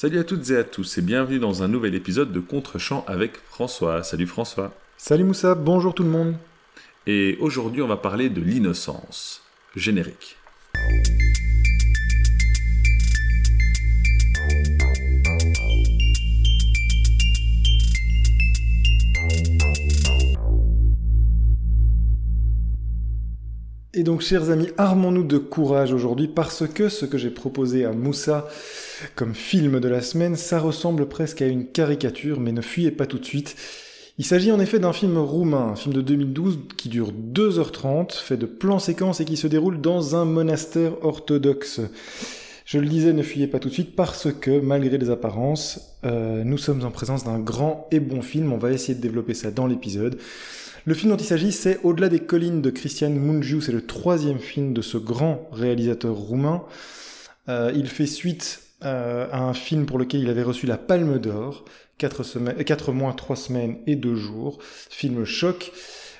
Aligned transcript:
Salut 0.00 0.20
à 0.20 0.22
toutes 0.22 0.48
et 0.50 0.56
à 0.56 0.62
tous 0.62 0.98
et 0.98 1.02
bienvenue 1.02 1.40
dans 1.40 1.64
un 1.64 1.66
nouvel 1.66 1.96
épisode 1.96 2.30
de 2.30 2.38
Contre-champ 2.38 3.04
avec 3.08 3.32
François. 3.50 4.04
Salut 4.04 4.28
François. 4.28 4.72
Salut 4.96 5.24
Moussa, 5.24 5.56
bonjour 5.56 5.92
tout 5.92 6.04
le 6.04 6.08
monde. 6.08 6.36
Et 7.08 7.36
aujourd'hui 7.40 7.82
on 7.82 7.88
va 7.88 7.96
parler 7.96 8.28
de 8.28 8.40
l'innocence. 8.40 9.42
Générique. 9.74 10.36
Et 23.98 24.04
donc, 24.04 24.20
chers 24.20 24.50
amis, 24.50 24.68
armons-nous 24.78 25.24
de 25.24 25.38
courage 25.38 25.92
aujourd'hui 25.92 26.28
parce 26.28 26.68
que 26.68 26.88
ce 26.88 27.04
que 27.04 27.18
j'ai 27.18 27.30
proposé 27.30 27.84
à 27.84 27.90
Moussa 27.90 28.46
comme 29.14 29.34
film 29.34 29.80
de 29.80 29.88
la 29.88 30.00
semaine, 30.00 30.36
ça 30.36 30.58
ressemble 30.58 31.08
presque 31.08 31.42
à 31.42 31.46
une 31.46 31.66
caricature, 31.66 32.40
mais 32.40 32.52
ne 32.52 32.60
fuyez 32.60 32.90
pas 32.90 33.06
tout 33.06 33.18
de 33.18 33.24
suite. 33.24 33.56
Il 34.18 34.24
s'agit 34.24 34.50
en 34.50 34.58
effet 34.58 34.80
d'un 34.80 34.92
film 34.92 35.16
roumain, 35.16 35.68
un 35.68 35.76
film 35.76 35.94
de 35.94 36.00
2012 36.00 36.58
qui 36.76 36.88
dure 36.88 37.12
2h30, 37.12 38.14
fait 38.14 38.36
de 38.36 38.46
plans 38.46 38.80
séquences 38.80 39.20
et 39.20 39.24
qui 39.24 39.36
se 39.36 39.46
déroule 39.46 39.80
dans 39.80 40.16
un 40.16 40.24
monastère 40.24 41.04
orthodoxe. 41.04 41.80
Je 42.64 42.78
le 42.78 42.88
disais, 42.88 43.12
ne 43.12 43.22
fuyez 43.22 43.46
pas 43.46 43.60
tout 43.60 43.68
de 43.68 43.74
suite 43.74 43.94
parce 43.94 44.28
que, 44.32 44.60
malgré 44.60 44.98
les 44.98 45.08
apparences, 45.08 45.96
euh, 46.04 46.42
nous 46.44 46.58
sommes 46.58 46.84
en 46.84 46.90
présence 46.90 47.24
d'un 47.24 47.38
grand 47.38 47.86
et 47.92 48.00
bon 48.00 48.20
film. 48.20 48.52
On 48.52 48.58
va 48.58 48.72
essayer 48.72 48.94
de 48.94 49.00
développer 49.00 49.34
ça 49.34 49.50
dans 49.50 49.66
l'épisode. 49.66 50.18
Le 50.84 50.94
film 50.94 51.12
dont 51.12 51.16
il 51.16 51.24
s'agit, 51.24 51.52
c'est 51.52 51.78
Au-delà 51.84 52.08
des 52.08 52.20
collines 52.20 52.60
de 52.60 52.70
Christian 52.70 53.10
Mungiu. 53.10 53.62
C'est 53.62 53.72
le 53.72 53.86
troisième 53.86 54.38
film 54.38 54.74
de 54.74 54.82
ce 54.82 54.98
grand 54.98 55.48
réalisateur 55.52 56.14
roumain. 56.14 56.64
Euh, 57.48 57.72
il 57.74 57.86
fait 57.86 58.06
suite 58.06 58.67
euh, 58.84 59.28
à 59.32 59.42
un 59.42 59.54
film 59.54 59.86
pour 59.86 59.98
lequel 59.98 60.20
il 60.20 60.28
avait 60.28 60.42
reçu 60.42 60.66
la 60.66 60.78
Palme 60.78 61.18
d'Or, 61.18 61.64
4, 61.98 62.22
semaines, 62.22 62.64
4 62.64 62.92
mois, 62.92 63.12
3 63.12 63.36
semaines 63.36 63.78
et 63.86 63.96
2 63.96 64.14
jours, 64.14 64.58
film 64.62 65.24
choc. 65.24 65.72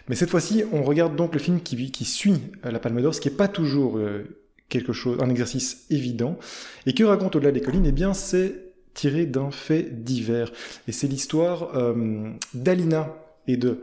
Mais 0.08 0.16
cette 0.16 0.30
fois-ci, 0.30 0.64
on 0.72 0.82
regarde 0.82 1.16
donc 1.16 1.34
le 1.34 1.38
film 1.38 1.60
qui, 1.60 2.04
suit 2.04 2.40
euh, 2.64 2.70
la 2.70 2.78
Palme 2.78 3.00
d'Or, 3.00 3.14
ce 3.14 3.20
qui 3.20 3.28
n'est 3.28 3.36
pas 3.36 3.48
toujours 3.48 3.98
euh, 3.98 4.24
quelque 4.68 4.92
chose, 4.92 5.18
un 5.20 5.30
exercice 5.30 5.86
évident. 5.90 6.38
Et 6.86 6.94
que 6.94 7.04
raconte 7.04 7.36
Au-delà 7.36 7.52
des 7.52 7.60
collines? 7.60 7.86
Eh 7.86 7.92
bien, 7.92 8.14
c'est 8.14 8.68
tiré 8.94 9.26
d'un 9.26 9.50
fait 9.52 10.02
divers. 10.02 10.50
Et 10.88 10.92
c'est 10.92 11.06
l'histoire 11.06 11.76
euh, 11.76 12.32
d'Alina 12.54 13.14
et 13.46 13.56
de, 13.56 13.80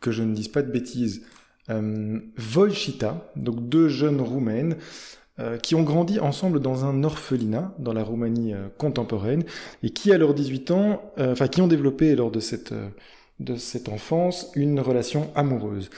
que 0.00 0.10
je 0.10 0.22
ne 0.22 0.34
dise 0.34 0.48
pas 0.48 0.62
de 0.62 0.70
bêtises, 0.70 1.22
euh, 1.70 2.18
Volchita, 2.36 3.30
donc 3.36 3.68
deux 3.68 3.88
jeunes 3.88 4.20
roumaines, 4.20 4.74
euh, 4.74 4.78
qui 5.62 5.74
ont 5.74 5.82
grandi 5.82 6.18
ensemble 6.18 6.60
dans 6.60 6.84
un 6.84 7.04
orphelinat 7.04 7.72
dans 7.78 7.92
la 7.92 8.02
Roumanie 8.02 8.54
euh, 8.54 8.68
contemporaine 8.76 9.44
et 9.82 9.90
qui, 9.90 10.12
à 10.12 10.18
leurs 10.18 10.34
18 10.34 10.70
ans, 10.72 11.02
euh, 11.18 11.32
enfin, 11.32 11.46
qui 11.46 11.60
ont 11.60 11.68
développé 11.68 12.16
lors 12.16 12.30
de 12.30 12.40
cette, 12.40 12.74
de 13.38 13.54
cette 13.54 13.88
enfance 13.88 14.50
une 14.56 14.80
relation 14.80 15.30
amoureuse. 15.36 15.90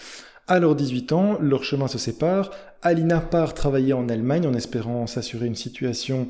À 0.47 0.59
leurs 0.59 0.75
18 0.75 1.13
ans, 1.13 1.39
leurs 1.41 1.65
chemins 1.65 1.89
se 1.89 1.97
séparent. 1.97 2.51
Alina 2.83 3.21
part 3.21 3.55
travailler 3.55 3.93
en 3.93 4.09
Allemagne 4.09 4.47
en 4.47 4.55
espérant 4.55 5.07
s'assurer 5.07 5.47
une 5.47 5.55
situation 5.55 6.27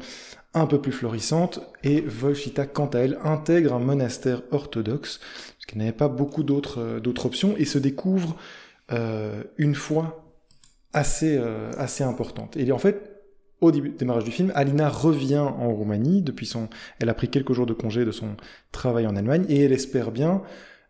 un 0.54 0.66
peu 0.66 0.80
plus 0.80 0.92
florissante 0.92 1.60
et 1.82 2.00
Volchita, 2.00 2.66
quant 2.66 2.88
à 2.88 2.98
elle, 2.98 3.18
intègre 3.24 3.72
un 3.72 3.78
monastère 3.78 4.42
orthodoxe 4.50 5.18
parce 5.18 5.66
qu'elle 5.66 5.78
n'avait 5.78 5.92
pas 5.92 6.08
beaucoup 6.08 6.42
d'autres 6.42 7.24
options 7.24 7.54
et 7.56 7.64
se 7.64 7.78
découvre 7.78 8.36
euh, 8.92 9.42
une 9.58 9.74
foi 9.74 10.29
assez, 10.92 11.36
euh, 11.38 11.70
assez 11.78 12.04
importante. 12.04 12.56
Et 12.56 12.70
en 12.72 12.78
fait, 12.78 13.20
au 13.60 13.70
début, 13.70 13.90
démarrage 13.90 14.24
du 14.24 14.30
film, 14.30 14.52
Alina 14.54 14.88
revient 14.88 15.38
en 15.38 15.72
Roumanie 15.72 16.22
depuis 16.22 16.46
son, 16.46 16.68
elle 16.98 17.08
a 17.08 17.14
pris 17.14 17.28
quelques 17.28 17.52
jours 17.52 17.66
de 17.66 17.74
congé 17.74 18.04
de 18.04 18.10
son 18.10 18.36
travail 18.72 19.06
en 19.06 19.16
Allemagne 19.16 19.44
et 19.48 19.64
elle 19.64 19.72
espère 19.72 20.10
bien 20.10 20.42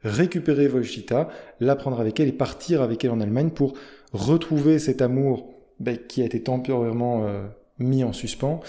récupérer 0.02 0.68
Wojcita, 0.68 1.28
la 1.60 1.76
prendre 1.76 2.00
avec 2.00 2.20
elle 2.20 2.28
et 2.28 2.32
partir 2.32 2.80
avec 2.80 3.04
elle 3.04 3.10
en 3.10 3.20
Allemagne 3.20 3.50
pour 3.50 3.74
retrouver 4.12 4.78
cet 4.78 5.02
amour 5.02 5.52
ben, 5.78 5.98
qui 6.08 6.22
a 6.22 6.24
été 6.24 6.42
temporairement 6.42 7.26
euh, 7.26 7.46
mis 7.78 8.04
en 8.04 8.12
suspens. 8.12 8.60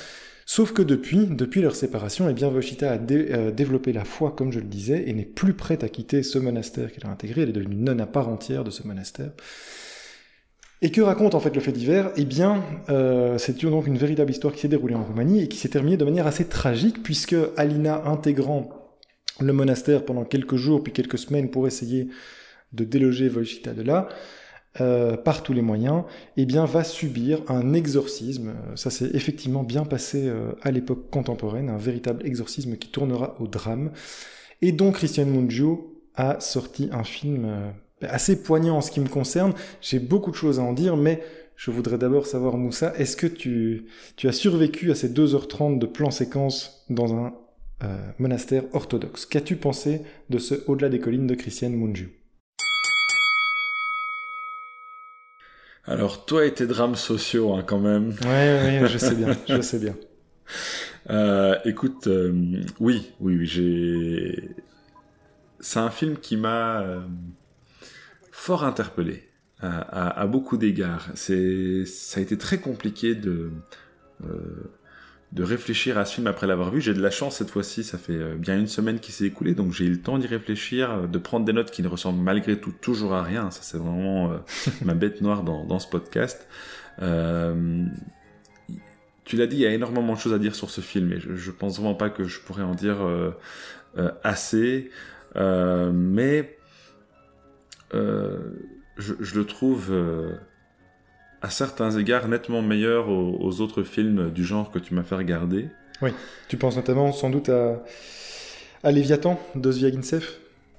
Sauf 0.46 0.74
que 0.74 0.82
depuis, 0.82 1.28
depuis 1.28 1.62
leur 1.62 1.76
séparation, 1.76 2.28
eh 2.28 2.34
bien, 2.34 2.50
Wojcita 2.50 2.92
a 2.92 2.98
euh, 2.98 3.52
développé 3.52 3.94
la 3.94 4.04
foi, 4.04 4.32
comme 4.32 4.52
je 4.52 4.60
le 4.60 4.66
disais, 4.66 5.08
et 5.08 5.14
n'est 5.14 5.24
plus 5.24 5.54
prête 5.54 5.84
à 5.84 5.90
quitter 5.90 6.24
ce 6.24 6.40
monastère 6.40 6.92
qu'elle 6.92 7.06
a 7.06 7.12
intégré. 7.12 7.44
Elle 7.44 7.50
est 7.50 7.54
devenue 7.54 7.76
nonne 7.76 8.02
à 8.02 8.08
part 8.08 8.28
entière 8.28 8.64
de 8.64 8.72
ce 8.72 8.86
monastère. 8.86 9.32
Et 10.84 10.90
que 10.90 11.02
raconte 11.02 11.36
en 11.36 11.40
fait 11.40 11.54
le 11.54 11.62
fait 11.62 11.72
divers? 11.72 12.12
Eh 12.18 12.26
bien, 12.26 12.64
euh, 12.90 13.38
c'est 13.38 13.64
donc 13.66 13.86
une 13.86 13.98
véritable 13.98 14.32
histoire 14.32 14.54
qui 14.54 14.60
s'est 14.60 14.68
déroulée 14.68 14.96
en 14.96 15.04
Roumanie 15.04 15.44
et 15.44 15.48
qui 15.48 15.58
s'est 15.58 15.70
terminée 15.70 15.98
de 15.98 16.06
manière 16.06 16.26
assez 16.26 16.46
tragique, 16.46 17.04
puisque 17.04 17.36
Alina, 17.56 18.04
intégrant 18.06 18.70
le 19.40 19.54
monastère 19.54 20.06
pendant 20.06 20.26
quelques 20.26 20.56
jours 20.56 20.84
puis 20.84 20.92
quelques 20.92 21.18
semaines 21.18 21.50
pour 21.50 21.68
essayer 21.68 22.08
de 22.74 22.84
déloger 22.84 23.30
Volchita 23.30 23.74
de 23.74 23.84
là, 23.84 24.10
euh, 24.80 25.18
par 25.18 25.44
tous 25.44 25.54
les 25.54 25.62
moyens, 25.62 26.04
eh 26.38 26.46
bien, 26.46 26.66
va 26.66 26.84
subir 26.84 27.42
un 27.50 27.74
exorcisme. 27.74 28.54
Ça 28.76 28.90
s'est 28.90 29.10
effectivement 29.14 29.64
bien 29.64 29.84
passé 29.84 30.28
euh, 30.28 30.54
à 30.62 30.72
l'époque 30.72 31.10
contemporaine, 31.10 31.70
un 31.70 31.78
véritable 31.78 32.26
exorcisme 32.26 32.78
qui 32.78 32.90
tournera 32.90 33.36
au 33.40 33.48
drame. 33.48 33.92
Et 34.62 34.72
donc, 34.72 34.96
Christian 34.96 35.26
Mungiu 35.26 35.76
a 36.16 36.40
sorti 36.40 36.90
un 36.92 37.04
film 37.04 37.44
euh, 37.46 37.70
assez 38.08 38.42
poignant 38.42 38.78
en 38.78 38.82
ce 38.82 38.92
qui 38.92 39.00
me 39.00 39.08
concerne. 39.08 39.54
J'ai 39.82 40.00
beaucoup 40.00 40.32
de 40.32 40.36
choses 40.36 40.60
à 40.60 40.64
en 40.64 40.74
dire, 40.74 40.98
mais 40.98 41.22
je 41.56 41.70
voudrais 41.70 42.00
d'abord 42.00 42.26
savoir, 42.26 42.58
Moussa, 42.58 42.92
est-ce 42.98 43.16
que 43.16 43.28
tu, 43.28 43.86
tu 44.16 44.28
as 44.28 44.32
survécu 44.32 44.90
à 44.90 44.96
ces 44.96 45.10
2h30 45.10 45.78
de 45.78 45.86
plan 45.86 46.10
séquence 46.10 46.84
dans 46.90 47.14
un 47.14 47.34
euh, 47.84 47.98
monastère 48.18 48.64
orthodoxe? 48.74 49.28
Qu'as-tu 49.28 49.58
pensé 49.58 50.02
de 50.32 50.40
ce 50.40 50.56
Au-delà 50.66 50.90
des 50.90 51.00
collines 51.00 51.28
de 51.28 51.36
Christian 51.36 51.70
Mungiu 51.70 52.18
Alors, 55.86 56.26
toi 56.26 56.46
et 56.46 56.54
tes 56.54 56.66
drames 56.66 56.96
sociaux, 56.96 57.54
hein, 57.54 57.64
quand 57.64 57.80
même. 57.80 58.16
Ouais, 58.24 58.82
ouais, 58.82 58.88
je 58.88 58.98
sais 58.98 59.14
bien, 59.14 59.38
je 59.48 59.62
sais 59.62 59.80
bien. 59.80 59.96
Euh, 61.10 61.58
écoute, 61.66 62.06
euh, 62.06 62.32
oui, 62.80 63.12
oui, 63.20 63.36
oui, 63.38 63.46
j'ai. 63.48 64.52
C'est 65.60 65.80
un 65.80 65.90
film 65.90 66.18
qui 66.18 66.38
m'a 66.38 67.04
fort 68.42 68.64
interpellé 68.64 69.30
à, 69.60 70.26
beaucoup 70.26 70.58
d'égards. 70.58 71.10
C'est, 71.14 71.86
ça 71.86 72.20
a 72.20 72.24
été 72.24 72.40
très 72.40 72.58
compliqué 72.58 73.14
de 73.14 73.52
euh, 74.24 74.72
de 75.32 75.44
réfléchir 75.44 76.00
à 76.00 76.06
ce 76.06 76.16
film 76.16 76.26
après 76.26 76.48
l'avoir 76.48 76.72
vu. 76.72 76.82
J'ai 76.82 76.96
de 76.96 77.02
la 77.02 77.12
chance 77.12 77.38
cette 77.38 77.52
fois-ci, 77.52 77.84
ça 77.84 78.00
fait 78.00 78.14
euh, 78.14 78.36
bien 78.36 78.58
une 78.58 78.66
semaine 78.66 79.00
qui 79.00 79.12
s'est 79.12 79.26
écoulée, 79.26 79.54
donc 79.54 79.74
j'ai 79.74 79.86
eu 79.86 79.92
le 79.92 80.02
temps 80.02 80.18
d'y 80.18 80.26
réfléchir, 80.26 81.08
de 81.08 81.18
prendre 81.20 81.46
des 81.46 81.54
notes 81.54 81.70
qui 81.70 81.84
ne 81.84 81.88
ressemblent 81.88 82.20
malgré 82.20 82.60
tout 82.60 82.72
toujours 82.72 83.14
à 83.14 83.22
rien. 83.22 83.52
Ça 83.52 83.62
c'est 83.62 83.78
vraiment 83.78 84.32
euh, 84.32 84.38
ma 84.84 84.96
bête 84.96 85.22
noire 85.22 85.44
dans, 85.44 85.64
dans 85.64 85.78
ce 85.78 85.88
podcast. 85.88 86.48
Tu 89.24 89.38
l'as 89.38 89.48
dit, 89.48 89.58
il 89.58 89.62
y 89.62 89.68
a 89.68 89.72
énormément 89.72 90.14
de 90.14 90.20
choses 90.20 90.34
à 90.34 90.40
dire 90.40 90.56
sur 90.56 90.72
ce 90.72 90.82
film, 90.82 91.14
et 91.14 91.20
je, 91.20 91.36
je 91.36 91.52
pense 91.52 91.78
vraiment 91.78 91.94
pas 91.94 92.10
que 92.10 92.24
je 92.24 92.40
pourrais 92.40 92.64
en 92.64 92.74
dire 92.74 92.98
assez. 94.24 94.90
Mais 95.36 96.58
je, 97.94 99.14
je, 99.20 99.36
le 99.36 99.46
trouve 99.46 99.94
à 101.42 101.50
certains 101.50 101.92
égards 101.98 102.28
nettement 102.28 102.62
meilleur 102.62 103.10
aux, 103.10 103.38
aux, 103.42 103.62
autres 103.62 103.84
films 103.84 104.32
du 104.32 104.44
genre 104.44 104.72
que 104.72 104.80
tu 104.80 104.94
m'as 104.94 105.04
fait 105.04 105.16
regarder. 105.16 105.70
Oui, 106.02 106.12
tu 106.48 106.58
penses 106.58 106.76
notamment 106.76 107.12
sans 107.12 107.30
doute 107.30 107.50
à, 107.50 107.84
à 108.84 108.92
Léviathan 108.92 109.40
de 109.56 109.72
Zviagintsev 109.72 110.26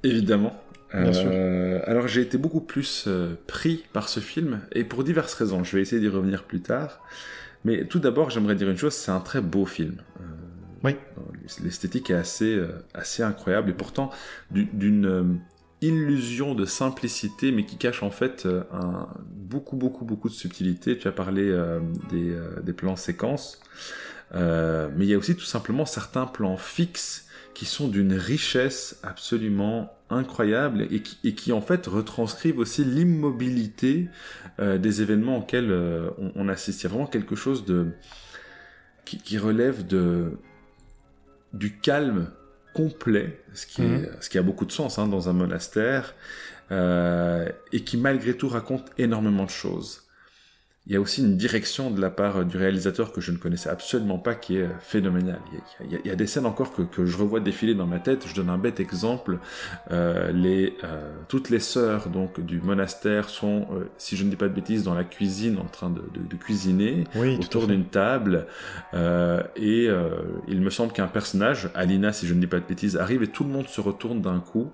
Évidemment. 0.03 0.53
Bien 0.93 1.07
euh, 1.07 1.13
sûr. 1.13 1.89
Alors 1.89 2.09
j'ai 2.09 2.21
été 2.21 2.37
beaucoup 2.39 2.61
plus 2.61 3.05
euh, 3.07 3.35
pris 3.47 3.85
par 3.93 4.09
ce 4.09 4.21
film, 4.21 4.61
et 4.73 4.85
pour 4.85 5.05
diverses 5.05 5.35
raisons, 5.35 5.65
je 5.65 5.77
vais 5.77 5.83
essayer 5.83 6.01
d'y 6.01 6.09
revenir 6.09 6.45
plus 6.45 6.61
tard. 6.61 7.01
Mais 7.65 7.85
tout 7.85 7.99
d'abord, 7.99 8.31
j'aimerais 8.31 8.55
dire 8.55 8.69
une 8.69 8.77
chose, 8.77 8.95
c'est 8.95 9.13
un 9.13 9.21
très 9.21 9.41
beau 9.41 9.65
film. 9.65 9.97
Euh, 10.21 10.25
oui. 10.85 10.97
L'esthétique 11.63 12.11
est 12.11 12.15
assez, 12.15 12.55
euh, 12.55 12.85
assez 12.95 13.23
incroyable, 13.23 13.71
et 13.71 13.75
pourtant 13.75 14.11
d'une 14.51 15.07
euh, 15.07 15.25
illusion 15.83 16.55
de 16.55 16.65
simplicité, 16.65 17.53
mais 17.53 17.67
qui 17.67 17.77
cache 17.77 18.03
en 18.03 18.11
fait 18.11 18.47
euh, 18.47 18.63
beaucoup, 19.27 19.77
beaucoup, 19.77 20.05
beaucoup 20.05 20.29
de 20.29 20.35
subtilité. 20.35 20.97
Tu 20.97 21.09
as 21.09 21.13
parlé 21.13 21.43
euh, 21.43 21.81
des, 22.11 22.31
euh, 22.31 22.61
des, 22.63 22.73
plans 22.73 22.97
séquences, 22.97 23.61
mais 24.33 25.05
il 25.05 25.07
y 25.07 25.15
a 25.15 25.19
aussi 25.19 25.37
tout 25.37 25.45
simplement 25.45 25.85
certains 25.85 26.27
plans 26.27 26.57
fixes 26.57 27.27
qui 27.53 27.67
sont 27.67 27.89
d'une 27.89 28.15
richesse 28.15 28.99
absolument 29.03 29.93
incroyable 30.09 30.87
et 30.91 31.03
qui, 31.03 31.53
en 31.53 31.61
fait 31.61 31.87
retranscrivent 31.87 32.59
aussi 32.59 32.83
l'immobilité 32.83 34.09
des 34.59 35.03
événements 35.03 35.39
auxquels 35.39 35.71
on, 36.17 36.33
on, 36.35 36.49
assiste. 36.49 36.81
Il 36.81 36.85
y 36.85 36.87
a 36.87 36.89
vraiment 36.91 37.07
quelque 37.07 37.37
chose 37.37 37.67
de 37.67 37.89
qui, 39.05 39.19
qui 39.19 39.37
relève 39.37 39.87
de 39.87 40.39
du 41.53 41.79
calme 41.79 42.31
complet, 42.73 43.41
ce 43.55 43.67
qui, 43.67 43.83
mmh. 43.83 43.95
est, 43.95 44.11
ce 44.23 44.31
qui 44.31 44.39
a 44.39 44.43
beaucoup 44.43 44.65
de 44.65 44.73
sens 44.73 44.99
hein, 44.99 45.07
dans 45.07 45.29
un 45.29 45.33
monastère, 45.33 46.15
euh, 46.71 47.49
et 47.73 47.85
qui 47.85 47.97
malgré 47.97 48.35
tout 48.37 48.49
raconte 48.49 48.87
énormément 48.99 49.45
de 49.45 49.51
choses. 49.51 50.02
Il 50.87 50.93
y 50.93 50.97
a 50.97 51.01
aussi 51.01 51.21
une 51.21 51.37
direction 51.37 51.93
de 51.93 52.01
la 52.01 52.11
part 52.11 52.45
du 52.45 52.57
réalisateur 52.57 53.13
que 53.13 53.21
je 53.21 53.31
ne 53.31 53.37
connaissais 53.37 53.69
absolument 53.69 54.19
pas 54.19 54.35
qui 54.35 54.57
est 54.57 54.69
phénoménale. 54.81 55.39
Il 55.85 55.93
y 55.93 55.95
a, 55.95 55.99
il 56.05 56.09
y 56.09 56.11
a 56.11 56.17
des 56.17 56.27
scènes 56.27 56.45
encore 56.45 56.75
que, 56.75 56.83
que, 56.83 57.07
je 57.07 57.17
revois 57.17 57.39
défiler 57.39 57.77
dans 57.77 57.87
ma 57.87 58.01
tête. 58.01 58.27
Je 58.27 58.35
donne 58.35 58.51
un 58.51 58.59
bête 58.59 58.81
exemple. 58.81 59.39
Euh, 59.93 60.33
les, 60.33 60.75
euh, 60.83 61.13
toutes 61.29 61.51
les 61.51 61.61
sœurs 61.61 62.09
donc 62.09 62.41
du 62.41 62.61
monastère 62.61 63.29
sont, 63.29 63.69
euh, 63.73 63.85
si 63.97 64.17
je 64.17 64.25
ne 64.25 64.31
dis 64.31 64.37
pas 64.37 64.49
de 64.49 64.55
bêtises, 64.55 64.83
dans 64.83 64.95
la 64.95 65.05
cuisine 65.05 65.59
en 65.59 65.67
train 65.67 65.89
de, 65.89 66.01
de, 66.01 66.27
de 66.29 66.37
cuisiner 66.37 67.05
oui, 67.15 67.39
autour 67.41 67.69
d'une 67.69 67.85
table. 67.85 68.47
Euh, 68.95 69.43
et 69.55 69.87
euh, 69.89 70.11
il 70.49 70.61
me 70.63 70.71
semble 70.71 70.93
qu'un 70.93 71.07
personnage, 71.07 71.71
Alina, 71.75 72.13
si 72.13 72.27
je 72.27 72.35
ne 72.35 72.41
dis 72.41 72.49
pas 72.49 72.59
de 72.59 72.67
bêtises, 72.67 72.97
arrive 72.97 73.23
et 73.23 73.29
tout 73.29 73.45
le 73.45 73.51
monde 73.51 73.69
se 73.69 73.81
retourne 73.81 74.21
d'un 74.21 74.41
coup. 74.41 74.73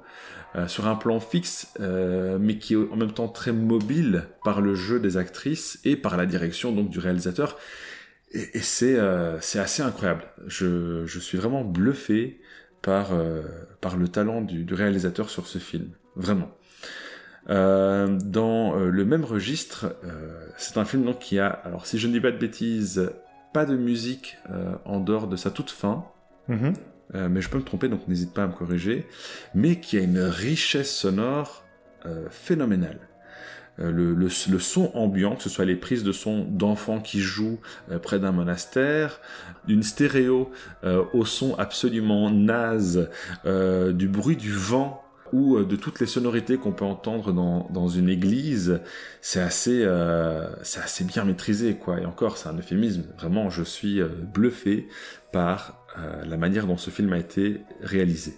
Euh, 0.56 0.66
sur 0.66 0.86
un 0.86 0.96
plan 0.96 1.20
fixe, 1.20 1.74
euh, 1.78 2.38
mais 2.40 2.56
qui 2.56 2.72
est 2.72 2.76
en 2.76 2.96
même 2.96 3.12
temps 3.12 3.28
très 3.28 3.52
mobile 3.52 4.24
par 4.44 4.62
le 4.62 4.74
jeu 4.74 4.98
des 4.98 5.18
actrices 5.18 5.78
et 5.84 5.94
par 5.94 6.16
la 6.16 6.24
direction 6.24 6.72
donc 6.72 6.88
du 6.88 6.98
réalisateur. 6.98 7.58
Et, 8.32 8.56
et 8.56 8.60
c'est 8.60 8.96
euh, 8.96 9.36
assez 9.36 9.82
incroyable. 9.82 10.24
Je, 10.46 11.04
je 11.04 11.18
suis 11.18 11.36
vraiment 11.36 11.64
bluffé 11.64 12.40
par 12.80 13.12
euh, 13.12 13.42
par 13.82 13.98
le 13.98 14.08
talent 14.08 14.40
du, 14.40 14.64
du 14.64 14.72
réalisateur 14.72 15.28
sur 15.28 15.46
ce 15.46 15.58
film, 15.58 15.90
vraiment. 16.16 16.50
Euh, 17.50 18.18
dans 18.24 18.74
le 18.74 19.04
même 19.04 19.24
registre, 19.24 19.96
c'est 20.56 20.78
un 20.78 20.86
film 20.86 21.04
donc 21.04 21.18
qui 21.18 21.38
a, 21.38 21.48
alors 21.48 21.84
si 21.84 21.98
je 21.98 22.08
ne 22.08 22.12
dis 22.14 22.20
pas 22.20 22.30
de 22.30 22.38
bêtises, 22.38 23.12
pas 23.52 23.66
de 23.66 23.76
musique 23.76 24.38
en 24.86 24.98
dehors 25.00 25.28
de 25.28 25.36
sa 25.36 25.50
toute 25.50 25.70
fin. 25.70 26.06
Mm 26.48 26.56
-hmm 26.56 26.74
euh, 27.14 27.28
mais 27.28 27.40
je 27.40 27.48
peux 27.48 27.58
me 27.58 27.64
tromper, 27.64 27.88
donc 27.88 28.06
n'hésite 28.08 28.34
pas 28.34 28.44
à 28.44 28.46
me 28.46 28.52
corriger, 28.52 29.06
mais 29.54 29.80
qui 29.80 29.96
a 29.98 30.00
une 30.00 30.20
richesse 30.20 30.94
sonore 30.94 31.64
euh, 32.06 32.26
phénoménale. 32.30 33.00
Euh, 33.80 33.92
le, 33.92 34.58
son 34.58 34.90
ambiant, 34.94 35.36
que 35.36 35.42
ce 35.42 35.48
soit 35.48 35.64
les 35.64 35.76
prises 35.76 36.02
de 36.02 36.12
son 36.12 36.44
d'enfants 36.44 37.00
qui 37.00 37.20
jouent 37.20 37.60
près 38.02 38.18
d'un 38.18 38.32
monastère, 38.32 39.20
d'une 39.66 39.84
stéréo 39.84 40.50
au 41.12 41.24
son 41.24 41.54
absolument 41.54 42.28
naze, 42.30 43.08
du 43.44 44.08
bruit 44.08 44.36
du 44.36 44.52
vent 44.52 45.04
ou 45.32 45.62
de 45.62 45.76
toutes 45.76 46.00
les 46.00 46.06
sonorités 46.06 46.56
qu'on 46.56 46.72
peut 46.72 46.84
entendre 46.84 47.32
dans, 47.32 47.88
une 47.88 48.08
église, 48.08 48.80
c'est 49.20 49.40
assez, 49.40 49.86
c'est 50.62 50.80
assez 50.80 51.04
bien 51.04 51.24
maîtrisé, 51.24 51.76
quoi. 51.76 52.00
Et 52.00 52.04
encore, 52.04 52.36
c'est 52.36 52.48
un 52.48 52.56
euphémisme. 52.56 53.04
Vraiment, 53.16 53.48
je 53.48 53.62
suis 53.62 54.00
bluffé 54.02 54.88
par 55.32 55.86
euh, 55.98 56.24
la 56.24 56.36
manière 56.36 56.66
dont 56.66 56.76
ce 56.76 56.90
film 56.90 57.12
a 57.12 57.18
été 57.18 57.60
réalisé. 57.82 58.34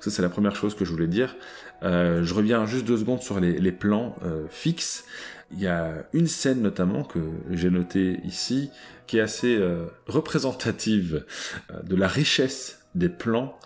Ça, 0.00 0.10
c'est 0.10 0.22
la 0.22 0.30
première 0.30 0.56
chose 0.56 0.74
que 0.74 0.84
je 0.84 0.90
voulais 0.90 1.06
dire. 1.06 1.36
Euh, 1.82 2.24
je 2.24 2.34
reviens 2.34 2.66
juste 2.66 2.86
deux 2.86 2.96
secondes 2.96 3.22
sur 3.22 3.38
les, 3.38 3.58
les 3.58 3.72
plans 3.72 4.16
euh, 4.24 4.46
fixes. 4.48 5.04
Il 5.52 5.60
y 5.60 5.66
a 5.66 6.06
une 6.12 6.26
scène 6.26 6.62
notamment 6.62 7.04
que 7.04 7.18
j'ai 7.50 7.70
notée 7.70 8.20
ici 8.24 8.70
qui 9.06 9.18
est 9.18 9.20
assez 9.20 9.56
euh, 9.56 9.86
représentative 10.06 11.24
euh, 11.70 11.82
de 11.82 11.96
la 11.96 12.08
richesse 12.08 12.86
des 12.94 13.08
plans. 13.08 13.58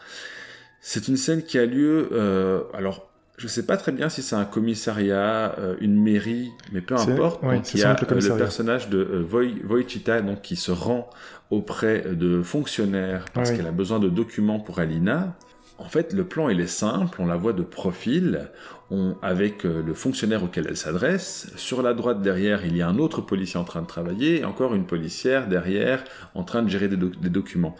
C'est 0.80 1.08
une 1.08 1.16
scène 1.16 1.42
qui 1.42 1.58
a 1.58 1.64
lieu, 1.64 2.10
alors 2.74 3.08
je 3.36 3.48
sais 3.48 3.66
pas 3.66 3.76
très 3.76 3.92
bien 3.92 4.08
si 4.08 4.22
c'est 4.22 4.36
un 4.36 4.44
commissariat, 4.44 5.56
euh, 5.58 5.74
une 5.80 6.00
mairie, 6.00 6.52
mais 6.72 6.80
peu 6.80 6.94
importe. 6.94 7.42
Ouais, 7.42 7.56
donc, 7.56 7.74
il 7.74 7.80
y 7.80 7.82
a 7.82 7.96
le, 8.00 8.20
le, 8.20 8.36
personnage 8.36 8.88
de 8.88 8.98
euh, 8.98 9.24
Voy, 9.26 9.60
donc, 10.24 10.42
qui 10.42 10.56
se 10.56 10.70
rend 10.70 11.10
auprès 11.50 12.02
de 12.02 12.42
fonctionnaires 12.42 13.24
parce 13.34 13.50
qu'elle 13.50 13.66
a 13.66 13.72
besoin 13.72 13.98
de 13.98 14.08
documents 14.08 14.60
pour 14.60 14.78
Alina. 14.78 15.36
En 15.78 15.88
fait, 15.88 16.12
le 16.12 16.24
plan, 16.24 16.48
il 16.48 16.60
est 16.60 16.68
simple, 16.68 17.20
on 17.20 17.26
la 17.26 17.34
voit 17.34 17.52
de 17.52 17.64
profil, 17.64 18.48
on, 18.92 19.16
avec 19.22 19.66
euh, 19.66 19.82
le 19.84 19.92
fonctionnaire 19.92 20.44
auquel 20.44 20.66
elle 20.68 20.76
s'adresse. 20.76 21.50
Sur 21.56 21.82
la 21.82 21.94
droite 21.94 22.22
derrière, 22.22 22.64
il 22.64 22.76
y 22.76 22.82
a 22.82 22.88
un 22.88 22.98
autre 22.98 23.20
policier 23.20 23.58
en 23.58 23.64
train 23.64 23.82
de 23.82 23.86
travailler, 23.88 24.40
et 24.40 24.44
encore 24.44 24.76
une 24.76 24.86
policière 24.86 25.48
derrière 25.48 26.04
en 26.36 26.44
train 26.44 26.62
de 26.62 26.68
gérer 26.68 26.86
des, 26.86 26.96
doc 26.96 27.18
des 27.18 27.30
documents 27.30 27.74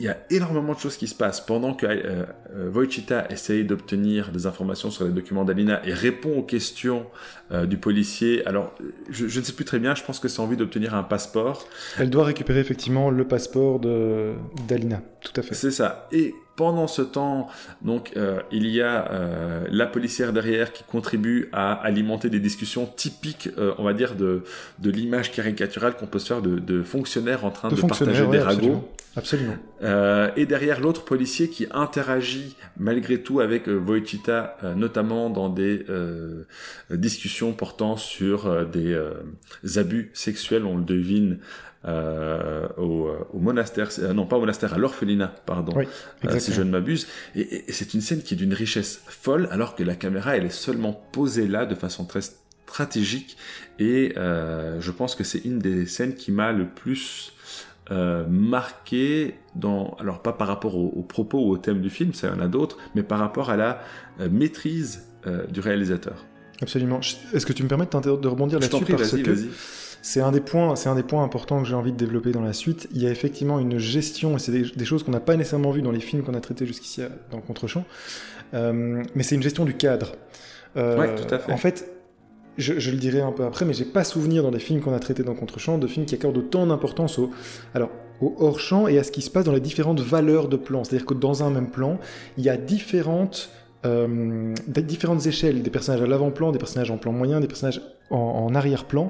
il 0.00 0.06
y 0.06 0.08
a 0.08 0.16
énormément 0.30 0.74
de 0.74 0.78
choses 0.78 0.96
qui 0.96 1.08
se 1.08 1.14
passent 1.14 1.40
pendant 1.40 1.74
que 1.74 1.86
euh, 1.86 2.24
euh, 2.54 2.70
Wojcita 2.70 3.30
essaye 3.30 3.64
d'obtenir 3.64 4.30
des 4.30 4.46
informations 4.46 4.90
sur 4.90 5.04
les 5.04 5.10
documents 5.10 5.44
d'Alina 5.44 5.84
et 5.86 5.92
répond 5.92 6.38
aux 6.38 6.42
questions 6.42 7.06
euh, 7.50 7.66
du 7.66 7.78
policier. 7.78 8.46
Alors, 8.46 8.74
je, 9.10 9.26
je, 9.26 9.40
ne 9.40 9.44
sais 9.44 9.52
plus 9.52 9.64
très 9.64 9.78
bien, 9.78 9.94
je 9.94 10.04
pense 10.04 10.20
que 10.20 10.28
c'est 10.28 10.40
envie 10.40 10.56
d'obtenir 10.56 10.94
un 10.94 11.02
passeport. 11.02 11.66
Elle 11.98 12.10
doit 12.10 12.24
récupérer 12.24 12.60
effectivement 12.60 13.10
le 13.10 13.26
passeport 13.26 13.80
d'Alina, 13.80 15.02
tout 15.20 15.32
à 15.36 15.42
fait. 15.42 15.54
C'est 15.54 15.72
ça. 15.72 16.08
Et 16.12 16.34
pendant 16.58 16.88
ce 16.88 17.02
temps, 17.02 17.46
donc, 17.82 18.14
euh, 18.16 18.40
il 18.50 18.66
y 18.66 18.82
a 18.82 19.12
euh, 19.12 19.64
la 19.70 19.86
policière 19.86 20.32
derrière 20.32 20.72
qui 20.72 20.82
contribue 20.82 21.48
à 21.52 21.72
alimenter 21.72 22.30
des 22.30 22.40
discussions 22.40 22.84
typiques, 22.84 23.48
euh, 23.58 23.74
on 23.78 23.84
va 23.84 23.94
dire, 23.94 24.16
de, 24.16 24.42
de 24.80 24.90
l'image 24.90 25.30
caricaturale 25.30 25.94
qu'on 25.94 26.08
peut 26.08 26.18
se 26.18 26.26
faire 26.26 26.42
de, 26.42 26.58
de, 26.58 26.82
fonctionnaires 26.82 27.44
en 27.44 27.52
train 27.52 27.68
de, 27.68 27.76
de 27.76 27.80
partager 27.80 28.24
ouais, 28.24 28.38
des 28.38 28.42
ragots. 28.42 28.90
Absolument. 29.16 29.54
absolument. 29.80 30.32
et 30.36 30.46
derrière 30.46 30.80
l'autre 30.80 31.04
policier 31.04 31.48
qui 31.48 31.66
interagit 31.70 32.56
malgré 32.76 33.20
tout 33.20 33.40
avec 33.40 33.66
Wojcita, 33.66 34.56
notamment 34.76 35.30
dans 35.30 35.48
des 35.48 35.84
discussions 36.90 37.52
portant 37.52 37.96
sur 37.96 38.66
des 38.66 38.96
abus 39.76 40.10
sexuels, 40.14 40.64
on 40.66 40.76
le 40.76 40.84
devine, 40.84 41.38
euh, 41.84 42.66
au, 42.76 43.08
au, 43.32 43.38
monastère, 43.38 43.88
euh, 44.00 44.12
non 44.12 44.26
pas 44.26 44.36
au 44.36 44.40
monastère, 44.40 44.74
à 44.74 44.78
l'orphelinat, 44.78 45.32
pardon, 45.46 45.72
oui, 45.76 45.86
euh, 46.24 46.38
si 46.38 46.52
je 46.52 46.62
ne 46.62 46.70
m'abuse. 46.70 47.06
Et, 47.36 47.40
et, 47.40 47.70
et 47.70 47.72
c'est 47.72 47.94
une 47.94 48.00
scène 48.00 48.22
qui 48.22 48.34
est 48.34 48.36
d'une 48.36 48.54
richesse 48.54 49.02
folle, 49.06 49.48
alors 49.52 49.76
que 49.76 49.84
la 49.84 49.94
caméra, 49.94 50.36
elle 50.36 50.44
est 50.44 50.50
seulement 50.50 50.92
posée 51.12 51.46
là 51.46 51.66
de 51.66 51.74
façon 51.74 52.04
très 52.04 52.20
stratégique. 52.66 53.36
Et 53.78 54.14
euh, 54.16 54.80
je 54.80 54.90
pense 54.90 55.14
que 55.14 55.24
c'est 55.24 55.44
une 55.44 55.58
des 55.58 55.86
scènes 55.86 56.14
qui 56.14 56.32
m'a 56.32 56.52
le 56.52 56.66
plus 56.66 57.32
euh, 57.90 58.26
marqué 58.28 59.36
dans, 59.54 59.96
alors 60.00 60.20
pas 60.20 60.32
par 60.32 60.48
rapport 60.48 60.76
aux, 60.76 60.88
aux 60.88 61.02
propos 61.02 61.38
ou 61.38 61.50
au 61.52 61.58
thème 61.58 61.80
du 61.80 61.90
film, 61.90 62.12
ça 62.12 62.28
y 62.28 62.30
en 62.30 62.40
a 62.40 62.48
d'autres, 62.48 62.76
mais 62.94 63.02
par 63.02 63.20
rapport 63.20 63.50
à 63.50 63.56
la 63.56 63.82
euh, 64.20 64.28
maîtrise 64.30 65.04
du 65.50 65.60
réalisateur. 65.60 66.24
Absolument. 66.62 67.00
Est-ce 67.34 67.44
que 67.44 67.52
tu 67.52 67.62
me 67.62 67.68
permets 67.68 67.84
de, 67.84 68.16
de 68.16 68.28
rebondir 68.28 68.58
là-dessus 68.60 68.84
parce 68.84 69.10
que. 69.10 69.36
C'est 70.02 70.20
un 70.20 70.32
des 70.32 70.40
points, 70.40 70.76
c'est 70.76 70.88
un 70.88 70.94
des 70.94 71.02
points 71.02 71.22
importants 71.22 71.60
que 71.60 71.68
j'ai 71.68 71.74
envie 71.74 71.92
de 71.92 71.96
développer 71.96 72.32
dans 72.32 72.40
la 72.40 72.52
suite. 72.52 72.88
Il 72.92 73.02
y 73.02 73.06
a 73.06 73.10
effectivement 73.10 73.58
une 73.58 73.78
gestion, 73.78 74.36
et 74.36 74.38
c'est 74.38 74.52
des, 74.52 74.62
des, 74.62 74.84
choses 74.84 75.02
qu'on 75.02 75.10
n'a 75.10 75.20
pas 75.20 75.36
nécessairement 75.36 75.70
vues 75.70 75.82
dans 75.82 75.90
les 75.90 76.00
films 76.00 76.22
qu'on 76.22 76.34
a 76.34 76.40
traités 76.40 76.66
jusqu'ici 76.66 77.02
dans 77.30 77.40
Contre-champ, 77.40 77.84
euh, 78.54 79.02
mais 79.14 79.22
c'est 79.22 79.34
une 79.34 79.42
gestion 79.42 79.64
du 79.64 79.74
cadre. 79.74 80.12
Euh, 80.76 80.98
ouais, 80.98 81.14
tout 81.14 81.34
à 81.34 81.38
fait. 81.38 81.52
En 81.52 81.56
fait, 81.56 81.90
je, 82.56 82.78
je, 82.78 82.90
le 82.90 82.96
dirai 82.96 83.20
un 83.20 83.32
peu 83.32 83.44
après, 83.44 83.64
mais 83.64 83.72
j'ai 83.72 83.84
pas 83.84 84.04
souvenir 84.04 84.42
dans 84.42 84.50
les 84.50 84.58
films 84.58 84.80
qu'on 84.80 84.94
a 84.94 84.98
traités 84.98 85.22
dans 85.22 85.34
Contre-champ 85.34 85.78
de 85.78 85.86
films 85.86 86.06
qui 86.06 86.14
accordent 86.14 86.38
autant 86.38 86.66
d'importance 86.66 87.18
au, 87.18 87.30
alors, 87.74 87.90
au 88.20 88.34
hors-champ 88.38 88.88
et 88.88 88.98
à 88.98 89.04
ce 89.04 89.12
qui 89.12 89.22
se 89.22 89.30
passe 89.30 89.44
dans 89.44 89.52
les 89.52 89.60
différentes 89.60 90.00
valeurs 90.00 90.48
de 90.48 90.56
plan. 90.56 90.84
C'est-à-dire 90.84 91.06
que 91.06 91.14
dans 91.14 91.42
un 91.42 91.50
même 91.50 91.70
plan, 91.70 91.98
il 92.36 92.44
y 92.44 92.48
a 92.48 92.56
différentes 92.56 93.50
euh, 93.86 94.54
différentes 94.66 95.26
échelles, 95.26 95.62
des 95.62 95.70
personnages 95.70 96.02
à 96.02 96.06
l'avant-plan, 96.06 96.50
des 96.50 96.58
personnages 96.58 96.90
en 96.90 96.98
plan 96.98 97.12
moyen, 97.12 97.38
des 97.38 97.46
personnages 97.46 97.80
en, 98.10 98.16
en 98.16 98.54
arrière-plan, 98.54 99.08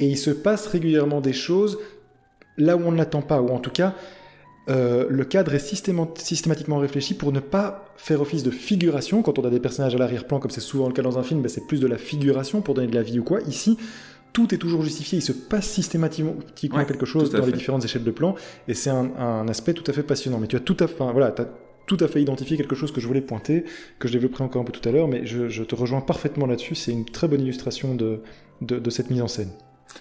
et 0.00 0.06
il 0.06 0.18
se 0.18 0.30
passe 0.30 0.66
régulièrement 0.66 1.20
des 1.20 1.32
choses 1.32 1.78
là 2.56 2.76
où 2.76 2.80
on 2.80 2.92
ne 2.92 2.96
l'attend 2.96 3.22
pas, 3.22 3.40
ou 3.40 3.48
en 3.48 3.58
tout 3.58 3.70
cas, 3.70 3.94
euh, 4.68 5.06
le 5.08 5.24
cadre 5.24 5.54
est 5.54 5.58
systématiquement 5.58 6.78
réfléchi 6.78 7.14
pour 7.14 7.32
ne 7.32 7.40
pas 7.40 7.86
faire 7.96 8.20
office 8.20 8.42
de 8.42 8.50
figuration. 8.50 9.22
Quand 9.22 9.38
on 9.38 9.44
a 9.44 9.50
des 9.50 9.60
personnages 9.60 9.94
à 9.94 9.98
l'arrière-plan, 9.98 10.40
comme 10.40 10.50
c'est 10.50 10.60
souvent 10.60 10.88
le 10.88 10.92
cas 10.92 11.02
dans 11.02 11.18
un 11.18 11.22
film, 11.22 11.40
ben 11.40 11.48
c'est 11.48 11.66
plus 11.66 11.80
de 11.80 11.86
la 11.86 11.96
figuration 11.96 12.60
pour 12.60 12.74
donner 12.74 12.88
de 12.88 12.94
la 12.94 13.02
vie 13.02 13.18
ou 13.18 13.24
quoi. 13.24 13.40
Ici, 13.42 13.78
tout 14.34 14.54
est 14.54 14.58
toujours 14.58 14.82
justifié, 14.82 15.18
il 15.18 15.22
se 15.22 15.32
passe 15.32 15.66
systématiquement 15.66 16.34
ouais, 16.34 16.84
quelque 16.84 17.06
chose 17.06 17.30
dans 17.30 17.38
fait. 17.38 17.46
les 17.46 17.52
différentes 17.52 17.84
échelles 17.84 18.04
de 18.04 18.10
plan, 18.10 18.34
et 18.66 18.74
c'est 18.74 18.90
un, 18.90 19.10
un, 19.16 19.48
aspect 19.48 19.72
tout 19.72 19.84
à 19.90 19.94
fait 19.94 20.02
passionnant. 20.02 20.38
Mais 20.38 20.48
tu 20.48 20.56
as 20.56 20.60
tout 20.60 20.76
à 20.80 20.86
fait, 20.86 20.94
enfin, 21.00 21.12
voilà, 21.12 21.34
tout 21.86 21.96
à 22.00 22.08
fait 22.08 22.20
identifié 22.20 22.58
quelque 22.58 22.76
chose 22.76 22.92
que 22.92 23.00
je 23.00 23.06
voulais 23.06 23.22
pointer, 23.22 23.64
que 23.98 24.06
je 24.06 24.12
développerai 24.12 24.44
encore 24.44 24.60
un 24.60 24.64
peu 24.66 24.72
tout 24.72 24.86
à 24.86 24.92
l'heure, 24.92 25.08
mais 25.08 25.24
je, 25.24 25.48
je, 25.48 25.64
te 25.64 25.74
rejoins 25.74 26.02
parfaitement 26.02 26.46
là-dessus. 26.46 26.74
C'est 26.74 26.92
une 26.92 27.06
très 27.06 27.26
bonne 27.26 27.40
illustration 27.40 27.94
de, 27.94 28.20
de, 28.60 28.78
de 28.78 28.90
cette 28.90 29.10
mise 29.10 29.22
en 29.22 29.28
scène. 29.28 29.50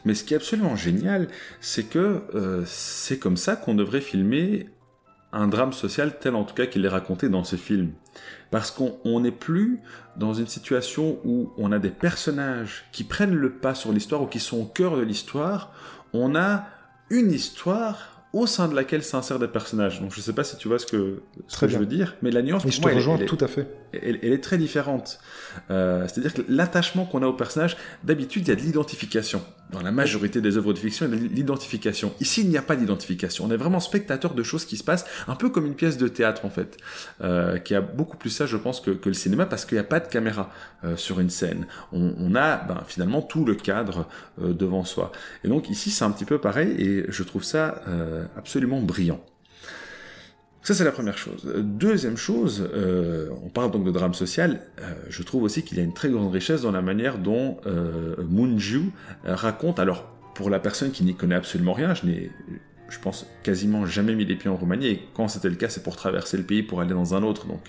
Mais 0.06 0.14
ce 0.14 0.24
qui 0.24 0.34
est 0.34 0.38
absolument 0.38 0.76
génial, 0.76 1.28
c'est 1.62 1.84
que 1.84 2.24
euh, 2.36 2.64
c'est 2.66 3.20
comme 3.20 3.38
ça 3.38 3.56
qu'on 3.56 3.76
devrait 3.76 4.02
filmer 4.02 4.68
un 5.34 5.48
drame 5.48 5.74
social 5.74 6.18
tel 6.20 6.36
en 6.36 6.44
tout 6.44 6.56
cas 6.56 6.66
qu'il 6.66 6.86
est 6.86 6.90
raconté 6.90 7.30
dans 7.30 7.44
ce 7.44 7.56
film. 7.56 7.92
Parce 8.50 8.72
qu'on 8.72 9.20
n'est 9.20 9.32
plus 9.32 9.80
dans 10.16 10.34
une 10.34 10.48
situation 10.48 11.20
où 11.26 11.52
on 11.58 11.72
a 11.72 11.80
des 11.80 11.90
personnages 11.90 12.86
qui 12.92 13.04
prennent 13.04 13.36
le 13.36 13.52
pas 13.52 13.76
sur 13.76 13.92
l'histoire 13.92 14.22
ou 14.22 14.28
qui 14.28 14.40
sont 14.40 14.62
au 14.62 14.66
cœur 14.66 14.98
de 14.98 15.02
l'histoire. 15.02 15.74
On 16.14 16.36
a 16.36 16.66
une 17.10 17.32
histoire 17.32 18.18
au 18.34 18.46
sein 18.46 18.68
de 18.68 18.76
laquelle 18.76 19.04
s'insèrent 19.04 19.40
des 19.40 19.48
personnages. 19.48 20.02
Donc 20.02 20.12
je 20.12 20.18
ne 20.18 20.22
sais 20.22 20.34
pas 20.34 20.44
si 20.44 20.58
tu 20.58 20.68
vois 20.68 20.80
ce 20.80 20.86
que, 20.86 21.22
ce 21.48 21.58
que 21.60 21.68
je 21.68 21.78
veux 21.78 21.86
dire, 21.86 22.16
mais 22.22 22.32
la 22.32 22.42
nuance, 22.42 22.66
Et 22.66 22.72
je 22.72 22.82
te 22.82 22.88
rejoins 22.88 23.16
elle, 23.16 23.22
elle, 23.22 23.28
tout 23.28 23.38
à 23.40 23.48
fait. 23.48 23.68
Elle, 23.94 24.20
elle 24.22 24.34
est 24.34 24.44
très 24.44 24.58
différente. 24.58 25.20
Euh, 25.70 26.08
C'est-à-dire 26.08 26.34
que 26.34 26.42
l'attachement 26.48 27.06
qu'on 27.06 27.24
a 27.24 27.28
au 27.28 27.34
personnage, 27.34 27.78
d'habitude, 28.04 28.48
il 28.48 28.50
y 28.50 28.52
a 28.52 28.56
de 28.56 28.62
l'identification. 28.62 29.42
Dans 29.72 29.82
la 29.82 29.92
majorité 29.92 30.42
des 30.42 30.58
œuvres 30.58 30.74
de 30.74 30.80
fiction, 30.80 31.08
l'identification. 31.08 32.14
Ici, 32.20 32.42
il 32.42 32.50
n'y 32.50 32.58
a 32.58 32.62
pas 32.62 32.76
d'identification. 32.76 33.46
On 33.46 33.52
est 33.52 33.58
vraiment 33.58 33.80
spectateur 33.80 34.34
de 34.34 34.44
choses 34.44 34.66
qui 34.66 34.78
se 34.78 34.84
passent, 34.84 35.06
un 35.28 35.36
peu 35.36 35.50
comme 35.50 35.66
une 35.66 35.76
pièce 35.76 35.98
de 35.98 36.08
théâtre 36.08 36.46
en 36.46 36.50
fait, 36.50 36.78
euh, 37.22 37.58
qui 37.58 37.76
a 37.76 37.82
beaucoup 37.82 38.18
plus 38.18 38.30
ça, 38.30 38.46
je 38.46 38.58
pense, 38.58 38.80
que, 38.80 38.92
que 38.92 39.10
le 39.10 39.16
cinéma, 39.16 39.46
parce 39.46 39.66
qu'il 39.66 39.76
n'y 39.76 39.82
a 39.82 39.86
pas 39.86 40.00
de 40.00 40.08
caméra 40.08 40.50
euh, 40.84 40.96
sur 40.96 41.20
une 41.20 41.30
scène. 41.30 41.68
On, 41.92 42.14
on 42.18 42.36
a 42.36 42.58
ben, 42.58 42.84
finalement 42.88 43.22
tout 43.22 43.46
le 43.46 43.56
cadre 43.56 44.08
euh, 44.42 44.54
devant 44.54 44.86
soi. 44.86 45.12
Et 45.44 45.48
donc 45.48 45.70
ici, 45.70 45.92
c'est 45.92 46.06
un 46.06 46.12
petit 46.12 46.26
peu 46.26 46.40
pareil, 46.40 46.76
et 46.80 47.06
je 47.10 47.24
trouve 47.24 47.44
ça 47.44 47.82
euh, 47.88 48.26
absolument 48.38 48.82
brillant. 48.82 49.20
Ça, 50.68 50.74
c'est 50.74 50.84
la 50.84 50.92
première 50.92 51.18
chose. 51.18 51.50
Deuxième 51.56 52.18
chose, 52.18 52.70
euh, 52.74 53.30
on 53.42 53.48
parle 53.48 53.72
donc 53.72 53.86
de 53.86 53.92
drame 53.92 54.14
social. 54.14 54.60
Euh, 54.82 54.94
je 55.08 55.24
trouve 55.24 55.44
aussi 55.44 55.64
qu'il 55.64 55.78
y 55.78 55.80
a 55.80 55.84
une 55.86 55.94
très 55.94 56.10
grande 56.10 56.30
richesse 56.30 56.64
dans 56.64 56.74
la 56.74 56.82
manière 56.82 57.20
dont 57.20 57.56
euh, 57.66 58.18
Moonju 58.30 58.92
raconte. 59.24 59.80
Alors, 59.80 60.04
pour 60.36 60.50
la 60.50 60.60
personne 60.60 60.92
qui 60.92 61.06
n'y 61.06 61.16
connaît 61.16 61.36
absolument 61.36 61.72
rien, 61.72 61.94
je 61.94 62.06
n'ai, 62.06 62.32
je 62.90 63.00
pense, 63.00 63.26
quasiment 63.44 63.86
jamais 63.86 64.16
mis 64.16 64.26
les 64.26 64.36
pieds 64.36 64.50
en 64.50 64.56
Roumanie. 64.56 64.88
Et 64.88 65.08
quand 65.14 65.28
c'était 65.28 65.50
le 65.50 65.56
cas, 65.56 65.70
c'est 65.70 65.84
pour 65.84 65.96
traverser 65.96 66.38
le 66.38 66.44
pays 66.44 66.64
pour 66.64 66.82
aller 66.82 66.94
dans 66.94 67.16
un 67.16 67.24
autre. 67.24 67.48
Donc, 67.48 67.62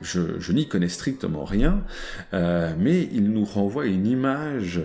je, 0.00 0.52
n'y 0.52 0.68
connais 0.68 0.88
strictement 0.88 1.44
rien. 1.44 1.82
Euh, 2.32 2.72
mais 2.78 3.08
il 3.12 3.30
nous 3.30 3.44
renvoie 3.44 3.86
une 3.86 4.06
image 4.06 4.80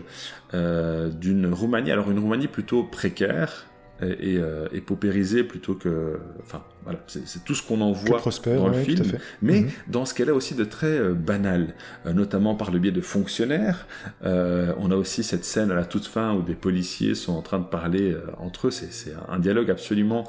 euh, 0.54 1.10
d'une 1.10 1.52
Roumanie. 1.52 1.92
Alors, 1.92 2.12
une 2.12 2.20
Roumanie 2.20 2.48
plutôt 2.48 2.84
précaire 2.84 3.69
et, 4.02 4.38
euh, 4.38 4.68
et 4.72 4.82
paupérisé 4.82 5.44
plutôt 5.44 5.76
que. 5.76 6.20
Enfin, 6.42 6.64
voilà, 6.84 7.00
c'est 7.08 7.44
tout 7.44 7.54
ce 7.56 7.62
qu'on 7.62 7.82
en 7.82 7.92
voit 7.92 8.18
prospère, 8.18 8.58
dans 8.58 8.68
le 8.68 8.76
ouais, 8.78 8.84
film, 8.84 9.04
mais 9.42 9.62
Mhm. 9.62 9.70
dans 9.90 10.06
ce 10.06 10.14
qu'elle 10.14 10.30
a 10.30 10.34
aussi 10.34 10.56
de 10.56 10.64
très 10.64 10.88
euh, 10.98 11.14
banal, 11.14 11.76
euh, 12.06 12.14
notamment 12.14 12.56
par 12.56 12.72
le 12.72 12.80
biais 12.80 12.92
de 12.92 13.02
fonctionnaires. 13.02 13.86
Euh, 14.24 14.74
on 14.78 14.90
a 14.92 14.96
aussi 14.96 15.24
cette 15.24 15.46
scène 15.46 15.72
à 15.72 15.76
la 15.76 15.86
toute 15.86 16.06
fin 16.06 16.34
où 16.34 16.42
des 16.42 16.56
policiers 16.56 17.16
sont 17.16 17.34
en 17.34 17.42
train 17.42 17.60
de 17.60 17.66
parler 17.66 18.16
entre 18.38 18.68
eux. 18.68 18.72
C'est 18.72 18.92
c'est 18.94 19.14
un 19.28 19.40
dialogue 19.40 19.70
absolument 19.70 20.24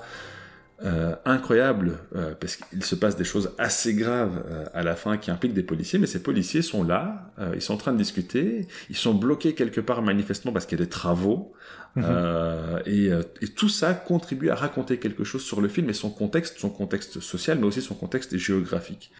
euh, 0.83 1.15
incroyable 1.25 1.99
euh, 2.17 2.35
parce 2.41 2.57
qu'il 2.57 2.83
se 2.85 2.95
passe 2.95 3.17
des 3.17 3.25
choses 3.25 3.53
assez 3.59 3.95
graves 3.95 4.43
euh, 4.49 4.65
à 4.73 4.83
la 4.83 4.97
fin 4.97 5.19
qui 5.19 5.31
impliquent 5.31 5.55
des 5.55 5.63
policiers, 5.63 5.99
mais 5.99 6.07
ces 6.07 6.23
policiers 6.23 6.63
sont 6.63 6.83
là, 6.83 7.33
euh, 7.39 7.53
ils 7.55 7.61
sont 7.61 7.75
en 7.75 7.79
train 7.79 7.93
de 7.93 7.99
discuter, 7.99 8.67
ils 8.89 8.97
sont 8.97 9.15
bloqués 9.15 9.55
quelque 9.55 9.81
part 9.81 10.01
manifestement 10.03 10.53
parce 10.53 10.67
qu'il 10.67 10.79
y 10.79 10.83
a 10.83 10.85
des 10.85 10.91
travaux, 10.91 11.53
Mhm. 11.97 12.05
euh, 12.07 12.79
et, 12.87 13.11
euh, 13.11 13.23
et 13.43 13.49
tout 13.49 13.69
ça 13.69 13.95
contribue 13.95 14.49
à 14.49 14.55
raconter 14.55 14.99
quelque 14.99 15.25
chose 15.25 15.43
sur 15.43 15.61
le 15.61 15.69
film 15.69 15.91
et 15.91 15.93
son 15.93 16.11
contexte, 16.11 16.59
son 16.59 16.71
contexte 16.71 17.19
social, 17.19 17.59
mais 17.59 17.67
aussi 17.67 17.83
son 17.83 17.95
contexte 17.97 18.37
géographique. 18.37 19.11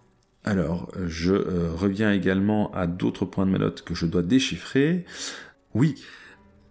Alors, 0.45 0.91
je 1.07 1.35
euh, 1.35 1.71
reviens 1.75 2.13
également 2.13 2.73
à 2.73 2.87
d'autres 2.87 3.25
points 3.25 3.45
de 3.45 3.51
ma 3.51 3.59
note 3.59 3.83
que 3.83 3.95
je 3.95 4.07
dois 4.07 4.23
déchiffrer. 4.23 5.05
Oui, 5.75 5.97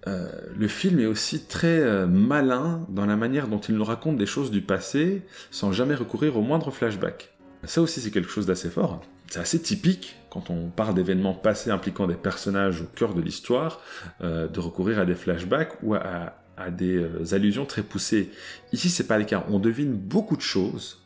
euh, 0.07 0.29
le 0.55 0.67
film 0.67 0.99
est 0.99 1.05
aussi 1.05 1.41
très 1.45 1.79
euh, 1.79 2.07
malin 2.07 2.85
dans 2.89 3.05
la 3.05 3.17
manière 3.17 3.47
dont 3.47 3.59
il 3.59 3.75
nous 3.75 3.83
raconte 3.83 4.17
des 4.17 4.25
choses 4.25 4.49
du 4.49 4.61
passé 4.61 5.23
sans 5.51 5.71
jamais 5.71 5.95
recourir 5.95 6.37
au 6.37 6.41
moindre 6.41 6.71
flashback. 6.71 7.33
Ça 7.65 7.81
aussi 7.81 7.99
c'est 7.99 8.11
quelque 8.11 8.29
chose 8.29 8.45
d'assez 8.45 8.69
fort. 8.69 9.01
C'est 9.29 9.39
assez 9.39 9.61
typique 9.61 10.15
quand 10.29 10.49
on 10.49 10.69
parle 10.69 10.95
d'événements 10.95 11.33
passés 11.33 11.69
impliquant 11.69 12.07
des 12.07 12.15
personnages 12.15 12.81
au 12.81 12.85
cœur 12.85 13.13
de 13.13 13.21
l'histoire, 13.21 13.81
euh, 14.21 14.47
de 14.47 14.59
recourir 14.59 14.99
à 14.99 15.05
des 15.05 15.15
flashbacks 15.15 15.73
ou 15.83 15.95
à, 15.95 16.35
des 16.71 17.33
allusions 17.33 17.65
très 17.65 17.83
poussées. 17.83 18.31
Ici 18.73 18.89
c'est 18.89 19.07
pas 19.07 19.17
le 19.17 19.23
cas. 19.23 19.45
On 19.49 19.59
devine 19.59 19.93
beaucoup 19.93 20.35
de 20.35 20.41
choses. 20.41 20.97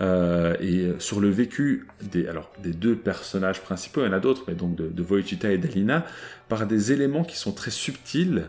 Euh, 0.00 0.56
et 0.60 0.92
sur 1.00 1.20
le 1.20 1.28
vécu 1.28 1.88
des, 2.02 2.28
alors, 2.28 2.50
des 2.62 2.72
deux 2.72 2.96
personnages 2.96 3.60
principaux, 3.60 4.02
il 4.02 4.06
y 4.06 4.08
en 4.08 4.12
a 4.12 4.20
d'autres, 4.20 4.44
mais 4.46 4.54
donc 4.54 4.76
de, 4.76 4.88
de 4.88 5.48
et 5.48 5.58
d'Alina, 5.58 6.06
par 6.48 6.66
des 6.66 6.92
éléments 6.92 7.24
qui 7.24 7.36
sont 7.36 7.52
très 7.52 7.70
subtils, 7.70 8.44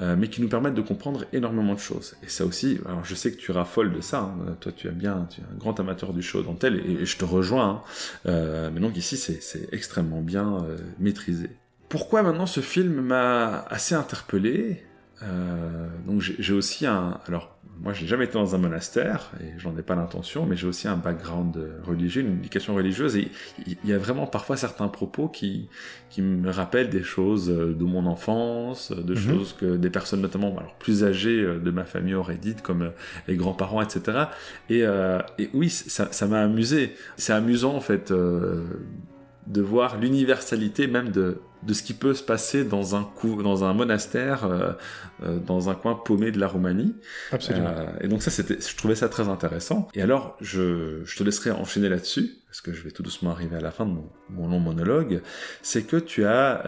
euh, 0.00 0.16
mais 0.18 0.28
qui 0.28 0.40
nous 0.40 0.48
permettent 0.48 0.74
de 0.74 0.82
comprendre 0.82 1.24
énormément 1.32 1.74
de 1.74 1.78
choses. 1.78 2.16
Et 2.22 2.28
ça 2.28 2.46
aussi, 2.46 2.80
alors 2.86 3.04
je 3.04 3.14
sais 3.14 3.30
que 3.30 3.36
tu 3.36 3.52
raffoles 3.52 3.92
de 3.92 4.00
ça, 4.00 4.20
hein. 4.20 4.56
toi 4.60 4.72
tu 4.72 4.88
es 4.88 4.90
bien, 4.90 5.28
tu 5.30 5.40
es 5.40 5.44
un 5.44 5.56
grand 5.58 5.78
amateur 5.80 6.14
du 6.14 6.22
show 6.22 6.42
dentelle, 6.42 6.76
et, 6.76 7.04
je 7.04 7.16
te 7.18 7.26
rejoins, 7.26 7.68
hein. 7.68 7.82
euh, 8.26 8.70
mais 8.72 8.80
donc 8.80 8.96
ici 8.96 9.18
c'est 9.18 9.68
extrêmement 9.72 10.22
bien 10.22 10.64
euh, 10.64 10.78
maîtrisé. 10.98 11.50
Pourquoi 11.90 12.22
maintenant 12.22 12.46
ce 12.46 12.60
film 12.60 13.02
m'a 13.02 13.66
assez 13.68 13.94
interpellé? 13.94 14.82
Euh, 15.22 15.88
donc 16.06 16.20
j'ai 16.20 16.54
aussi 16.54 16.86
un, 16.86 17.20
alors 17.26 17.54
moi 17.82 17.92
j'ai 17.92 18.06
jamais 18.06 18.24
été 18.26 18.34
dans 18.34 18.54
un 18.54 18.58
monastère 18.58 19.30
et 19.40 19.58
j'en 19.58 19.76
ai 19.76 19.82
pas 19.82 19.94
l'intention, 19.96 20.46
mais 20.46 20.56
j'ai 20.56 20.66
aussi 20.68 20.86
un 20.88 20.96
background 20.96 21.56
euh, 21.56 21.80
religieux, 21.84 22.22
une 22.22 22.38
éducation 22.38 22.74
religieuse 22.76 23.16
et 23.16 23.28
il 23.66 23.76
y 23.84 23.92
a 23.92 23.98
vraiment 23.98 24.26
parfois 24.26 24.56
certains 24.56 24.88
propos 24.88 25.28
qui 25.28 25.68
qui 26.08 26.22
me 26.22 26.50
rappellent 26.50 26.90
des 26.90 27.02
choses 27.02 27.50
euh, 27.50 27.74
de 27.74 27.84
mon 27.84 28.06
enfance, 28.06 28.92
de 28.92 29.14
Mhm. 29.14 29.18
choses 29.20 29.52
que 29.58 29.76
des 29.76 29.90
personnes 29.90 30.20
notamment 30.22 30.56
alors 30.58 30.74
plus 30.76 31.02
âgées 31.04 31.40
euh, 31.42 31.58
de 31.58 31.70
ma 31.70 31.84
famille 31.84 32.14
auraient 32.14 32.36
dites 32.36 32.62
comme 32.62 32.82
euh, 32.82 32.90
les 33.28 33.36
grands-parents, 33.36 33.82
etc. 33.82 34.26
Et, 34.70 34.82
euh, 34.84 35.18
et 35.38 35.50
oui, 35.52 35.68
ça 35.68 36.12
ça 36.12 36.26
m'a 36.26 36.40
amusé. 36.40 36.94
C'est 37.16 37.32
amusant 37.32 37.74
en 37.74 37.80
fait 37.80 38.10
euh, 38.12 38.62
de 39.48 39.60
voir 39.60 39.98
l'universalité 39.98 40.86
même 40.86 41.10
de 41.10 41.38
de 41.62 41.74
ce 41.74 41.82
qui 41.82 41.94
peut 41.94 42.14
se 42.14 42.22
passer 42.22 42.64
dans 42.64 42.96
un 42.96 43.04
cou 43.04 43.42
dans 43.42 43.64
un 43.64 43.72
monastère, 43.72 44.44
euh, 44.44 44.72
euh, 45.22 45.38
dans 45.38 45.70
un 45.70 45.74
coin 45.74 45.94
paumé 45.94 46.30
de 46.32 46.40
la 46.40 46.48
Roumanie. 46.48 46.94
Absolument. 47.30 47.68
Euh, 47.68 47.86
et 48.00 48.08
donc 48.08 48.22
ça, 48.22 48.30
c'était, 48.30 48.58
je 48.60 48.76
trouvais 48.76 48.94
ça 48.94 49.08
très 49.08 49.28
intéressant. 49.28 49.88
Et 49.94 50.02
alors, 50.02 50.36
je, 50.40 51.02
je 51.04 51.16
te 51.16 51.22
laisserai 51.22 51.50
enchaîner 51.50 51.88
là-dessus, 51.88 52.38
parce 52.46 52.60
que 52.60 52.72
je 52.72 52.82
vais 52.82 52.90
tout 52.90 53.02
doucement 53.02 53.30
arriver 53.30 53.56
à 53.56 53.60
la 53.60 53.70
fin 53.70 53.86
de 53.86 53.92
mon, 53.92 54.08
mon 54.30 54.48
long 54.48 54.60
monologue. 54.60 55.22
C'est 55.62 55.82
que 55.82 55.96
tu 55.96 56.24
as, 56.24 56.62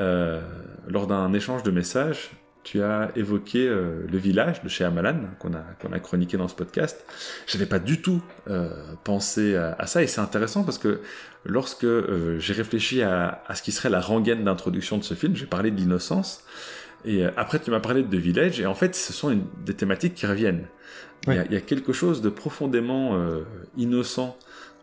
lors 0.88 1.06
d'un 1.06 1.32
échange 1.32 1.62
de 1.62 1.70
messages, 1.70 2.30
tu 2.64 2.82
as 2.82 3.10
évoqué 3.14 3.68
euh, 3.68 4.06
le 4.10 4.18
village 4.18 4.62
de 4.62 4.68
chez 4.68 4.84
Amalan, 4.84 5.20
qu'on 5.38 5.52
a, 5.52 5.64
a 5.92 6.00
chroniqué 6.00 6.38
dans 6.38 6.48
ce 6.48 6.54
podcast. 6.54 7.04
J'avais 7.46 7.66
pas 7.66 7.78
du 7.78 8.00
tout 8.00 8.22
euh, 8.48 8.70
pensé 9.04 9.54
à, 9.54 9.76
à 9.78 9.86
ça, 9.86 10.02
et 10.02 10.06
c'est 10.06 10.22
intéressant 10.22 10.64
parce 10.64 10.78
que 10.78 11.00
lorsque 11.44 11.84
euh, 11.84 12.38
j'ai 12.38 12.52
réfléchi 12.54 13.02
à, 13.02 13.42
à 13.46 13.54
ce 13.54 13.62
qui 13.62 13.72
serait 13.72 13.90
la 13.90 14.00
rengaine 14.00 14.44
d'introduction 14.44 14.98
de 14.98 15.04
ce 15.04 15.14
film, 15.14 15.36
j'ai 15.36 15.46
parlé 15.46 15.70
de 15.70 15.78
l'innocence, 15.80 16.42
et 17.04 17.24
euh, 17.24 17.30
après 17.36 17.58
tu 17.60 17.70
m'as 17.70 17.80
parlé 17.80 18.02
de 18.02 18.08
The 18.08 18.20
Village, 18.20 18.60
et 18.60 18.66
en 18.66 18.74
fait 18.74 18.94
ce 18.94 19.12
sont 19.12 19.30
une- 19.30 19.44
des 19.64 19.74
thématiques 19.74 20.14
qui 20.14 20.26
reviennent. 20.26 20.66
Il, 21.26 21.32
y 21.34 21.38
a, 21.38 21.44
il 21.46 21.52
y 21.52 21.56
a 21.56 21.60
quelque 21.60 21.92
chose 21.94 22.20
de 22.20 22.28
profondément 22.28 23.14
euh, 23.14 23.44
innocent 23.78 24.36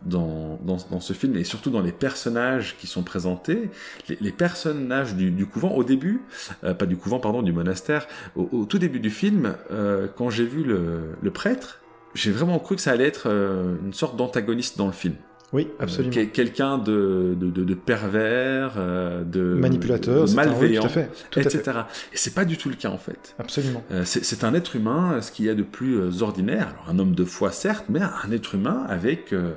dans, 0.04 0.58
dans, 0.64 0.78
dans 0.90 0.98
ce 0.98 1.12
film, 1.12 1.36
et 1.36 1.44
surtout 1.44 1.70
dans 1.70 1.80
les 1.80 1.92
personnages 1.92 2.76
qui 2.78 2.88
sont 2.88 3.04
présentés. 3.04 3.70
Les, 4.08 4.18
les 4.20 4.32
personnages 4.32 5.14
du, 5.14 5.30
du 5.30 5.46
couvent, 5.46 5.70
au 5.70 5.84
début, 5.84 6.22
euh, 6.64 6.74
pas 6.74 6.86
du 6.86 6.96
couvent, 6.96 7.20
pardon, 7.20 7.42
du 7.42 7.52
monastère, 7.52 8.08
au, 8.34 8.48
au 8.50 8.64
tout 8.64 8.78
début 8.80 8.98
du 8.98 9.10
film, 9.10 9.54
euh, 9.70 10.08
quand 10.16 10.30
j'ai 10.30 10.44
vu 10.44 10.64
le, 10.64 11.10
le 11.22 11.30
prêtre, 11.30 11.78
j'ai 12.14 12.32
vraiment 12.32 12.58
cru 12.58 12.74
que 12.74 12.82
ça 12.82 12.90
allait 12.90 13.06
être 13.06 13.28
euh, 13.28 13.76
une 13.80 13.94
sorte 13.94 14.16
d'antagoniste 14.16 14.76
dans 14.76 14.86
le 14.86 14.92
film. 14.92 15.14
Oui, 15.52 15.68
Euh, 15.70 15.82
absolument. 15.84 16.12
quel- 16.14 16.30
Quelqu'un 16.30 16.78
de, 16.78 17.34
de, 17.38 17.50
de, 17.50 17.64
de 17.64 17.74
pervers, 17.74 18.74
euh, 18.78 19.22
de 19.22 19.40
Manipulateur, 19.54 20.22
de 20.22 20.26
c'est 20.26 20.38
un- 20.38 20.42
oui, 20.44 20.48
malveillant, 20.48 20.80
tout 20.82 20.86
à 20.86 20.90
fait. 20.90 21.10
Tout 21.30 21.38
à 21.38 21.42
etc. 21.42 21.62
fait. 21.64 22.14
Et 22.14 22.16
c'est 22.16 22.34
pas 22.34 22.44
du 22.44 22.56
tout 22.56 22.68
le 22.70 22.74
cas 22.76 22.88
en 22.88 22.98
fait. 22.98 23.34
Absolument. 23.38 23.82
Euh, 23.90 24.04
c'est 24.04 24.44
un 24.44 24.54
être 24.54 24.76
humain, 24.76 25.20
ce 25.20 25.30
qu'il 25.30 25.44
y 25.44 25.50
a 25.50 25.54
de 25.54 25.62
plus 25.62 25.96
euh, 25.98 26.22
ordinaire. 26.22 26.68
Alors 26.72 26.88
un 26.88 26.98
homme 26.98 27.14
de 27.14 27.24
foi 27.24 27.50
certes, 27.52 27.84
mais 27.88 28.00
un 28.00 28.30
être 28.32 28.54
humain 28.54 28.84
avec 28.88 29.32
euh, 29.32 29.52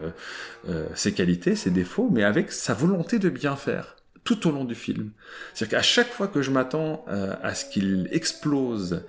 euh, 0.69 0.85
ses 0.95 1.13
qualités, 1.13 1.55
ses 1.55 1.71
défauts, 1.71 2.09
mais 2.11 2.23
avec 2.23 2.51
sa 2.51 2.73
volonté 2.73 3.17
de 3.19 3.29
bien 3.29 3.55
faire 3.55 3.95
tout 4.25 4.47
au 4.47 4.51
long 4.51 4.65
du 4.65 4.73
film. 4.75 5.11
C'est-à-dire 5.53 5.77
qu'à 5.77 5.83
chaque 5.83 6.09
fois 6.11 6.27
que 6.27 6.41
je 6.41 6.49
m'attends 6.51 7.05
euh, 7.09 7.35
à 7.43 7.53
ce 7.53 7.63
qu'il 7.65 8.07
explose 8.11 9.03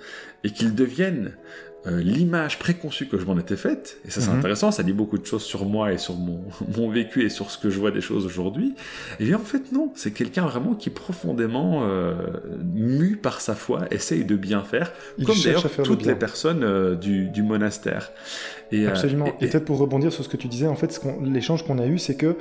et 0.45 0.51
qu'il 0.53 0.75
devienne 0.75 1.33
euh, 1.87 2.01
l'image 2.03 2.59
préconçue 2.59 3.07
que 3.07 3.19
je 3.19 3.25
m'en 3.27 3.39
étais 3.39 3.57
faite, 3.57 3.99
et 4.07 4.11
ça 4.11 4.21
c'est 4.21 4.31
Mhm. 4.31 4.39
intéressant, 4.39 4.71
ça 4.73 4.83
dit 4.83 4.93
beaucoup 4.93 5.19
de 5.19 5.25
choses 5.27 5.45
sur 5.45 5.65
moi 5.67 5.93
et 5.93 5.99
sur 5.99 6.15
mon, 6.15 6.41
mon 6.77 6.91
vécu 6.91 7.25
et 7.25 7.29
sur 7.29 7.51
ce 7.51 7.59
que 7.59 7.71
je 7.71 7.79
vois 7.79 7.91
des 7.91 8.01
choses 8.01 8.27
aujourd'hui, 8.27 8.75
et 9.21 9.25
bien 9.25 9.37
en 9.37 9.45
fait 9.45 9.73
non, 9.73 9.93
c'est 9.95 10.11
quelqu'un 10.13 10.47
vraiment 10.47 10.75
qui 10.75 10.91
profondément 10.91 11.83
euh, 11.85 12.15
mu 12.75 13.17
par 13.17 13.41
sa 13.41 13.55
foi 13.55 13.85
essaye 13.91 14.25
de 14.25 14.37
bien 14.37 14.63
faire, 14.63 14.93
Il 15.19 15.25
comme 15.27 15.37
d'ailleurs 15.43 15.65
le 15.65 15.83
toutes 15.85 16.05
les 16.07 16.15
personnes 16.15 16.65
euh, 16.65 16.95
du, 16.95 17.29
du 17.29 17.43
monastère. 17.43 18.11
Et, 18.73 18.87
euh, 18.87 18.91
Absolument. 18.91 19.27
et- 19.41 19.45
Et, 19.45 19.49
peut-être 19.49 19.65
pour 19.65 19.79
rebondir 19.79 20.13
sur 20.13 20.25
ce 20.25 20.29
que 20.29 20.37
tu 20.37 20.49
disais, 20.49 20.67
en 20.67 20.75
fait, 20.75 21.01
l'échange 21.23 21.65
qu'on 21.65 21.79
a 21.79 21.87
eu, 21.87 21.99
c'est 21.99 22.17
que 22.17 22.37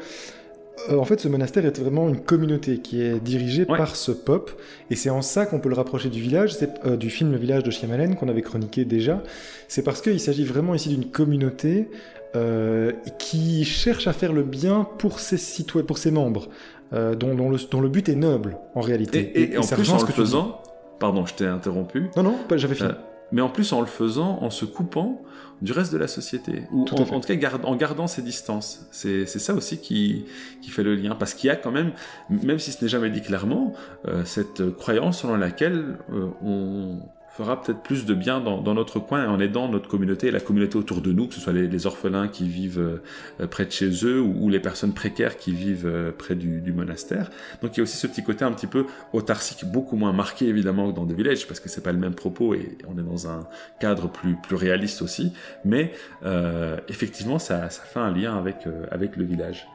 euh, 0.89 0.98
en 0.98 1.05
fait, 1.05 1.20
ce 1.20 1.27
monastère 1.27 1.65
est 1.65 1.79
vraiment 1.79 2.08
une 2.10 2.20
communauté 2.20 2.79
qui 2.79 3.01
est 3.01 3.20
dirigée 3.24 3.65
Ouais. 3.70 3.77
par 3.77 3.96
ce 3.96 4.12
pop, 4.12 4.51
et 4.89 4.96
c'est 4.96 5.10
en 5.10 5.22
ça 5.22 5.46
qu'on 5.46 5.60
peut 5.60 5.70
le 5.70 5.75
rapprocher 5.75 6.10
du 6.10 6.22
village, 6.22 6.53
c'est 6.55 6.70
euh, 6.86 6.98
du 6.98 7.10
film 7.10 7.32
Le 7.32 7.38
Village 7.38 7.63
de 7.63 7.72
Shyamalan 7.72 8.13
qu'on 8.15 8.27
avait 8.29 8.41
chroniqué 8.41 8.86
déjà. 8.86 9.22
C'est 9.67 9.84
parce 9.84 10.01
qu'il 10.01 10.20
s'agit 10.20 10.44
vraiment 10.46 10.75
ici 10.75 10.89
d'une 10.89 11.05
communauté 11.10 11.89
euh, 12.36 12.91
qui 13.20 13.63
cherche 13.65 14.08
à 14.08 14.13
faire 14.13 14.34
le 14.34 14.44
bien 14.44 14.88
pour 14.98 15.20
ses 15.20 15.38
citoyens, 15.38 15.86
pour 15.86 15.98
ses 15.98 16.12
membres, 16.12 16.50
dont, 16.91 17.34
dont 17.36 17.50
le, 17.50 17.58
dont 17.72 17.82
le 17.82 17.89
but 17.89 18.08
est 18.10 18.15
noble 18.15 18.58
en 18.74 18.79
réalité. 18.82 19.20
et- 19.20 19.41
et- 19.41 19.53
et 19.53 19.58
en 19.58 19.63
ça 19.63 19.75
plus 19.75 19.89
en 19.91 19.98
le 20.00 20.05
faisant, 20.08 20.62
pardon, 21.00 21.25
je 21.25 21.34
t'ai 21.34 21.46
interrompu. 21.46 22.10
Non, 22.15 22.24
non, 22.24 22.36
j'avais 22.55 22.75
fini. 22.75 22.89
Euh, 23.35 23.41
mais 23.41 23.41
en 23.41 23.49
plus 23.49 23.73
en 23.73 23.81
le 23.81 23.87
faisant, 23.87 24.39
en 24.41 24.49
se 24.49 24.65
coupant 24.65 25.21
du 25.61 25.71
reste 25.71 25.93
de 25.93 25.97
la 25.97 26.07
société, 26.07 26.63
ou 26.71 26.83
Tout 26.83 26.95
en, 26.95 27.19
tout 27.19 27.37
cas 27.37 27.51
en 27.63 27.75
gardant 27.75 28.07
ses 28.07 28.21
distances. 28.21 28.87
C'est 28.91 29.25
ça 29.25 29.53
aussi 29.53 29.79
qui, 29.79 30.25
qui 30.61 30.69
fait 30.69 30.83
le 30.83 30.95
lien, 30.95 31.15
parce 31.15 31.33
qu'il 31.33 31.47
y 31.47 31.51
a 31.51 31.55
quand 31.55 31.71
même, 31.71 31.93
même 32.29 32.59
si 32.59 32.71
ce 32.71 32.83
n'est 32.83 32.89
jamais 32.89 33.09
dit 33.09 33.21
clairement, 33.21 33.73
euh, 34.07 34.25
cette 34.25 34.69
croyance 34.75 35.21
selon 35.21 35.37
laquelle 35.37 35.97
euh, 36.11 36.27
on 36.43 36.99
fera 37.35 37.61
peut-être 37.61 37.81
plus 37.81 38.05
de 38.05 38.13
bien 38.13 38.39
dans, 38.39 38.61
dans, 38.61 38.73
notre 38.73 38.99
coin 38.99 39.27
en 39.27 39.39
aidant 39.39 39.67
notre 39.67 39.89
communauté 39.89 40.27
et 40.27 40.31
la 40.31 40.39
communauté 40.39 40.77
autour 40.77 41.01
de 41.01 41.11
nous, 41.11 41.27
que 41.27 41.33
ce 41.33 41.41
soit 41.41 41.53
les, 41.53 41.67
les 41.67 41.85
orphelins 41.85 42.27
qui 42.27 42.47
vivent 42.47 43.01
euh, 43.39 43.47
près 43.47 43.65
de 43.65 43.71
chez 43.71 43.89
eux 44.05 44.21
ou, 44.21 44.45
ou, 44.45 44.49
les 44.49 44.59
personnes 44.59 44.93
précaires 44.93 45.35
qui 45.37 45.51
vivent 45.51 45.85
euh, 45.85 46.11
près 46.11 46.35
du, 46.35 46.61
du, 46.61 46.71
monastère. 46.71 47.29
Donc 47.61 47.75
il 47.75 47.77
y 47.77 47.81
a 47.81 47.83
aussi 47.83 47.97
ce 47.97 48.07
petit 48.07 48.23
côté 48.23 48.45
un 48.45 48.53
petit 48.53 48.67
peu 48.67 48.85
autarcique, 49.11 49.65
beaucoup 49.65 49.97
moins 49.97 50.13
marqué 50.13 50.47
évidemment 50.47 50.91
que 50.91 50.95
dans 50.95 51.05
The 51.05 51.11
Village, 51.11 51.45
parce 51.47 51.59
que 51.59 51.67
c'est 51.67 51.83
pas 51.83 51.91
le 51.91 51.99
même 51.99 52.15
propos 52.15 52.53
et 52.53 52.77
on 52.87 52.97
est 52.97 53.03
dans 53.03 53.27
un 53.27 53.47
cadre 53.79 54.09
plus, 54.09 54.35
plus 54.35 54.55
réaliste 54.55 55.01
aussi, 55.01 55.33
mais 55.65 55.91
euh, 56.23 56.77
effectivement 56.87 57.39
ça, 57.39 57.69
ça, 57.69 57.83
fait 57.83 57.99
un 57.99 58.11
lien 58.11 58.37
avec, 58.37 58.65
euh, 58.67 58.85
avec 58.91 59.17
le 59.17 59.25
village. 59.25 59.67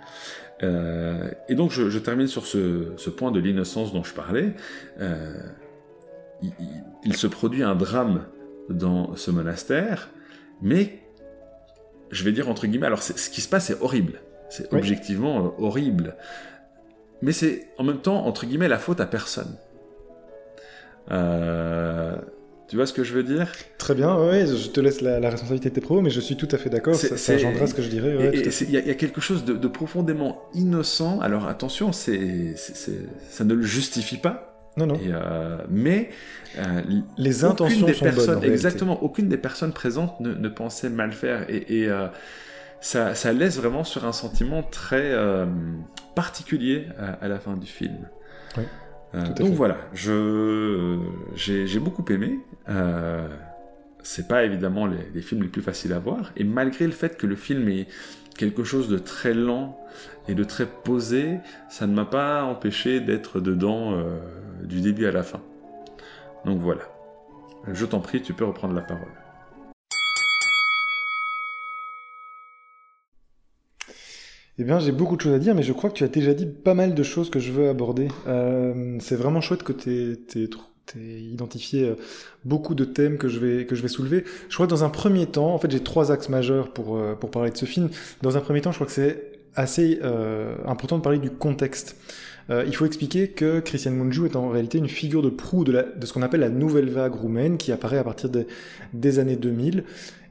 Euh, 0.62 1.30
et 1.48 1.54
donc 1.54 1.70
je, 1.70 1.88
je, 1.88 1.98
termine 1.98 2.26
sur 2.26 2.46
ce, 2.46 2.92
ce 2.96 3.10
point 3.10 3.30
de 3.30 3.40
l'innocence 3.40 3.92
dont 3.92 4.04
je 4.04 4.12
parlais. 4.12 4.54
Euh, 5.00 5.34
il, 6.42 6.52
il, 6.58 6.84
il, 7.04 7.16
se 7.16 7.26
produit 7.26 7.62
un 7.62 7.74
drame 7.74 8.24
dans 8.68 9.16
ce 9.16 9.30
monastère, 9.30 10.10
mais 10.62 11.00
je 12.10 12.24
vais 12.24 12.32
dire 12.32 12.48
entre 12.48 12.66
guillemets, 12.66 12.86
alors 12.86 13.02
ce 13.02 13.30
qui 13.30 13.40
se 13.40 13.48
passe 13.48 13.70
est 13.70 13.80
horrible, 13.80 14.20
c'est 14.48 14.72
oui. 14.72 14.78
objectivement 14.78 15.46
euh, 15.46 15.64
horrible, 15.64 16.16
mais 17.22 17.32
c'est 17.32 17.68
en 17.78 17.84
même 17.84 18.00
temps 18.00 18.26
entre 18.26 18.46
guillemets 18.46 18.68
la 18.68 18.78
faute 18.78 19.00
à 19.00 19.06
personne. 19.06 19.56
Euh, 21.10 22.16
tu 22.68 22.76
vois 22.76 22.86
ce 22.86 22.92
que 22.92 23.02
je 23.02 23.14
veux 23.14 23.24
dire? 23.24 23.50
Très 23.78 23.96
bien, 23.96 24.16
oui, 24.16 24.46
je 24.46 24.68
te 24.68 24.80
laisse 24.80 25.00
la, 25.00 25.18
la, 25.18 25.30
responsabilité 25.30 25.70
de 25.70 25.74
tes 25.74 25.80
propos, 25.80 26.02
mais 26.02 26.10
je 26.10 26.20
suis 26.20 26.36
tout 26.36 26.48
à 26.52 26.58
fait 26.58 26.70
d'accord, 26.70 26.94
ça, 26.94 27.16
ça 27.16 27.34
engendra 27.34 27.66
ce 27.66 27.74
que 27.74 27.82
je 27.82 27.88
dirais. 27.88 28.16
Ouais, 28.16 28.30
Il 28.32 28.70
y, 28.70 28.74
y, 28.74 28.90
a 28.90 28.94
quelque 28.94 29.20
chose 29.20 29.44
de, 29.44 29.54
de, 29.54 29.68
profondément 29.68 30.42
innocent, 30.54 31.18
alors 31.20 31.48
attention, 31.48 31.92
c'est 31.92 32.54
ça 32.56 33.44
ne 33.44 33.54
le 33.54 33.62
justifie 33.62 34.18
pas, 34.18 34.49
non, 34.76 34.86
non. 34.86 34.94
Et 34.96 35.12
euh, 35.12 35.58
mais 35.68 36.10
euh, 36.58 36.82
les 37.18 37.44
intentions 37.44 37.86
des 37.86 37.94
sont 37.94 38.04
personnes, 38.04 38.40
bonnes. 38.40 38.50
exactement, 38.50 39.02
aucune 39.02 39.28
des 39.28 39.36
personnes 39.36 39.72
présentes 39.72 40.18
ne, 40.20 40.32
ne 40.34 40.48
pensait 40.48 40.90
mal 40.90 41.12
faire. 41.12 41.48
Et, 41.50 41.80
et 41.80 41.88
euh, 41.88 42.06
ça, 42.80 43.14
ça, 43.14 43.32
laisse 43.32 43.56
vraiment 43.58 43.84
sur 43.84 44.06
un 44.06 44.12
sentiment 44.12 44.62
très 44.62 45.14
particulier 46.14 46.86
à, 46.98 47.24
à, 47.24 47.28
la 47.28 47.38
fin 47.40 47.54
du 47.54 47.66
film. 47.66 48.08
Oui, 48.56 48.64
donc 49.12 49.48
fait. 49.48 49.54
voilà, 49.54 49.76
je 49.92 50.98
j'ai 51.34 51.80
beaucoup 51.80 52.04
aimé. 52.10 52.38
Euh, 52.68 53.28
c'est 54.02 54.28
pas 54.28 54.44
évidemment 54.44 54.86
les, 54.86 54.96
les, 55.14 55.20
films 55.20 55.42
les 55.42 55.48
plus 55.48 55.62
faciles 55.62 55.92
à 55.92 55.98
voir. 55.98 56.32
Et 56.36 56.44
malgré 56.44 56.86
le 56.86 56.92
fait 56.92 57.18
que 57.18 57.26
le 57.26 57.36
film 57.36 57.68
est 57.68 57.86
quelque 58.40 58.64
chose 58.64 58.88
de 58.88 58.96
très 58.96 59.34
lent 59.34 59.78
et 60.26 60.34
de 60.34 60.44
très 60.44 60.64
posé, 60.64 61.40
ça 61.68 61.86
ne 61.86 61.92
m'a 61.92 62.06
pas 62.06 62.42
empêché 62.42 63.00
d'être 63.00 63.38
dedans 63.38 63.92
euh, 63.92 64.18
du 64.64 64.80
début 64.80 65.04
à 65.04 65.12
la 65.12 65.22
fin. 65.22 65.42
Donc 66.46 66.58
voilà. 66.58 66.80
Je 67.70 67.84
t'en 67.84 68.00
prie, 68.00 68.22
tu 68.22 68.32
peux 68.32 68.46
reprendre 68.46 68.72
la 68.72 68.80
parole. 68.80 69.12
Eh 74.58 74.64
bien, 74.64 74.78
j'ai 74.78 74.92
beaucoup 74.92 75.16
de 75.16 75.20
choses 75.20 75.34
à 75.34 75.38
dire, 75.38 75.54
mais 75.54 75.62
je 75.62 75.74
crois 75.74 75.90
que 75.90 75.96
tu 75.96 76.04
as 76.04 76.08
déjà 76.08 76.32
dit 76.32 76.46
pas 76.46 76.74
mal 76.74 76.94
de 76.94 77.02
choses 77.02 77.28
que 77.28 77.40
je 77.40 77.52
veux 77.52 77.68
aborder. 77.68 78.08
Euh, 78.26 78.96
c'est 79.00 79.16
vraiment 79.16 79.42
chouette 79.42 79.62
que 79.62 79.72
tu 79.72 80.12
aies, 80.12 80.48
identifié 80.96 81.94
beaucoup 82.44 82.74
de 82.74 82.84
thèmes 82.84 83.18
que 83.18 83.28
je 83.28 83.38
vais, 83.38 83.66
que 83.66 83.74
je 83.74 83.82
vais 83.82 83.88
soulever. 83.88 84.24
Je 84.48 84.54
crois 84.54 84.66
que 84.66 84.70
dans 84.70 84.84
un 84.84 84.90
premier 84.90 85.26
temps, 85.26 85.54
en 85.54 85.58
fait, 85.58 85.70
j'ai 85.70 85.80
trois 85.80 86.12
axes 86.12 86.28
majeurs 86.28 86.72
pour, 86.72 86.96
euh, 86.96 87.14
pour 87.14 87.30
parler 87.30 87.50
de 87.50 87.56
ce 87.56 87.66
film. 87.66 87.90
Dans 88.22 88.36
un 88.36 88.40
premier 88.40 88.60
temps, 88.60 88.72
je 88.72 88.76
crois 88.76 88.86
que 88.86 88.92
c'est 88.92 89.32
assez 89.54 89.98
euh, 90.02 90.56
important 90.66 90.98
de 90.98 91.02
parler 91.02 91.18
du 91.18 91.30
contexte. 91.30 91.96
Euh, 92.50 92.64
il 92.66 92.74
faut 92.74 92.86
expliquer 92.86 93.28
que 93.28 93.60
Christian 93.60 93.92
Mungiu 93.92 94.26
est 94.26 94.36
en 94.36 94.48
réalité 94.48 94.78
une 94.78 94.88
figure 94.88 95.22
de 95.22 95.28
proue 95.28 95.64
de, 95.64 95.72
la, 95.72 95.82
de 95.82 96.06
ce 96.06 96.12
qu'on 96.12 96.22
appelle 96.22 96.40
la 96.40 96.48
nouvelle 96.48 96.88
vague 96.88 97.14
roumaine 97.14 97.58
qui 97.58 97.72
apparaît 97.72 97.98
à 97.98 98.04
partir 98.04 98.30
de, 98.30 98.46
des 98.92 99.18
années 99.18 99.36
2000. 99.36 99.84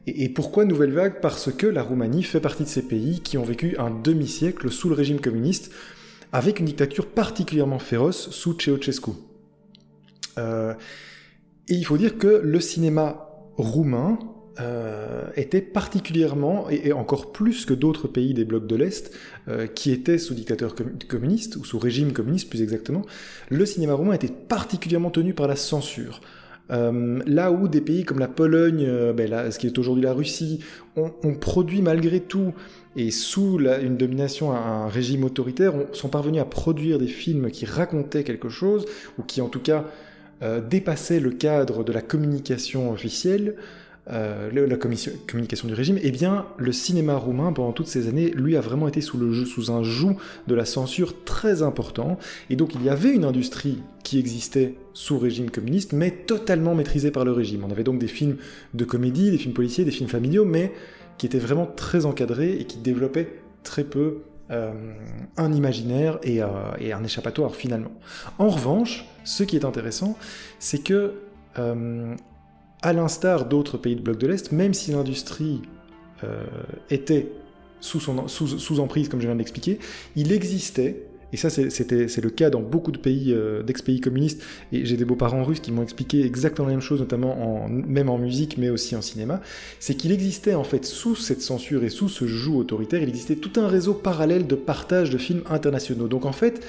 Et, 0.08 0.24
et, 0.24 0.30
pourquoi 0.30 0.66
nouvelle 0.66 0.92
vague? 0.92 1.22
Parce 1.22 1.51
que 1.51 1.68
la 1.68 1.84
Roumanie 1.84 2.24
fait 2.24 2.39
partie 2.39 2.63
de 2.63 2.70
ces 2.70 2.82
pays 2.82 3.20
qui 3.22 3.38
ont 3.38 3.44
vécu 3.44 3.75
un 3.78 3.92
demi-siècle 3.92 4.72
sous 4.72 4.89
le 4.89 4.96
régime 4.96 5.20
communiste 5.20 5.72
avec 6.32 6.60
une 6.60 6.66
dictature 6.66 7.06
particulièrement 7.08 7.80
féroce 7.80 8.30
sous 8.32 8.56
Ceausescu. 8.60 9.12
Euh, 10.39 10.74
et 11.67 11.75
il 11.75 11.86
faut 11.86 11.98
dire 11.98 12.17
que 12.17 12.41
le 12.43 12.60
cinéma 12.60 13.29
roumain 13.58 14.17
euh, 14.60 15.27
était 15.36 15.62
particulièrement, 15.62 16.70
et, 16.70 16.92
encore 16.92 17.31
plus 17.31 17.66
que 17.66 17.74
d'autres 17.74 18.07
pays 18.07 18.33
des 18.33 18.46
blocs 18.46 18.68
de 18.68 18.75
l'Est, 18.75 19.16
euh, 19.48 19.68
qui 19.68 19.92
étaient 19.92 20.18
sous 20.18 20.33
dictateur 20.33 20.74
com 20.75 20.87
communiste, 21.07 21.55
ou 21.57 21.64
sous 21.64 21.79
régime 21.79 22.11
communiste 22.11 22.50
plus 22.50 22.61
exactement, 22.61 23.03
le 23.50 23.66
cinéma 23.66 23.94
roumain 23.94 24.14
était 24.14 24.27
particulièrement 24.27 25.11
tenu 25.11 25.33
par 25.33 25.48
la 25.48 25.55
censure. 25.55 26.22
Là 26.72 27.51
où 27.51 27.68
des 27.68 27.81
pays 27.81 28.03
comme 28.03 28.20
la 28.20 28.27
Pologne, 28.27 28.87
ben 29.18 29.50
ce 29.50 29.57
qui 29.57 29.66
est 29.66 29.79
aujourd'hui 29.79 30.03
la 30.03 30.14
Russie, 30.14 30.59
ont, 30.96 31.33
produit 31.33 31.81
malgré 31.81 32.20
tout, 32.20 32.53
et 32.96 33.09
sous 33.09 33.57
une 33.57 33.98
domination, 33.98 34.51
un, 34.51 34.87
régime 34.87 35.24
autoritaire, 35.24 35.74
on, 35.74 35.92
sont 35.96 36.09
parvenus 36.09 36.40
à 36.40 36.46
produire 36.46 37.00
des 37.00 37.07
films 37.07 37.50
qui 37.50 37.66
racontaient 37.66 38.24
quelque 38.24 38.50
chose, 38.50 38.85
ou 39.18 39.24
qui 39.24 39.42
en 39.42 39.48
tout 39.48 39.61
cas 39.61 39.85
euh, 40.42 40.62
dépassaient 40.62 41.20
le 41.20 41.32
cadre 41.32 41.84
de 41.84 41.92
la 41.92 42.02
communication 42.02 42.92
officielle, 42.92 43.56
euh, 44.12 44.50
la 44.52 44.75
communication 44.75 45.68
du 45.68 45.74
régime, 45.75 46.00
eh 46.02 46.10
bien, 46.10 46.48
le 46.58 46.72
cinéma 46.72 47.16
roumain, 47.16 47.54
pendant 47.54 47.74
toutes 47.74 47.88
ces 47.88 48.08
années, 48.08 48.32
lui 48.32 48.56
a 48.58 48.62
vraiment 48.62 48.88
été 48.88 49.02
sous 49.02 49.72
un 49.72 49.84
joug 49.84 50.16
de 50.48 50.56
la 50.56 50.66
censure 50.66 51.24
très 51.25 51.62
important. 51.62 52.18
Et 52.50 52.56
donc, 52.56 52.74
il 52.74 52.84
y 52.84 52.90
avait 52.90 53.14
une 53.14 53.25
industrie 53.25 53.78
qui 54.04 54.18
existait 54.18 54.74
sous 54.94 55.20
régime 55.20 55.52
communiste, 55.52 55.94
mais 55.94 56.10
totalement 56.10 56.74
maîtrisée 56.74 57.12
par 57.12 57.24
le 57.24 57.32
régime. 57.32 57.64
On 57.68 57.72
avait 57.72 57.84
donc 57.84 58.00
des 58.00 58.08
films 58.08 58.38
de 58.74 58.84
comédie, 58.84 59.30
des 59.30 59.38
films 59.38 59.54
policiers, 59.54 59.86
des 59.86 59.92
films 59.92 60.10
familiaux, 60.10 60.46
mais 60.46 60.74
qui 61.20 61.28
étaient 61.28 61.38
vraiment 61.38 61.68
très 61.68 62.06
encadrés 62.06 62.54
et 62.54 62.66
qui 62.66 62.78
développaient 62.78 63.28
très 63.64 63.84
peu 63.84 64.22
euh, 64.51 64.72
un 65.38 65.53
imaginaire 65.53 66.18
et, 66.24 66.42
euh, 66.42 66.48
et, 66.79 66.92
un 66.92 67.03
échappatoire 67.03 67.53
finalement. 67.55 67.92
En 68.40 68.50
revanche, 68.50 69.05
ce 69.24 69.44
qui 69.44 69.55
est 69.55 69.64
intéressant, 69.64 70.18
c'est 70.57 70.79
que 70.79 71.22
euh, 71.59 72.16
à 72.81 72.94
l'instar 72.94 73.46
d'autres 73.46 73.77
pays 73.77 73.96
de 73.96 74.01
bloc 74.01 74.18
de 74.18 74.25
l'Est, 74.25 74.51
même 74.51 74.74
si 74.74 74.92
l'industrie 74.92 75.62
était 76.90 77.31
sous, 77.79 78.00
sous, 78.00 78.79
emprise, 78.81 79.07
comme 79.07 79.22
je 79.22 79.27
viens 79.27 79.35
de 79.35 79.40
l'expliquer, 79.40 79.79
il 80.18 80.33
existait, 80.33 81.05
et 81.33 81.37
ça 81.37 81.50
c'est 81.50 82.22
le 82.22 82.29
cas 82.29 82.50
dans 82.50 82.61
beaucoup 82.61 82.92
de 82.92 82.98
pays, 82.98 83.33
euh, 83.33 83.63
d'ex-pays 83.63 84.01
communistes, 84.01 84.42
et 84.72 84.85
j'ai 84.85 84.98
des 84.98 85.05
beaux-parents 85.05 85.44
russes 85.44 85.59
qui 85.59 85.72
m'ont 85.72 85.83
expliqué 85.83 86.25
exactement 86.25 86.68
la 86.68 86.74
même 86.74 86.81
chose, 86.81 87.00
notamment 87.00 87.65
en, 87.65 87.70
même 87.70 88.09
en 88.09 88.18
musique, 88.18 88.57
mais 88.57 88.70
aussi 88.70 88.96
en 88.96 89.01
cinéma, 89.01 89.42
c'est 89.79 89.96
qu'il 89.96 90.11
existait 90.11 90.55
en 90.55 90.63
fait 90.63 90.85
sous 90.85 91.15
cette 91.15 91.42
censure 91.42 91.83
et 91.83 91.89
sous 91.89 92.09
ce 92.09 92.25
joug 92.25 92.57
autoritaire, 92.57 93.01
il 93.01 93.09
existait 93.09 93.35
tout 93.35 93.59
un 93.59 93.68
réseau 93.68 93.94
parallèle 93.94 94.48
de 94.48 94.55
partage 94.55 95.09
de 95.09 95.18
films 95.18 95.44
internationaux. 95.50 96.07
Donc 96.07 96.25
en 96.25 96.31
fait, 96.31 96.65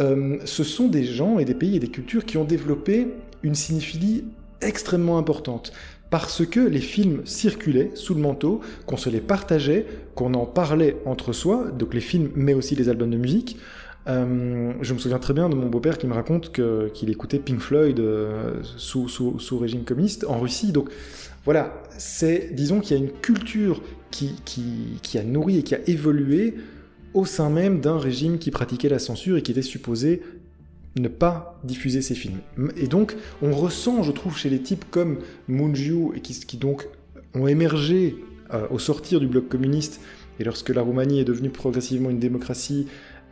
euh, 0.00 0.38
ce 0.44 0.64
sont 0.64 0.88
des 0.88 1.04
gens 1.04 1.38
et 1.38 1.44
des 1.44 1.54
pays 1.54 1.76
et 1.76 1.80
des 1.80 1.88
cultures 1.88 2.24
qui 2.24 2.36
ont 2.36 2.44
développé 2.44 3.08
une 3.42 3.54
cinéphilie 3.54 4.24
extrêmement 4.60 5.18
importante 5.18 5.72
parce 6.10 6.44
que 6.44 6.60
les 6.60 6.80
films 6.80 7.22
circulaient 7.24 7.92
sous 7.94 8.14
le 8.14 8.20
manteau, 8.20 8.60
qu'on 8.86 8.96
se 8.96 9.08
les 9.08 9.20
partageait, 9.20 9.86
qu'on 10.14 10.34
en 10.34 10.44
parlait 10.44 10.96
entre 11.06 11.32
soi, 11.32 11.70
donc 11.70 11.94
les 11.94 12.00
films 12.00 12.30
mais 12.34 12.52
aussi 12.52 12.74
les 12.74 12.88
albums 12.88 13.10
de 13.10 13.16
musique. 13.16 13.56
Euh, 14.08 14.72
je 14.80 14.94
me 14.94 14.98
souviens 14.98 15.18
très 15.18 15.34
bien 15.34 15.48
de 15.48 15.54
mon 15.54 15.68
beau-père 15.68 15.98
qui 15.98 16.06
me 16.06 16.14
raconte 16.14 16.52
qu'il 16.52 16.90
qu 16.92 17.10
écoutait 17.10 17.38
Pink 17.38 17.60
Floyd 17.60 18.00
euh, 18.00 18.60
sous, 18.62 19.58
régime 19.60 19.84
communiste 19.84 20.24
en 20.26 20.40
Russie. 20.40 20.72
Donc 20.72 20.90
voilà, 21.44 21.82
c'est, 21.96 22.50
disons 22.52 22.80
qu'il 22.80 22.96
y 22.96 23.00
a 23.00 23.02
une 23.02 23.12
culture 23.12 23.82
qui, 24.10 24.34
a 25.16 25.22
nourri 25.22 25.58
et 25.58 25.62
qui 25.62 25.74
a 25.74 25.88
évolué 25.88 26.54
au 27.14 27.24
sein 27.24 27.50
même 27.50 27.80
d'un 27.80 27.98
régime 27.98 28.38
qui 28.38 28.50
pratiquait 28.50 28.88
la 28.88 28.98
censure 28.98 29.36
et 29.36 29.42
qui 29.42 29.52
était 29.52 29.62
supposé 29.62 30.22
ne 31.00 31.08
pas 31.08 31.58
diffuser 31.64 32.02
ces 32.02 32.14
films. 32.14 32.38
Et 32.76 32.86
donc, 32.86 33.16
on 33.42 33.52
ressent, 33.52 34.02
je 34.02 34.12
trouve, 34.12 34.36
chez 34.36 34.50
les 34.50 34.60
types 34.60 34.84
comme 34.90 35.18
Mungiu, 35.48 36.14
et 36.14 36.20
qui, 36.20 36.56
donc 36.56 36.88
ont 37.34 37.46
émergé 37.46 38.16
euh, 38.52 38.66
au 38.70 38.78
sortir 38.78 39.20
du 39.20 39.26
bloc 39.26 39.48
communiste, 39.48 40.00
et 40.38 40.44
lorsque 40.44 40.70
la 40.70 40.82
Roumanie 40.82 41.20
est 41.20 41.24
devenue 41.24 41.50
progressivement 41.50 42.10
une 42.10 42.18
démocratie, 42.18 42.86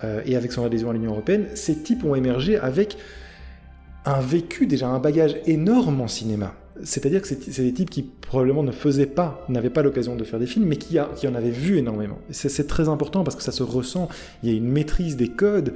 euh, 0.05 0.21
et 0.27 0.37
avec 0.37 0.53
son 0.53 0.65
adhésion 0.65 0.91
à 0.91 0.93
l'Union 0.93 1.13
Européenne, 1.13 1.47
ces 1.55 1.83
types 1.83 2.05
ont 2.05 2.15
émergé 2.15 2.57
avec 2.57 2.97
un 4.05 4.21
vécu, 4.21 4.67
déjà 4.67 4.89
un 4.89 4.99
bagage 4.99 5.37
énorme 5.47 6.01
en 6.01 6.09
cinéma. 6.09 6.55
C'est-à-dire 6.85 7.21
que 7.21 7.27
c'est 7.27 7.63
des 7.63 7.73
types 7.73 7.91
qui 7.91 8.03
probablement 8.03 8.63
ne 8.63 8.71
faisaient 8.71 9.07
pas, 9.07 9.45
n'avaient 9.49 9.71
pas 9.71 9.83
l'occasion 9.83 10.15
de 10.15 10.23
faire 10.23 10.39
des 10.39 10.47
films, 10.47 10.67
mais 10.67 10.77
qui, 10.77 10.99
qui 11.17 11.29
en 11.29 11.35
avaient 11.35 11.51
vu 11.51 11.77
énormément. 11.77 12.19
C'est 12.31 12.69
très 12.69 12.89
important 12.89 13.25
parce 13.25 13.37
que 13.37 13.43
ça 13.43 13.51
se 13.51 13.65
ressent, 13.65 14.09
il 14.43 14.51
y 14.51 14.53
a 14.53 14.57
une 14.57 14.69
maîtrise 14.69 15.17
des 15.17 15.29
codes, 15.29 15.75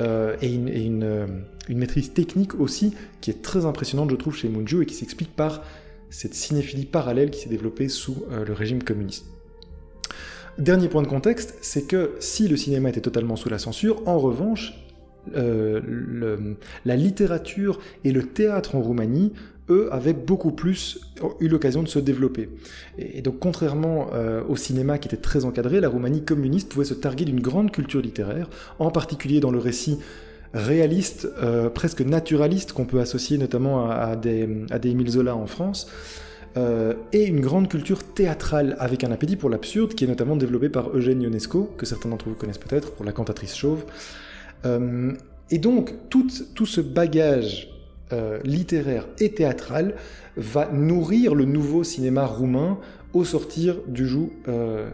et, 0.00 0.52
une, 0.52 1.28
maîtrise 1.68 2.12
technique 2.12 2.58
aussi 2.58 2.94
qui 3.20 3.30
est 3.30 3.42
très 3.42 3.66
impressionnante, 3.66 4.10
je 4.10 4.16
trouve, 4.16 4.34
chez 4.34 4.48
Munju 4.48 4.82
et 4.82 4.86
qui 4.86 4.94
s'explique 4.94 5.34
par 5.34 5.62
cette 6.10 6.34
cinéphilie 6.34 6.86
parallèle 6.86 7.30
qui 7.30 7.40
s'est 7.40 7.48
développée 7.48 7.88
sous 7.88 8.24
le 8.30 8.52
régime 8.52 8.82
communiste. 8.82 9.26
Dernier 10.58 10.88
point 10.88 11.02
de 11.02 11.08
contexte, 11.08 11.56
c'est 11.60 11.86
que 11.86 12.16
si 12.18 12.48
le 12.48 12.56
cinéma 12.56 12.88
était 12.88 13.00
totalement 13.00 13.36
sous 13.36 13.48
la 13.48 13.58
censure, 13.58 14.02
en 14.06 14.18
revanche, 14.18 14.74
euh, 15.36 16.54
la 16.84 16.96
littérature 16.96 17.78
et 18.02 18.10
le 18.10 18.24
théâtre 18.24 18.74
en 18.74 18.80
Roumanie, 18.80 19.32
eux, 19.70 19.88
avaient 19.92 20.12
beaucoup 20.12 20.52
plus 20.52 21.00
eu 21.40 21.48
l'occasion 21.48 21.82
de 21.82 21.88
se 21.88 21.98
développer. 21.98 22.48
Et, 22.98 23.22
donc, 23.22 23.38
contrairement 23.38 24.08
euh, 24.12 24.42
au 24.48 24.56
cinéma 24.56 24.98
qui 24.98 25.08
était 25.08 25.16
très 25.16 25.44
encadré, 25.44 25.80
la 25.80 25.88
Roumanie 25.88 26.24
communiste 26.24 26.68
pouvait 26.68 26.84
se 26.84 26.94
targuer 26.94 27.24
d'une 27.24 27.40
grande 27.40 27.70
culture 27.70 28.00
littéraire, 28.00 28.48
en 28.78 28.90
particulier 28.90 29.40
dans 29.40 29.50
le 29.50 29.58
récit 29.58 29.98
réaliste, 30.54 31.28
euh, 31.42 31.68
presque 31.68 32.00
naturaliste, 32.00 32.72
qu'on 32.72 32.86
peut 32.86 33.00
associer 33.00 33.38
notamment 33.38 33.90
à, 33.90 34.16
des, 34.16 34.48
à 34.70 34.78
des 34.78 34.90
Émile 34.90 35.10
Zola 35.10 35.36
en 35.36 35.46
France. 35.46 35.90
Euh, 36.56 36.94
et 37.12 37.24
une 37.24 37.40
grande 37.40 37.68
culture 37.68 38.02
théâtrale 38.02 38.74
avec 38.80 39.04
un 39.04 39.12
appétit 39.12 39.36
pour 39.36 39.50
l'absurde 39.50 39.94
qui 39.94 40.04
est 40.04 40.08
notamment 40.08 40.34
développé 40.34 40.70
par 40.70 40.96
Eugène 40.96 41.20
Ionesco, 41.20 41.70
que 41.76 41.84
certains 41.84 42.08
d'entre 42.08 42.28
vous 42.28 42.34
connaissent 42.34 42.58
peut-être 42.58 42.92
pour 42.92 43.04
la 43.04 43.12
cantatrice 43.12 43.54
chauve. 43.54 43.84
Et 45.50 45.58
donc 45.58 45.94
tout, 46.10 46.26
tout 46.54 46.66
ce 46.66 46.80
bagage 46.80 47.68
euh, 48.12 48.38
littéraire 48.44 49.06
et 49.20 49.32
théâtral 49.32 49.94
va 50.36 50.70
nourrir 50.72 51.34
le 51.34 51.44
nouveau 51.44 51.84
cinéma 51.84 52.24
roumain 52.26 52.78
au 53.14 53.24
sortir 53.24 53.76
du 53.86 54.06
joug 54.06 54.30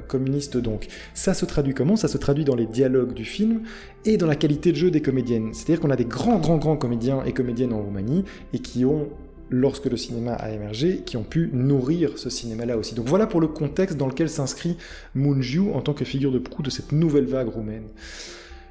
communiste 0.07 0.57
donc. 0.57 0.87
Ça 1.14 1.35
se 1.35 1.44
traduit 1.44 1.74
comment? 1.74 1.96
Ça 1.96 2.07
se 2.07 2.16
traduit 2.16 2.44
dans 2.44 2.55
les 2.55 2.66
dialogues 2.66 3.12
du 3.12 3.24
film 3.24 3.62
et 4.05 4.16
dans 4.16 4.29
la 4.29 4.37
qualité 4.37 4.70
de 4.70 4.77
jeu 4.77 4.90
des 4.92 5.03
comédiennes. 5.03 5.53
C'est-à-dire 5.53 5.81
qu'on 5.81 5.90
a 5.90 5.96
des 5.96 6.05
grands, 6.05 6.38
grands, 6.38 6.59
grands 6.59 6.77
comédiens 6.77 7.24
et 7.24 7.33
comédiennes 7.33 7.72
en 7.72 7.83
Roumanie 7.83 8.24
et 8.53 8.61
qui 8.61 8.85
ont 8.85 9.09
lorsque 9.50 9.87
le 9.87 9.96
cinéma 9.96 10.33
a 10.35 10.50
émergé, 10.50 11.03
qui 11.05 11.16
ont 11.16 11.22
pu 11.22 11.50
nourrir 11.53 12.18
ce 12.18 12.31
cinéma-là 12.31 12.77
aussi. 12.77 12.94
Donc 12.94 13.07
voilà 13.07 13.27
pour 13.27 13.40
le 13.40 13.48
contexte 13.48 13.96
dans 13.96 14.07
lequel 14.07 14.29
s'inscrit 14.29 14.77
Moonju 15.14 15.72
en 15.72 15.81
tant 15.81 15.94
que 15.94 16.05
figure 16.05 16.33
de 16.33 16.38
proue 16.38 16.62
de 16.62 16.70
cette 16.70 16.92
nouvelle 16.92 17.27
vague 17.27 17.48
roumaine. 17.48 17.85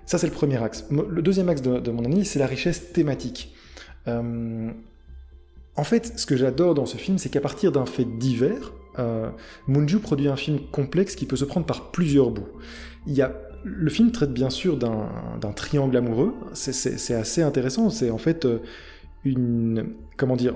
Ça, 0.05 0.17
c'est 0.17 0.27
le 0.27 0.33
premier 0.33 0.61
axe. 0.61 0.85
Le 0.91 1.21
deuxième 1.21 1.49
axe 1.49 1.61
de, 1.61 1.91
mon 1.91 2.03
analyse, 2.03 2.31
c'est 2.31 2.39
la 2.39 2.47
richesse 2.47 2.91
thématique. 2.91 3.53
Euh, 4.07 4.71
en 5.75 5.83
fait, 5.83 6.19
ce 6.19 6.25
que 6.25 6.35
j'adore 6.35 6.75
dans 6.75 6.85
ce 6.85 6.97
film, 6.97 7.17
c'est 7.17 7.29
qu'à 7.29 7.41
partir 7.41 7.71
d'un 7.71 7.85
fait 7.85 8.05
divers, 8.05 8.73
euh, 8.99 9.29
Moonju 9.67 9.99
produit 9.99 10.27
un 10.27 10.35
film 10.35 10.59
complexe 10.71 11.15
qui 11.15 11.25
peut 11.25 11.35
se 11.35 11.45
prendre 11.45 11.65
par 11.65 11.91
plusieurs 11.91 12.29
bouts. 12.29 12.47
Il 13.07 13.13
y 13.13 13.21
a 13.21 13.33
le 13.65 13.89
film 13.89 14.11
traite 14.11 14.33
bien 14.33 14.49
sûr 14.49 14.75
d'un 14.75 15.51
triangle 15.55 15.95
amoureux, 15.95 16.33
c'est 16.53 17.13
assez 17.13 17.41
intéressant, 17.41 17.89
c'est 17.89 18.11
en 18.11 18.17
fait 18.17 18.43
euh, 18.43 18.59
une, 19.23 19.93
comment 20.17 20.35
dire, 20.35 20.55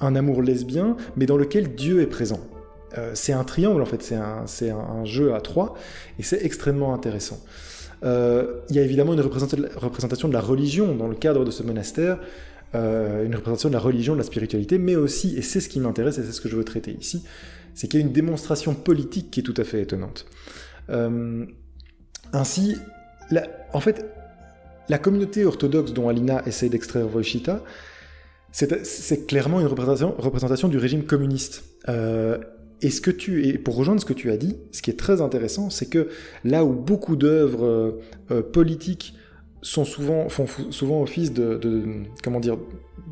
un 0.00 0.14
amour 0.14 0.40
lesbien, 0.40 0.96
mais 1.16 1.26
dans 1.26 1.36
lequel 1.36 1.74
Dieu 1.74 2.00
est 2.00 2.06
présent. 2.06 2.38
Euh, 2.96 3.10
c'est 3.14 3.32
un 3.32 3.42
triangle 3.42 3.82
en 3.82 3.86
fait, 3.86 4.02
c'est 4.02 4.70
un, 4.70 5.04
jeu 5.04 5.34
à 5.34 5.40
trois, 5.40 5.74
et 6.20 6.22
c'est 6.22 6.44
extrêmement 6.44 6.94
intéressant. 6.94 7.40
Il 8.04 8.76
y 8.76 8.78
a 8.78 8.82
évidemment 8.82 9.14
une 9.14 9.20
représentation 9.20 10.28
de 10.28 10.34
la 10.34 10.40
religion 10.40 10.94
dans 10.94 11.08
le 11.08 11.16
cadre 11.16 11.44
de 11.44 11.50
ce 11.50 11.62
monastère, 11.64 12.18
euh, 12.74 13.24
une 13.24 13.34
représentation 13.34 13.68
de 13.68 13.74
la 13.74 13.80
religion, 13.80 14.14
de 14.14 14.18
la 14.18 14.24
spiritualité, 14.24 14.78
mais 14.78 14.96
aussi, 14.96 15.36
et 15.36 15.42
c'est 15.42 15.60
ce 15.60 15.68
qui 15.68 15.80
m'intéresse 15.80 16.18
et 16.18 16.22
c'est 16.22 16.32
ce 16.32 16.40
que 16.40 16.48
je 16.48 16.56
veux 16.56 16.64
traiter 16.64 16.96
ici, 16.98 17.24
c'est 17.74 17.88
qu'il 17.88 18.00
y 18.00 18.02
a 18.02 18.06
une 18.06 18.12
démonstration 18.12 18.74
politique 18.74 19.30
qui 19.30 19.40
est 19.40 19.42
tout 19.42 19.54
à 19.56 19.64
fait 19.64 19.82
étonnante. 19.82 20.26
ainsi, 22.32 22.76
en 23.72 23.80
fait, 23.80 24.04
la 24.88 24.98
communauté 24.98 25.44
orthodoxe 25.44 25.92
dont 25.92 26.08
Alina 26.08 26.42
essaie 26.46 26.68
d'extraire 26.68 27.06
Wojcita, 27.14 27.62
c'est 28.52 29.26
clairement 29.26 29.60
une 29.60 29.66
représentation, 29.66 30.68
du 30.68 30.78
régime 30.78 31.04
communiste. 31.04 31.64
Euh, 31.88 32.38
et, 32.82 32.90
ce 32.90 33.00
que 33.00 33.10
tu, 33.10 33.48
et 33.48 33.58
pour 33.58 33.74
rejoindre 33.74 34.00
ce 34.00 34.06
que 34.06 34.12
tu 34.12 34.30
as 34.30 34.36
dit, 34.36 34.56
ce 34.70 34.80
qui 34.80 34.90
est 34.90 34.98
très 34.98 35.20
intéressant, 35.20 35.70
c'est 35.70 35.86
que 35.86 36.08
là 36.44 36.64
où 36.64 36.72
beaucoup 36.72 37.16
d'œuvres 37.16 37.66
euh, 37.66 38.00
euh, 38.30 38.42
politiques 38.42 39.14
sont 39.64 39.86
souvent, 39.86 40.28
font 40.28 40.46
souvent 40.70 41.02
office 41.02 41.32
de, 41.32 41.58
comment 42.22 42.38
dire, 42.38 42.58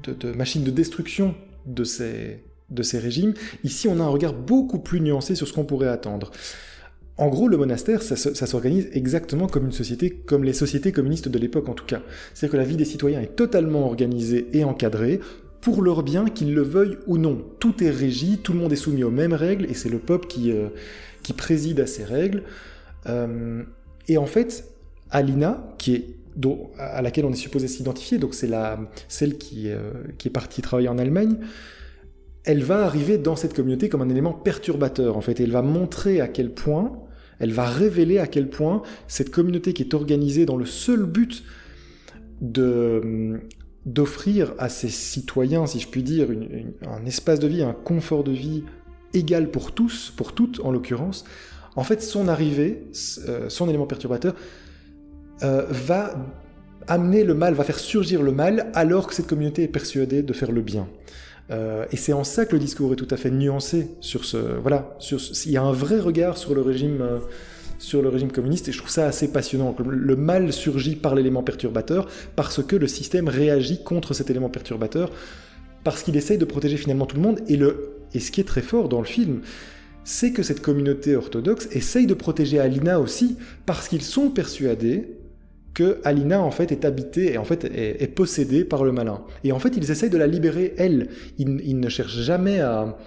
de, 0.04 0.32
machines 0.32 0.62
de 0.62 0.70
destruction 0.70 1.34
de 1.66 1.82
ces, 1.82 2.42
de 2.70 2.82
ces 2.82 2.98
régimes, 2.98 3.32
ici 3.64 3.88
on 3.88 3.98
a 4.00 4.02
un 4.02 4.08
regard 4.08 4.34
beaucoup 4.34 4.78
plus 4.78 5.00
nuancé 5.00 5.34
sur 5.34 5.48
ce 5.48 5.52
qu'on 5.52 5.64
pourrait 5.64 5.88
attendre. 5.88 6.30
En 7.16 7.28
gros, 7.28 7.48
le 7.48 7.56
monastère, 7.56 8.02
ça, 8.02 8.16
s'organise 8.16 8.88
exactement 8.92 9.46
comme 9.46 9.66
une 9.66 9.72
société, 9.72 10.10
comme 10.10 10.44
les 10.44 10.52
sociétés 10.52 10.92
communistes 10.92 11.28
de 11.28 11.38
l'époque 11.38 11.68
en 11.68 11.74
tout 11.74 11.84
cas. 11.84 12.02
C'est-à-dire 12.34 12.52
que 12.52 12.56
la 12.56 12.64
vie 12.64 12.76
des 12.76 12.84
citoyens 12.84 13.20
est 13.20 13.36
totalement 13.36 13.86
organisée 13.86 14.48
et 14.52 14.64
encadrée 14.64 15.20
pour 15.60 15.80
leur 15.80 16.02
bien, 16.02 16.26
qu'ils 16.26 16.54
le 16.54 16.62
veuillent 16.62 16.98
ou 17.06 17.18
non. 17.18 17.40
Tout 17.60 17.82
est 17.84 17.90
régi, 17.90 18.38
tout 18.38 18.52
le 18.52 18.58
monde 18.58 18.72
est 18.72 18.76
soumis 18.76 19.04
aux 19.04 19.10
mêmes 19.10 19.32
règles, 19.32 19.66
et 19.66 19.74
c'est 19.74 19.90
le 19.90 19.98
peuple 19.98 20.26
qui, 20.26 20.50
euh, 20.50 20.68
qui 21.22 21.32
préside 21.32 21.80
à 21.80 21.86
ces 21.86 22.02
règles. 22.02 22.42
Euh, 23.06 23.62
et 24.08 24.18
en 24.18 24.26
fait, 24.26 24.64
Alina, 25.10 25.74
qui 25.78 25.94
est, 25.94 26.06
à 26.78 27.02
laquelle 27.02 27.24
on 27.24 27.32
est 27.32 27.36
supposé 27.36 27.68
s'identifier, 27.68 28.18
donc 28.18 28.34
c'est 28.34 28.50
celle 29.08 29.38
qui, 29.38 29.70
euh, 29.70 29.92
qui 30.18 30.28
est 30.28 30.30
partie 30.30 30.62
travailler 30.62 30.88
en 30.88 30.98
Allemagne, 30.98 31.36
elle 32.44 32.62
va 32.62 32.84
arriver 32.84 33.18
dans 33.18 33.36
cette 33.36 33.54
communauté 33.54 33.88
comme 33.88 34.02
un 34.02 34.08
élément 34.08 34.32
perturbateur, 34.32 35.16
en 35.16 35.20
fait. 35.20 35.38
elle 35.40 35.52
va 35.52 35.62
montrer 35.62 36.20
à 36.20 36.28
quel 36.28 36.52
point, 36.52 36.92
elle 37.38 37.52
va 37.52 37.66
révéler 37.66 38.18
à 38.18 38.26
quel 38.26 38.48
point 38.48 38.82
cette 39.06 39.30
communauté 39.30 39.72
qui 39.72 39.82
est 39.82 39.94
organisée 39.94 40.46
dans 40.46 40.56
le 40.56 40.66
seul 40.66 41.04
but 41.04 41.44
de 42.40 43.40
d'offrir 43.84 44.54
à 44.58 44.68
ses 44.68 44.88
citoyens, 44.88 45.66
si 45.66 45.80
je 45.80 45.88
puis 45.88 46.04
dire, 46.04 46.28
un 46.86 47.04
espace 47.04 47.40
de 47.40 47.48
vie, 47.48 47.62
un 47.62 47.72
confort 47.72 48.22
de 48.22 48.30
vie 48.30 48.62
égal 49.12 49.50
pour 49.50 49.72
tous, 49.72 50.12
pour 50.16 50.34
toutes 50.34 50.60
en 50.60 50.70
l'occurrence, 50.70 51.24
en 51.74 51.84
fait, 51.84 52.02
son 52.02 52.28
arrivée, 52.28 52.84
euh, 53.28 53.48
son 53.48 53.68
élément 53.68 53.86
perturbateur, 53.86 54.34
euh, 55.42 55.64
va 55.68 56.14
amener 56.88 57.24
le 57.24 57.34
mal, 57.34 57.54
va 57.54 57.64
faire 57.64 57.78
surgir 57.78 58.22
le 58.22 58.32
mal, 58.32 58.70
alors 58.74 59.06
que 59.06 59.14
cette 59.14 59.26
communauté 59.26 59.64
est 59.64 59.68
persuadée 59.68 60.22
de 60.22 60.32
faire 60.32 60.52
le 60.52 60.60
bien. 60.60 60.88
Euh, 61.50 61.84
et 61.92 61.96
c'est 61.96 62.12
en 62.12 62.24
ça 62.24 62.46
que 62.46 62.52
le 62.52 62.58
discours 62.58 62.92
est 62.92 62.96
tout 62.96 63.08
à 63.10 63.16
fait 63.16 63.30
nuancé 63.30 63.88
sur 64.00 64.24
ce. 64.24 64.36
Voilà, 64.36 64.94
sur 64.98 65.20
il 65.46 65.52
y 65.52 65.56
a 65.56 65.62
un 65.62 65.72
vrai 65.72 65.98
regard 65.98 66.38
sur 66.38 66.54
le 66.54 66.62
régime. 66.62 67.00
Euh, 67.00 67.18
sur 67.78 68.00
le 68.00 68.10
régime 68.10 68.30
communiste 68.30 68.68
et 68.68 68.72
je 68.72 68.78
trouve 68.78 68.92
ça 68.92 69.06
assez 69.06 69.32
passionnant. 69.32 69.74
Le 69.84 70.14
mal 70.14 70.52
surgit 70.52 70.94
par 70.94 71.16
l'élément 71.16 71.42
perturbateur 71.42 72.08
parce 72.36 72.62
que 72.62 72.76
le 72.76 72.86
système 72.86 73.26
réagit 73.26 73.82
contre 73.82 74.14
cet 74.14 74.30
élément 74.30 74.48
perturbateur 74.48 75.10
parce 75.82 76.04
qu'il 76.04 76.16
essaye 76.16 76.38
de 76.38 76.44
protéger 76.44 76.76
finalement 76.76 77.06
tout 77.06 77.16
le 77.16 77.22
monde 77.22 77.40
et, 77.48 77.56
le, 77.56 77.96
et 78.14 78.20
ce 78.20 78.30
qui 78.30 78.40
est 78.40 78.44
très 78.44 78.62
fort 78.62 78.88
dans 78.88 79.00
le 79.00 79.06
film, 79.06 79.40
c'est 80.04 80.30
que 80.30 80.44
cette 80.44 80.62
communauté 80.62 81.16
orthodoxe 81.16 81.66
essaye 81.72 82.06
de 82.06 82.14
protéger 82.14 82.60
Alina 82.60 83.00
aussi 83.00 83.36
parce 83.66 83.88
qu'ils 83.88 84.02
sont 84.02 84.30
persuadés 84.30 85.08
que 85.74 86.00
Alina 86.04 86.42
en 86.42 86.50
fait 86.50 86.72
est 86.72 86.84
habitée 86.84 87.32
et 87.32 87.38
en 87.38 87.44
fait 87.44 87.64
est, 87.64 88.06
possédée 88.14 88.64
par 88.64 88.84
le 88.84 88.92
malin. 88.92 89.22
Et 89.44 89.52
en 89.52 89.58
fait, 89.58 89.76
ils 89.76 89.90
essayent 89.90 90.10
de 90.10 90.18
la 90.18 90.26
libérer 90.26 90.74
elle. 90.76 91.08
Ils, 91.38 91.78
ne 91.78 91.88
cherchent 91.88 92.20
jamais 92.20 92.60
à, 92.60 92.98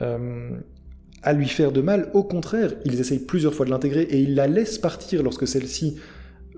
euh, 0.00 0.50
à 1.22 1.32
lui 1.32 1.48
faire 1.48 1.72
de 1.72 1.80
mal. 1.80 2.10
Au 2.14 2.22
contraire, 2.22 2.72
ils 2.84 3.00
essayent 3.00 3.18
plusieurs 3.18 3.54
fois 3.54 3.66
de 3.66 3.70
l'intégrer 3.70 4.02
et 4.02 4.20
ils 4.20 4.34
la 4.34 4.46
laissent 4.46 4.78
partir 4.78 5.22
lorsque 5.22 5.46
celle-ci 5.46 5.96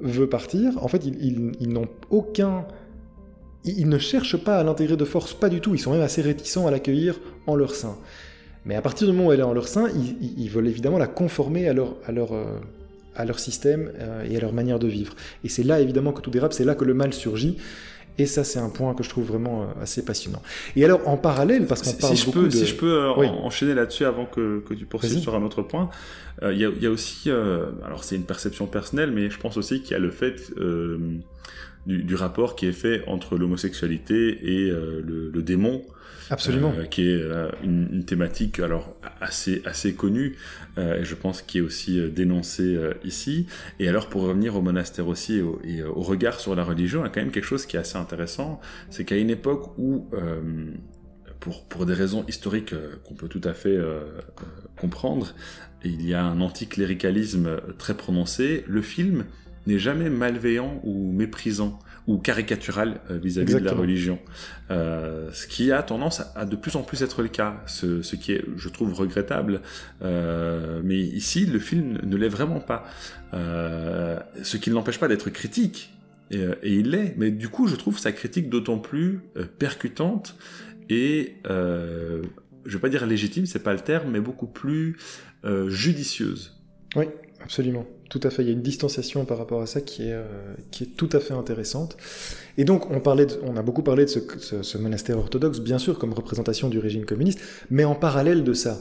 veut 0.01 0.29
partir. 0.29 0.83
En 0.83 0.89
fait, 0.89 1.05
ils, 1.07 1.69
n'ont 1.69 1.89
aucun 2.11 2.67
ils 3.65 3.89
ne 3.89 3.99
cherchent 3.99 4.37
pas 4.37 4.59
à 4.59 4.63
l'intégrer 4.63 4.97
de 4.97 5.05
force, 5.05 5.35
pas 5.35 5.49
du 5.49 5.61
tout. 5.61 5.75
Ils 5.75 5.81
sont 5.81 5.91
même 5.91 6.03
assez 6.03 6.23
réticents 6.23 6.69
à 6.69 6.71
l'accueillir 6.71 7.19
en 7.49 7.57
leur 7.57 7.75
sein. 7.75 7.97
Mais 8.65 8.77
à 8.77 8.83
partir 8.83 9.09
du 9.09 9.13
moment 9.13 9.29
où 9.29 9.33
elle 9.33 9.41
est 9.41 9.45
en 9.45 9.55
leur 9.55 9.67
sein, 9.67 9.89
ils, 10.21 10.49
veulent 10.49 10.69
évidemment 10.69 10.99
la 10.99 11.09
conformer 11.09 11.69
à 11.69 11.73
leur, 11.73 11.97
à 12.07 12.13
leur, 12.13 12.33
euh, 12.33 12.45
à 13.17 13.25
leur 13.25 13.39
système 13.39 13.91
euh, 13.99 14.25
et 14.29 14.37
à 14.37 14.41
leur 14.41 14.53
manière 14.53 14.79
de 14.79 14.89
vivre. 14.89 15.15
Et 15.45 15.49
c'est 15.49 15.63
là 15.63 15.81
évidemment 15.81 16.13
que 16.13 16.21
tout 16.21 16.31
dérape, 16.31 16.53
c'est 16.53 16.65
là 16.65 16.75
que 16.75 16.85
le 16.85 16.95
mal 16.95 17.13
surgit. 17.13 17.57
Et 18.19 18.25
ça, 18.25 18.45
c'est 18.45 18.59
un 18.59 18.71
point 18.71 18.95
que 18.95 19.03
je 19.03 19.11
trouve 19.11 19.27
vraiment 19.27 19.63
euh, 19.63 19.83
assez 19.83 20.03
passionnant. 20.03 20.41
Et 20.75 20.85
alors, 20.87 21.07
en 21.07 21.19
parallèle, 21.19 21.67
parce 21.67 21.83
qu'on 21.83 21.93
parle 21.93 22.17
si 22.17 22.25
beaucoup 22.25 22.41
peux, 22.41 22.49
de... 22.49 22.51
Si 22.51 22.65
je 22.65 22.75
peux 22.75 22.95
euh, 22.95 23.11
enchaîner 23.11 23.75
là-dessus 23.75 24.07
avant 24.07 24.25
que, 24.25 24.61
que 24.61 24.73
tu 24.73 24.87
poursuives 24.87 25.19
sur 25.19 25.35
un 25.35 25.43
autre 25.43 25.61
point, 25.61 25.91
il 26.43 26.59
y, 26.59 26.87
a, 26.87 26.91
aussi, 26.91 27.31
alors 27.31 28.05
c'est 28.05 28.17
une 28.17 28.25
perception 28.25 28.67
personnelle, 28.67 29.11
mais 29.11 29.31
je 29.31 29.39
pense 29.39 29.57
aussi 29.57 29.81
qu'il 29.81 29.93
y 29.93 29.95
a 29.95 29.99
le 29.99 30.11
fait 30.11 30.53
du, 31.87 32.03
du, 32.03 32.15
rapport 32.15 32.57
qui 32.57 32.67
est 32.67 32.73
fait 32.73 33.03
entre 33.07 33.39
l'homosexualité 33.39 34.39
et 34.43 34.71
le, 34.71 35.31
le, 35.33 35.43
démon 35.43 35.83
Absolument. 36.31 36.75
Euh, 36.77 36.85
qui 36.85 37.09
est 37.09 37.21
euh, 37.21 37.51
une, 37.63 37.89
une, 37.93 38.05
thématique 38.05 38.59
alors 38.59 38.97
assez 39.21 39.63
assez 39.65 39.95
connue 39.95 40.37
euh, 40.77 41.01
et 41.01 41.05
je 41.05 41.15
pense 41.15 41.43
qui 41.43 41.59
est 41.59 41.61
aussi 41.61 42.01
dénoncée 42.11 42.77
ici. 43.05 43.47
Et 43.79 43.89
alors 43.89 44.09
pour 44.09 44.23
revenir 44.23 44.57
au 44.57 44.63
monastère 44.63 45.09
aussi 45.09 45.37
et 45.37 45.43
au, 45.43 45.61
et 45.65 45.83
au, 45.83 46.03
regard 46.03 46.41
sur 46.41 46.55
la 46.55 46.65
religion, 46.65 47.03
il 47.03 47.05
y 47.05 47.07
a 47.07 47.11
quand 47.11 47.21
même 47.21 47.31
quelque 47.31 47.45
chose 47.45 47.67
qui 47.67 47.77
est 47.77 47.81
assez 47.81 47.97
intéressant, 47.97 48.61
c'est 48.91 49.05
qu'à 49.05 49.17
une 49.17 49.31
époque 49.31 49.77
où 49.79 50.09
pour, 51.41 51.65
pour 51.65 51.87
des 51.87 51.95
raisons 51.95 52.25
historiques 52.29 52.75
qu'on 53.05 53.15
peut 53.15 53.29
tout 53.29 53.41
à 53.45 53.55
fait 53.55 53.79
comprendre, 54.79 55.35
il 55.85 56.07
y 56.07 56.15
a 56.15 56.25
un 56.25 56.41
anticléricalisme 56.41 57.61
très 57.79 57.95
prononcé, 57.95 58.65
le 58.67 58.83
film 58.83 59.25
n'est 59.67 59.79
jamais 59.79 60.11
malveillant 60.11 60.81
ou 60.85 61.13
méprisant 61.13 61.79
ou 62.07 62.19
caricatural 62.19 63.01
vis-à-vis 63.11 63.55
de 63.55 63.59
la 63.59 63.73
religion. 63.73 64.21
ce 64.71 65.47
qui 65.49 65.73
a 65.73 65.83
tendance 65.83 66.23
à, 66.37 66.45
de 66.45 66.55
plus 66.55 66.77
en 66.77 66.83
plus 66.83 67.03
être 67.03 67.21
le 67.21 67.29
cas, 67.29 67.61
ce, 67.67 68.01
ce 68.01 68.15
qui 68.15 68.33
est, 68.33 68.45
je 68.57 68.69
trouve, 68.69 68.93
regrettable. 68.95 69.61
mais 70.01 70.99
ici, 70.99 71.47
le 71.47 71.59
film 71.59 71.99
ne 72.05 72.17
l'est 72.17 72.29
vraiment 72.29 72.61
pas. 72.61 72.85
ce 73.33 74.57
qui 74.57 74.71
ne 74.71 74.77
l'empêche 74.77 75.01
pas 75.01 75.09
d'être 75.09 75.31
critique, 75.31 75.93
et, 76.31 76.45
et 76.63 76.75
il 76.75 76.91
l'est, 76.91 77.15
mais 77.17 77.33
du 77.33 77.49
coup, 77.49 77.67
je 77.67 77.75
trouve 77.75 77.99
sa 77.99 78.13
critique 78.13 78.49
d'autant 78.51 78.79
plus 78.79 79.23
percutante 79.59 80.37
et 80.89 81.37
euh, 81.49 82.23
je 82.65 82.77
vais 82.77 82.81
pas 82.81 82.89
dire 82.89 83.07
légitime, 83.07 83.47
c'est 83.47 83.63
pas 83.63 83.73
le 83.73 83.81
terme, 83.81 84.11
mais 84.11 84.21
beaucoup 84.21 84.47
plus 84.47 84.97
euh, 85.45 85.69
judicieuse. 85.69 86.61
Oui, 86.95 87.07
absolument. 87.41 87.87
Tout 88.09 88.21
à 88.23 88.31
fait. 88.31 88.43
Il 88.43 88.47
y 88.47 88.51
a 88.51 88.53
une 88.53 88.63
distanciation 88.63 89.25
par 89.25 89.39
rapport 89.39 89.61
à 89.61 89.67
ça 89.67 89.81
qui 89.81 90.05
est, 90.05 90.13
euh, 90.13 90.25
qui 90.71 90.85
est 90.85 90.97
tout 90.97 91.09
à 91.13 91.21
fait 91.21 91.35
intéressante. 91.35 91.97
Et 92.57 92.65
donc, 92.65 92.91
on, 92.91 93.01
parlait 93.01 93.27
on 93.43 93.57
a 93.57 93.63
beaucoup 93.63 93.83
parlé 93.83 94.05
de 94.05 94.11
ce, 94.11 94.79
monastère 94.79 95.19
orthodoxe, 95.19 95.61
bien 95.61 95.79
sûr, 95.79 95.99
comme 95.99 96.13
représentation 96.13 96.69
du 96.69 96.79
régime 96.79 97.05
communiste, 97.05 97.41
mais 97.71 97.85
en 97.85 97.95
parallèle 97.95 98.45
de 98.45 98.53
ça, 98.53 98.79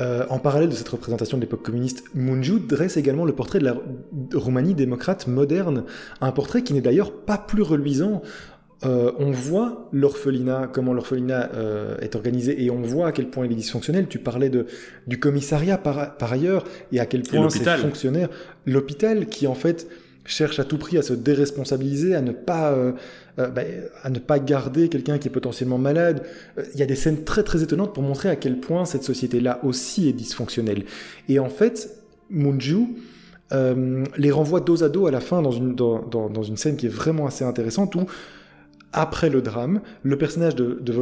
euh, 0.00 0.24
en 0.30 0.38
parallèle 0.38 0.70
de 0.70 0.74
cette 0.74 0.88
représentation 0.88 1.36
de 1.36 1.42
l'époque 1.42 1.62
communiste, 1.62 2.04
Munju 2.14 2.60
dresse 2.60 2.96
également 2.96 3.26
le 3.26 3.34
portrait 3.34 3.58
de 3.58 3.64
la 3.64 3.76
Roumanie 4.34 4.74
démocrate 4.74 5.26
moderne, 5.26 5.84
un 6.22 6.32
portrait 6.32 6.62
qui 6.62 6.72
n'est 6.72 6.80
d'ailleurs 6.80 7.12
pas 7.12 7.36
plus 7.36 7.62
reluisant. 7.62 8.22
Euh, 8.84 9.12
on 9.18 9.30
voit 9.30 9.88
l'orphelinat, 9.92 10.68
comment 10.72 10.92
l'orphelinat 10.92 11.50
euh, 11.54 11.96
est 11.98 12.16
organisé, 12.16 12.64
et 12.64 12.70
on 12.70 12.82
voit 12.82 13.08
à 13.08 13.12
quel 13.12 13.28
point 13.28 13.46
il 13.46 13.52
est 13.52 13.56
dysfonctionnel. 13.56 14.08
Tu 14.08 14.18
parlais 14.18 14.48
de, 14.48 14.66
du 15.06 15.20
commissariat 15.20 15.78
par, 15.78 16.16
par 16.16 16.32
ailleurs, 16.32 16.64
et 16.90 16.98
à 16.98 17.06
quel 17.06 17.22
point 17.22 17.48
ces 17.48 17.64
fonctionnaires, 17.64 18.28
l'hôpital 18.66 19.26
qui 19.26 19.46
en 19.46 19.54
fait 19.54 19.86
cherche 20.24 20.58
à 20.58 20.64
tout 20.64 20.78
prix 20.78 20.98
à 20.98 21.02
se 21.02 21.12
déresponsabiliser, 21.12 22.14
à 22.14 22.22
ne 22.22 22.32
pas, 22.32 22.72
euh, 22.72 22.92
bah, 23.36 23.62
à 24.02 24.10
ne 24.10 24.18
pas 24.18 24.38
garder 24.38 24.88
quelqu'un 24.88 25.18
qui 25.18 25.28
est 25.28 25.32
potentiellement 25.32 25.78
malade. 25.78 26.24
Il 26.74 26.80
y 26.80 26.82
a 26.82 26.86
des 26.86 26.96
scènes 26.96 27.24
très 27.24 27.42
très 27.44 27.62
étonnantes 27.62 27.94
pour 27.94 28.02
montrer 28.02 28.28
à 28.30 28.36
quel 28.36 28.58
point 28.58 28.84
cette 28.84 29.04
société-là 29.04 29.60
aussi 29.64 30.08
est 30.08 30.12
dysfonctionnelle. 30.12 30.84
Et 31.28 31.38
en 31.38 31.48
fait, 31.48 31.98
Munju, 32.30 32.86
les 34.16 34.30
renvoie 34.30 34.60
dos 34.60 34.82
à 34.82 34.88
dos 34.88 35.06
à 35.06 35.10
la 35.10 35.20
fin 35.20 35.42
dans 35.42 35.50
une, 35.50 35.74
dans, 35.74 36.00
dans 36.00 36.42
une 36.42 36.56
scène 36.56 36.76
qui 36.76 36.86
est 36.86 36.94
vraiment 36.94 37.26
assez 37.26 37.44
intéressante 37.44 37.94
où 37.96 38.06
après 38.92 39.30
le 39.30 39.42
drame, 39.42 39.80
le 40.02 40.16
personnage 40.18 40.54
de, 40.54 40.78
de 40.80 40.92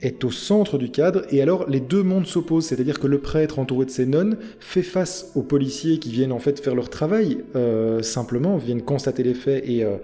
est 0.00 0.24
au 0.24 0.30
centre 0.30 0.76
du 0.78 0.90
cadre, 0.90 1.22
et 1.30 1.40
alors 1.40 1.68
les 1.68 1.80
deux 1.80 2.02
mondes 2.02 2.26
s'opposent, 2.26 2.66
c'est-à-dire 2.66 3.00
que 3.00 3.06
le 3.06 3.18
prêtre 3.18 3.58
entouré 3.58 3.86
de 3.86 3.90
ses 3.90 4.06
nonnes 4.06 4.36
fait 4.60 4.82
face 4.82 5.32
aux 5.34 5.42
policiers 5.42 5.98
qui 5.98 6.10
viennent 6.10 6.32
en 6.32 6.38
fait 6.38 6.60
faire 6.60 6.74
leur 6.74 6.90
travail, 6.90 7.38
euh, 7.56 8.02
simplement, 8.02 8.56
viennent 8.56 8.82
constater 8.82 9.22
les 9.22 9.34
faits 9.34 9.64
et, 9.66 9.84
euh, 9.84 9.96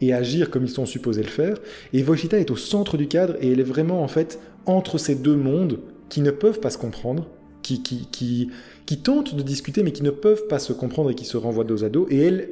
et 0.00 0.12
agir 0.12 0.50
comme 0.50 0.64
ils 0.64 0.70
sont 0.70 0.86
supposés 0.86 1.22
le 1.22 1.28
faire, 1.28 1.56
et 1.92 2.02
Wojcita 2.02 2.38
est 2.38 2.50
au 2.50 2.56
centre 2.56 2.96
du 2.96 3.08
cadre, 3.08 3.36
et 3.40 3.52
elle 3.52 3.60
est 3.60 3.64
vraiment 3.64 4.02
en 4.02 4.08
fait 4.08 4.38
entre 4.66 4.98
ces 4.98 5.14
deux 5.14 5.36
mondes 5.36 5.78
qui 6.08 6.20
ne 6.20 6.30
peuvent 6.30 6.60
pas 6.60 6.70
se 6.70 6.78
comprendre, 6.78 7.28
qui, 7.62 7.82
qui, 7.82 8.08
qui, 8.10 8.50
qui 8.86 8.98
tentent 8.98 9.34
de 9.34 9.42
discuter 9.42 9.82
mais 9.82 9.92
qui 9.92 10.02
ne 10.02 10.10
peuvent 10.10 10.46
pas 10.48 10.58
se 10.58 10.72
comprendre 10.72 11.10
et 11.10 11.14
qui 11.14 11.24
se 11.24 11.36
renvoient 11.36 11.64
dos 11.64 11.84
à 11.84 11.88
dos, 11.88 12.06
et 12.10 12.18
elle 12.18 12.48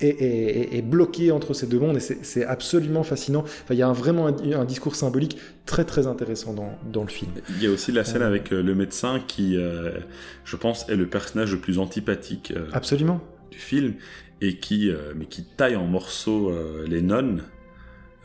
est, 0.00 0.82
bloqué 0.82 1.32
entre 1.32 1.54
ces 1.54 1.66
deux 1.66 1.78
mondes 1.78 1.96
et 1.96 2.00
c'est 2.00 2.44
absolument 2.44 3.02
fascinant. 3.02 3.40
Enfin, 3.40 3.74
il 3.74 3.78
y 3.78 3.82
a 3.82 3.92
vraiment 3.92 4.26
un, 4.26 4.64
discours 4.64 4.96
symbolique 4.96 5.38
très 5.66 5.84
très 5.84 6.06
intéressant 6.06 6.54
dans, 6.54 6.78
dans, 6.90 7.02
le 7.02 7.08
film. 7.08 7.30
Il 7.50 7.62
y 7.62 7.66
a 7.66 7.70
aussi 7.70 7.92
la 7.92 8.04
scène 8.04 8.22
euh, 8.22 8.26
avec 8.26 8.52
euh, 8.52 8.62
le 8.62 8.74
médecin 8.74 9.20
qui, 9.26 9.56
euh, 9.56 9.98
je 10.44 10.56
pense, 10.56 10.88
est 10.88 10.96
le 10.96 11.06
personnage 11.06 11.52
le 11.52 11.58
plus 11.58 11.78
antipathique 11.78 12.52
absolument. 12.72 13.20
du 13.50 13.58
film 13.58 13.94
et 14.40 14.56
qui, 14.58 14.92
mais 15.16 15.26
qui 15.26 15.44
taille 15.44 15.74
en 15.74 15.86
morceaux 15.86 16.52
les 16.86 17.02
nonnes 17.02 17.42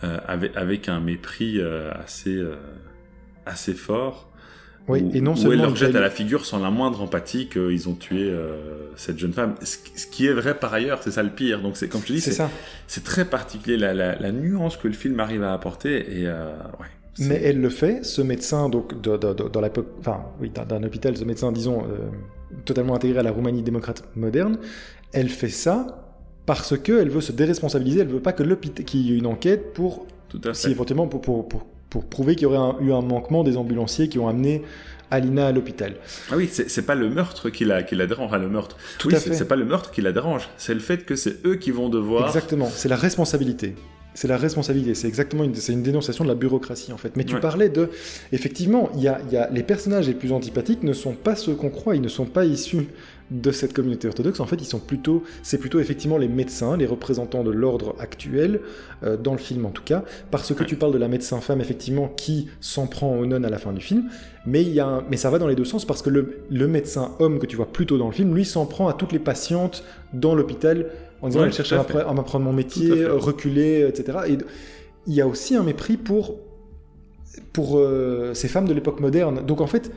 avec, 0.01 0.55
avec, 0.55 0.87
un 0.89 0.99
mépris 0.99 1.59
assez, 1.59 2.39
assez 3.47 3.73
fort. 3.73 4.31
Oui, 4.87 5.09
et 5.13 5.21
non 5.21 5.35
seulement. 5.35 5.49
Où 5.49 5.53
elle 5.53 5.59
leur 5.59 5.75
jette 5.75 5.95
à 5.95 6.01
la 6.01 6.09
figure 6.09 6.45
sans 6.45 6.59
la 6.59 6.69
moindre 6.69 7.01
empathie 7.01 7.47
qu'ils 7.47 7.87
ont 7.87 7.93
tué 7.93 8.29
euh, 8.29 8.89
cette 8.97 9.17
jeune 9.17 9.31
femme. 9.31 9.55
Ce, 9.61 9.77
qui 10.07 10.27
est 10.27 10.33
vrai 10.33 10.57
par 10.59 10.73
ailleurs, 10.73 11.01
c'est 11.01 11.11
ça 11.11 11.23
le 11.23 11.29
pire. 11.29 11.61
Donc, 11.61 11.77
c'est 11.77 11.87
comme 11.87 12.01
je 12.01 12.07
te 12.07 12.13
dis, 12.13 12.21
c'est 12.87 13.03
très 13.03 13.25
particulier 13.25 13.77
la, 13.77 13.93
la, 13.93 14.31
nuance 14.31 14.75
que 14.75 14.87
le 14.87 14.93
film 14.93 15.19
arrive 15.19 15.43
à 15.43 15.53
apporter. 15.53 15.99
Et, 16.19 16.27
euh, 16.27 16.51
ouais, 16.79 16.87
Mais 17.19 17.41
elle 17.43 17.61
le 17.61 17.69
fait, 17.69 18.03
ce 18.03 18.21
médecin, 18.21 18.67
donc, 18.67 19.01
dans 19.01 19.61
la, 19.61 19.69
enfin, 19.99 20.25
oui, 20.41 20.51
d'un 20.51 20.83
hôpital, 20.83 21.15
ce 21.15 21.23
médecin, 21.23 21.53
disons, 21.53 21.83
euh, 21.83 22.09
totalement 22.65 22.95
intégré 22.95 23.19
à 23.19 23.23
la 23.23 23.31
Roumanie 23.31 23.63
démocrate 23.63 24.03
moderne, 24.15 24.57
elle 25.13 25.29
fait 25.29 25.49
ça 25.49 25.99
parce 26.45 26.77
qu'elle 26.77 27.09
veut 27.09 27.21
se 27.21 27.31
déresponsabiliser, 27.31 28.01
elle 28.01 28.07
veut 28.07 28.19
pas 28.19 28.33
que 28.33 28.43
l'hôpital, 28.43 28.83
qu'il 28.83 28.99
y 29.01 29.13
ait 29.13 29.17
une 29.17 29.27
enquête 29.27 29.71
pour, 29.73 30.07
Tout 30.27 30.41
à 30.43 30.53
fait. 30.53 30.53
si 30.53 30.71
éventuellement, 30.71 31.07
pour, 31.07 31.21
pour, 31.21 31.47
pour 31.47 31.65
pour 31.93 32.05
prouver 32.05 32.33
qu'il 32.33 32.43
y 32.43 32.45
aurait 32.47 32.83
eu 32.83 32.91
un 32.91 33.03
manquement 33.03 33.43
des 33.43 33.55
ambulanciers 33.55 34.09
qui 34.09 34.17
ont 34.17 34.27
amené 34.27 34.63
Alina 35.11 35.45
à 35.45 35.51
l'hôpital. 35.51 35.93
Ah 36.31 36.35
oui, 36.35 36.49
c'est 36.51 36.85
pas 36.87 36.95
le 36.95 37.07
meurtre 37.07 37.51
qui 37.51 37.65
la, 37.65 37.83
qui 37.83 37.95
la 37.95 38.07
dérange, 38.07 38.25
enfin 38.25 38.39
le 38.39 38.49
meurtre. 38.49 38.77
Tout 38.97 39.09
oui, 39.09 39.15
C'est 39.19 39.47
pas 39.47 39.55
le 39.55 39.63
meurtre 39.63 39.91
qui 39.91 40.01
la 40.01 40.11
dérange, 40.11 40.49
c'est 40.57 40.73
le 40.73 40.79
fait 40.79 41.05
que 41.05 41.15
c'est 41.15 41.45
eux 41.45 41.53
qui 41.55 41.69
vont 41.69 41.89
devoir. 41.89 42.25
Exactement, 42.25 42.67
c'est 42.73 42.89
la 42.89 42.95
responsabilité. 42.95 43.75
C'est 44.15 44.27
la 44.27 44.37
responsabilité, 44.37 44.93
c'est 44.93 45.07
exactement 45.07 45.43
une, 45.43 45.53
une 45.69 45.83
dénonciation 45.83 46.23
de 46.23 46.29
la 46.29 46.35
bureaucratie 46.35 46.93
en 46.93 46.97
fait. 46.97 47.15
Mais 47.15 47.23
tu 47.23 47.39
parlais 47.39 47.69
de, 47.69 47.89
effectivement, 48.31 48.89
il 48.95 49.01
y 49.01 49.07
a, 49.07 49.19
y 49.31 49.37
a, 49.37 49.49
les 49.49 49.63
personnages 49.63 50.07
les 50.07 50.13
plus 50.13 50.31
antipathiques 50.31 50.83
ne 50.83 50.93
sont 50.93 51.13
pas 51.13 51.35
ceux 51.35 51.55
qu'on 51.55 51.69
croit, 51.69 51.95
ils 51.95 52.01
ne 52.01 52.07
sont 52.07 52.25
pas 52.25 52.45
issus 52.45 52.87
de 53.31 53.51
cette 53.51 53.73
communauté 53.73 54.07
orthodoxe, 54.07 54.39
en 54.39 54.45
fait, 54.45 54.57
ils 54.57 54.65
sont 54.65 54.79
plutôt, 54.79 55.23
c'est 55.41 55.57
plutôt 55.57 55.79
effectivement 55.79 56.17
les 56.17 56.27
médecins, 56.27 56.77
les 56.77 56.85
représentants 56.85 57.43
de 57.43 57.49
l'ordre 57.49 57.95
actuel, 57.99 58.61
euh, 59.03 59.17
dans 59.17 59.31
le 59.31 59.39
film 59.39 59.65
en 59.65 59.71
tout 59.71 59.83
cas, 59.83 60.03
parce 60.29 60.53
que 60.53 60.63
tu 60.63 60.75
parles 60.75 60.93
de 60.93 60.97
la 60.97 61.07
médecin 61.07 61.39
femme, 61.39 61.59
effectivement, 61.61 62.09
qui 62.09 62.49
s'en 62.59 62.85
prend 62.85 63.17
aux 63.17 63.25
nonnes 63.25 63.45
à 63.45 63.49
la 63.49 63.57
fin 63.57 63.73
du 63.73 63.81
film, 63.81 64.09
mais, 64.45 64.61
il 64.61 64.73
y 64.73 64.79
a 64.79 65.03
mais 65.09 65.17
ça 65.17 65.29
va 65.29 65.39
dans 65.39 65.47
les 65.47 65.55
deux 65.55 65.65
sens, 65.65 65.85
parce 65.85 66.01
que 66.01 66.09
le, 66.09 66.43
le 66.51 66.67
médecin 66.67 67.15
homme 67.19 67.39
que 67.39 67.45
tu 67.45 67.55
vois 67.55 67.71
plutôt 67.71 67.97
dans 67.97 68.07
le 68.07 68.13
film, 68.13 68.35
lui 68.35 68.45
s'en 68.45 68.65
prend 68.65 68.87
à 68.87 68.93
toutes 68.93 69.13
les 69.13 69.19
patientes 69.19 69.83
dans 70.13 70.35
l'hôpital, 70.35 70.87
en 71.23 71.29
disant, 71.29 71.45
elle 71.45 71.53
cherche 71.53 71.71
à, 71.71 72.13
m'apprendre 72.13 72.45
mon 72.45 72.53
métier, 72.53 73.05
reculer, 73.05 73.87
etc. 73.87 74.19
Et 74.27 74.37
il 75.07 75.13
y 75.13 75.21
a 75.21 75.27
aussi 75.27 75.55
un 75.55 75.63
mépris 75.63 75.97
pour, 75.97 76.35
pour 77.53 77.77
euh, 77.77 78.33
ces 78.33 78.47
femmes 78.47 78.67
de 78.67 78.73
l'époque 78.73 78.99
moderne. 78.99 79.45
Donc 79.45 79.61
en 79.61 79.67
fait, 79.67 79.91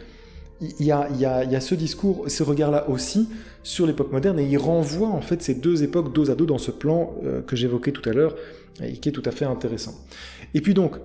il 0.60 0.86
y, 0.86 0.92
a, 0.92 1.60
ce 1.60 1.74
discours, 1.74 2.24
ce 2.28 2.42
regard-là 2.42 2.88
aussi 2.88 3.28
sur 3.62 3.86
l'époque 3.86 4.12
moderne, 4.12 4.38
et 4.38 4.44
il 4.44 4.56
renvoie 4.56 5.08
en 5.08 5.20
fait 5.20 5.42
ces 5.42 5.54
deux 5.54 5.82
époques 5.82 6.14
dos 6.14 6.30
à 6.30 6.34
dos 6.34 6.46
dans 6.46 6.58
ce 6.58 6.70
plan 6.70 7.14
euh, 7.24 7.42
que 7.42 7.56
j'évoquais 7.56 7.92
tout 7.92 8.08
à 8.08 8.12
l'heure, 8.12 8.36
et 8.82 8.92
qui 8.92 9.08
est 9.08 9.12
tout 9.12 9.22
à 9.24 9.32
fait 9.32 9.44
intéressant. 9.44 9.94
Et 10.54 10.60
puis 10.60 10.72
donc, 10.72 10.96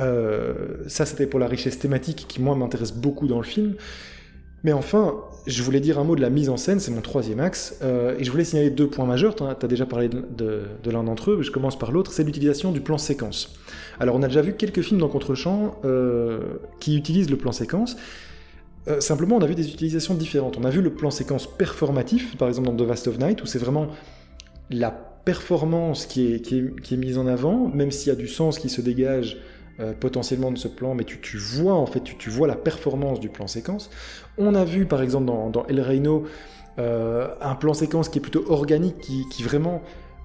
euh, 0.00 0.54
ça 0.88 1.06
c'était 1.06 1.26
pour 1.26 1.38
la 1.38 1.46
richesse 1.46 1.78
thématique 1.78 2.26
qui 2.28 2.42
moi 2.42 2.56
m'intéresse 2.56 2.92
beaucoup 2.92 3.28
dans 3.28 3.38
le 3.38 3.44
film, 3.44 3.76
mais 4.64 4.72
enfin, 4.72 5.22
je 5.46 5.62
voulais 5.62 5.80
dire 5.80 5.98
un 5.98 6.04
mot 6.04 6.16
de 6.16 6.20
la 6.20 6.30
mise 6.30 6.48
en 6.48 6.56
scène, 6.56 6.80
c'est 6.80 6.90
mon 6.90 7.00
troisième 7.00 7.40
axe, 7.40 7.78
euh, 7.82 8.16
et 8.18 8.24
je 8.24 8.30
voulais 8.30 8.44
signaler 8.44 8.70
deux 8.70 8.88
points 8.88 9.06
majeurs, 9.06 9.34
tu 9.34 9.42
as 9.42 9.68
déjà 9.68 9.86
parlé 9.86 10.08
de, 10.08 10.62
l'un 10.90 11.04
d'entre 11.04 11.32
eux, 11.32 11.36
mais 11.38 11.42
je 11.42 11.50
commence 11.50 11.78
par 11.78 11.92
l'autre, 11.92 12.12
c'est 12.12 12.24
l'utilisation 12.24 12.72
du 12.72 12.80
plan 12.80 12.98
séquence. 12.98 13.54
Alors 13.98 14.16
on 14.16 14.22
a 14.22 14.28
déjà 14.28 14.42
vu 14.42 14.54
quelques 14.54 14.82
films 14.82 15.00
dans 15.00 15.08
Contrechamp 15.08 15.76
qui 16.80 16.96
utilisent 16.96 17.30
le 17.30 17.36
plan 17.36 17.52
séquence, 17.52 17.96
euh, 18.88 19.00
simplement, 19.00 19.36
on 19.36 19.42
a 19.42 19.46
vu 19.46 19.54
des 19.54 19.68
utilisations 19.68 20.14
différentes. 20.14 20.56
On 20.58 20.64
a 20.64 20.70
vu 20.70 20.82
le 20.82 20.92
plan 20.92 21.10
séquence 21.10 21.46
performatif, 21.46 22.36
par 22.36 22.48
exemple 22.48 22.68
dans 22.68 22.76
The 22.76 22.86
Vast 22.86 23.08
of 23.08 23.18
Night, 23.18 23.42
où 23.42 23.46
c'est 23.46 23.58
vraiment 23.58 23.88
la 24.70 24.90
performance 24.90 26.06
qui 26.06 26.32
est, 26.32 26.92
mise 26.96 27.18
en 27.18 27.26
avant, 27.26 27.68
même 27.68 27.92
s'il 27.92 28.08
y 28.08 28.12
a 28.12 28.16
du 28.16 28.26
sens 28.26 28.58
qui 28.58 28.68
se 28.68 28.80
dégage 28.80 29.38
euh, 29.82 29.92
potentiellement 29.92 30.50
de 30.50 30.58
ce 30.58 30.68
plan, 30.68 30.94
mais 30.94 31.04
tu, 31.04 31.20
tu 31.20 31.36
vois 31.36 31.74
en 31.74 31.86
fait, 31.86 32.00
tu, 32.00 32.16
tu, 32.16 32.30
vois 32.30 32.46
la 32.46 32.56
performance 32.56 33.20
du 33.20 33.28
plan 33.28 33.46
séquence. 33.46 33.90
On 34.38 34.54
a 34.54 34.64
vu 34.64 34.86
par 34.86 35.02
exemple 35.02 35.26
dans, 35.26 35.50
dans 35.50 35.66
El 35.66 35.80
Reino 35.80 36.24
euh, 36.78 37.28
un 37.40 37.54
plan 37.54 37.74
séquence 37.74 38.08
qui 38.08 38.18
est 38.18 38.22
plutôt 38.22 38.44
organique, 38.50 38.98
qui, 38.98 39.24
qui 39.30 39.42
vraiment 39.42 39.82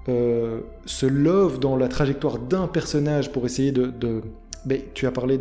se 0.08 1.06
love 1.06 1.60
dans 1.60 1.76
la 1.76 1.89
trajectoire 1.89 2.39
d'un 2.39 2.67
personnage 2.67 3.30
pour 3.34 3.46
essayer 3.46 3.74
de 3.74 3.91
tu 4.93 5.08
as 5.08 5.12
parlé 5.12 5.39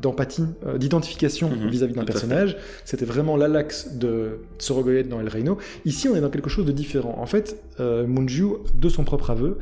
d'empathie, 0.00 0.46
euh, 0.66 0.78
d'identification 0.78 1.48
mhm, 1.50 1.68
vis-à-vis 1.68 1.94
d'un 1.94 2.04
personnage. 2.04 2.56
C'était 2.84 3.04
vraiment 3.04 3.36
l'axe 3.36 3.94
de 3.94 4.40
Sorogoyet 4.58 5.04
dans 5.04 5.20
El 5.20 5.28
Reino. 5.28 5.58
Ici, 5.84 6.08
on 6.08 6.16
est 6.16 6.20
dans 6.20 6.30
quelque 6.30 6.50
chose 6.50 6.66
de 6.66 6.72
différent. 6.72 7.16
En 7.18 7.26
fait, 7.26 7.62
euh, 7.80 8.06
Munju, 8.06 8.46
de 8.74 8.88
son 8.88 9.04
propre 9.04 9.30
aveu, 9.30 9.58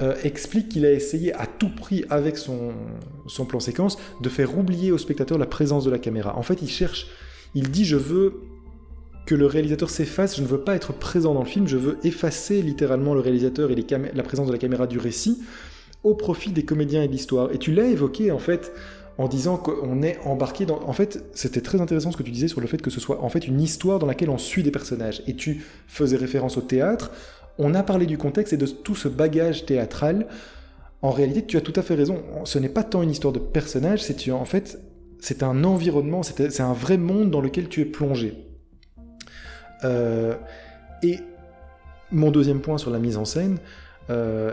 euh, 0.00 0.14
explique 0.24 0.68
qu'il 0.68 0.86
a 0.86 0.92
essayé 0.92 1.34
à 1.34 1.46
tout 1.46 1.68
prix, 1.68 2.04
avec 2.10 2.36
son, 2.36 2.72
son 3.26 3.44
plan 3.44 3.60
séquence, 3.60 3.98
de 4.20 4.28
faire 4.28 4.56
oublier 4.56 4.92
au 4.92 4.98
spectateur 4.98 5.38
la 5.38 5.46
présence 5.46 5.84
de 5.84 5.90
la 5.90 5.98
caméra. 5.98 6.36
En 6.36 6.42
fait, 6.42 6.62
il 6.62 6.68
cherche, 6.68 7.08
il 7.54 7.70
dit 7.70 7.84
Je 7.84 7.96
veux 7.96 8.34
que 9.26 9.34
le 9.34 9.46
réalisateur 9.46 9.90
s'efface, 9.90 10.36
je 10.36 10.42
ne 10.42 10.46
veux 10.46 10.60
pas 10.60 10.74
être 10.74 10.92
présent 10.92 11.34
dans 11.34 11.42
le 11.42 11.48
film, 11.48 11.68
je 11.68 11.76
veux 11.76 11.98
effacer 12.02 12.62
littéralement 12.62 13.14
le 13.14 13.20
réalisateur 13.20 13.70
et 13.70 13.76
la 14.14 14.22
présence 14.22 14.48
de 14.48 14.52
la 14.52 14.58
caméra 14.58 14.86
du 14.86 14.98
récit 14.98 15.38
au 16.02 16.14
profit 16.14 16.50
des 16.50 16.64
comédiens 16.64 17.02
et 17.02 17.06
de 17.06 17.12
l'histoire. 17.12 17.52
Et 17.52 17.58
tu 17.58 17.72
l'as 17.72 17.86
évoqué 17.86 18.30
en 18.30 18.38
fait 18.38 18.72
en 19.18 19.28
disant 19.28 19.58
qu'on 19.58 20.02
est 20.02 20.18
embarqué 20.24 20.64
dans... 20.64 20.80
En 20.86 20.94
fait, 20.94 21.24
c'était 21.34 21.60
très 21.60 21.80
intéressant 21.80 22.10
ce 22.10 22.16
que 22.16 22.22
tu 22.22 22.30
disais 22.30 22.48
sur 22.48 22.60
le 22.60 22.66
fait 22.66 22.80
que 22.80 22.90
ce 22.90 23.00
soit 23.00 23.22
en 23.22 23.28
fait 23.28 23.46
une 23.46 23.60
histoire 23.60 23.98
dans 23.98 24.06
laquelle 24.06 24.30
on 24.30 24.38
suit 24.38 24.62
des 24.62 24.70
personnages. 24.70 25.22
Et 25.26 25.36
tu 25.36 25.62
faisais 25.86 26.16
référence 26.16 26.56
au 26.56 26.62
théâtre. 26.62 27.10
On 27.60 27.74
a 27.74 27.82
parlé 27.82 28.06
du 28.06 28.18
contexte 28.18 28.54
et 28.54 28.56
de 28.56 28.66
tout 28.66 28.96
ce 28.96 29.06
bagage 29.06 29.66
théâtral. 29.66 30.26
En 31.02 31.10
réalité, 31.10 31.44
tu 31.46 31.56
as 31.58 31.60
tout 31.60 31.74
à 31.76 31.82
fait 31.82 31.94
raison. 31.94 32.22
Ce 32.44 32.58
n'est 32.58 32.70
pas 32.70 32.82
tant 32.82 33.02
une 33.02 33.10
histoire 33.10 33.32
de 33.32 33.38
personnage, 33.38 34.02
c'est 34.02 35.42
un 35.42 35.64
environnement, 35.64 36.22
c'est 36.22 36.60
un 36.60 36.72
vrai 36.72 36.96
monde 36.96 37.30
dans 37.30 37.42
lequel 37.42 37.68
tu 37.68 37.82
es 37.82 37.84
plongé. 37.84 38.34
Euh, 39.84 40.34
et 41.02 41.18
mon 42.10 42.30
deuxième 42.30 42.60
point 42.60 42.78
sur 42.78 42.90
la 42.90 42.98
mise 42.98 43.18
en 43.18 43.26
scène, 43.26 43.58
euh, 44.08 44.52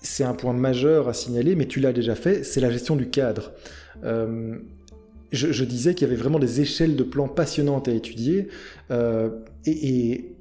c'est 0.00 0.24
un 0.24 0.34
point 0.34 0.54
majeur 0.54 1.08
à 1.08 1.12
signaler, 1.12 1.54
mais 1.54 1.66
tu 1.66 1.80
l'as 1.80 1.92
déjà 1.92 2.14
fait, 2.14 2.44
c'est 2.44 2.60
la 2.60 2.70
gestion 2.70 2.96
du 2.96 3.10
cadre. 3.10 3.52
Euh, 4.04 4.56
je, 5.32 5.64
disais 5.64 5.94
qu'il 5.94 6.08
y 6.08 6.10
avait 6.10 6.18
vraiment 6.18 6.38
des 6.38 6.62
échelles 6.62 6.96
de 6.96 7.02
plans 7.02 7.28
passionnantes 7.28 7.88
à 7.88 7.92
étudier, 7.92 8.48
et, 9.66 10.37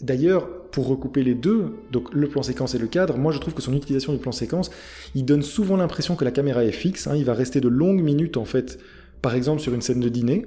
d'ailleurs, 0.00 0.48
pour 0.70 0.86
recouper 0.86 1.22
les 1.22 1.34
deux, 1.34 1.76
donc 1.90 2.12
le 2.12 2.28
plan 2.28 2.42
séquence 2.42 2.74
et 2.74 2.78
le 2.78 2.86
cadre, 2.86 3.16
moi 3.16 3.32
je 3.32 3.38
trouve 3.38 3.54
que 3.54 3.62
son 3.62 3.74
utilisation 3.74 4.12
du 4.12 4.18
plan 4.18 4.32
séquence, 4.32 4.70
il 5.14 5.24
donne 5.24 5.42
souvent 5.42 5.76
l'impression 5.76 6.14
que 6.14 6.24
la 6.24 6.30
caméra 6.30 6.64
est 6.64 6.72
fixe, 6.72 7.06
hein, 7.06 7.16
il 7.16 7.24
va 7.24 7.34
rester 7.34 7.60
de 7.60 7.68
longues 7.68 8.02
minutes 8.02 8.36
en 8.36 8.44
fait, 8.44 8.78
par 9.22 9.34
exemple 9.34 9.60
sur 9.60 9.74
une 9.74 9.80
scène 9.80 10.00
de 10.00 10.08
dîner, 10.08 10.46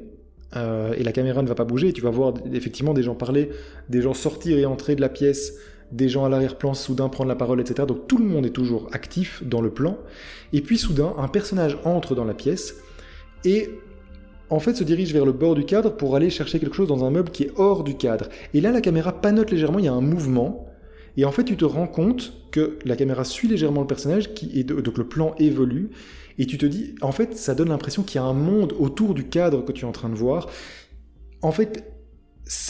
euh, 0.56 0.94
et 0.98 1.04
la 1.04 1.12
caméra 1.12 1.42
ne 1.42 1.48
va 1.48 1.56
pas 1.56 1.66
bouger, 1.66 1.90
et 1.90 1.94
tu 1.94 2.02
vas 2.02 2.10
voir 2.10 2.34
effectivement 2.54 2.94
des 2.94 3.04
gens 3.04 3.16
parler, 3.16 3.50
des 3.90 4.02
gens 4.02 4.14
sortir 4.14 4.58
et 4.58 4.66
entrer 4.66 4.96
de 4.96 5.02
la 5.02 5.10
pièce, 5.10 5.56
des 5.92 6.08
gens 6.08 6.24
à 6.24 6.30
l'arrière-plan 6.30 6.74
soudain 6.74 7.10
prendre 7.10 7.28
la 7.28 7.36
parole, 7.36 7.60
etc. 7.60 7.86
Donc 7.88 8.08
tout 8.08 8.18
le 8.18 8.26
monde 8.26 8.46
est 8.46 8.52
toujours 8.52 8.88
actif 8.94 9.44
dans 9.46 9.62
le 9.62 9.72
plan, 9.72 9.98
et 10.54 10.62
puis 10.62 10.78
soudain 10.78 11.14
un 11.18 11.28
personnage 11.28 11.78
entre 11.84 12.16
dans 12.16 12.26
la 12.26 12.34
pièce, 12.34 12.76
et 13.44 13.70
en 14.52 14.60
fait 14.60 14.76
se 14.76 14.84
dirige 14.84 15.14
vers 15.14 15.26
le 15.26 15.32
bord 15.32 15.56
du 15.56 15.66
cadre 15.66 15.90
pour 15.90 16.16
aller 16.16 16.30
chercher 16.30 16.60
quelque 16.60 16.76
chose 16.76 16.88
dans 16.88 17.04
un 17.04 17.10
meuble 17.10 17.32
qui 17.32 17.44
est 17.44 17.52
hors 17.56 17.84
du 17.84 17.96
cadre. 17.96 18.28
Et 18.54 18.62
là 18.62 18.72
la 18.72 18.82
caméra 18.82 19.20
panote 19.22 19.50
légèrement, 19.50 19.80
il 19.80 19.86
y 19.86 19.88
a 19.88 19.94
un 19.94 20.02
mouvement, 20.02 20.68
et 21.18 21.26
en 21.26 21.32
fait 21.32 21.44
tu 21.44 21.58
te 21.58 21.66
rends 21.66 21.88
compte 21.88 22.34
que 22.52 22.78
la 22.86 22.96
caméra 22.96 23.24
suit 23.24 23.48
légèrement 23.48 23.82
le 23.82 23.88
personnage, 23.88 24.30
donc 24.34 24.98
le 24.98 25.08
plan 25.08 25.34
évolue, 25.40 25.90
et 26.38 26.46
tu 26.46 26.58
te 26.58 26.66
dis, 26.66 26.96
en 27.02 27.12
fait, 27.12 27.38
ça 27.38 27.56
donne 27.56 27.70
l'impression 27.70 28.04
qu'il 28.04 28.16
y 28.16 28.24
a 28.24 28.26
un 28.26 28.34
monde 28.34 28.74
autour 28.80 29.14
du 29.14 29.26
cadre 29.26 29.64
que 29.64 29.72
tu 29.72 29.86
es 29.86 29.88
en 29.88 29.92
train 29.92 30.10
de 30.10 30.16
voir. 30.16 30.50
En 31.42 31.52
fait, 31.52 31.84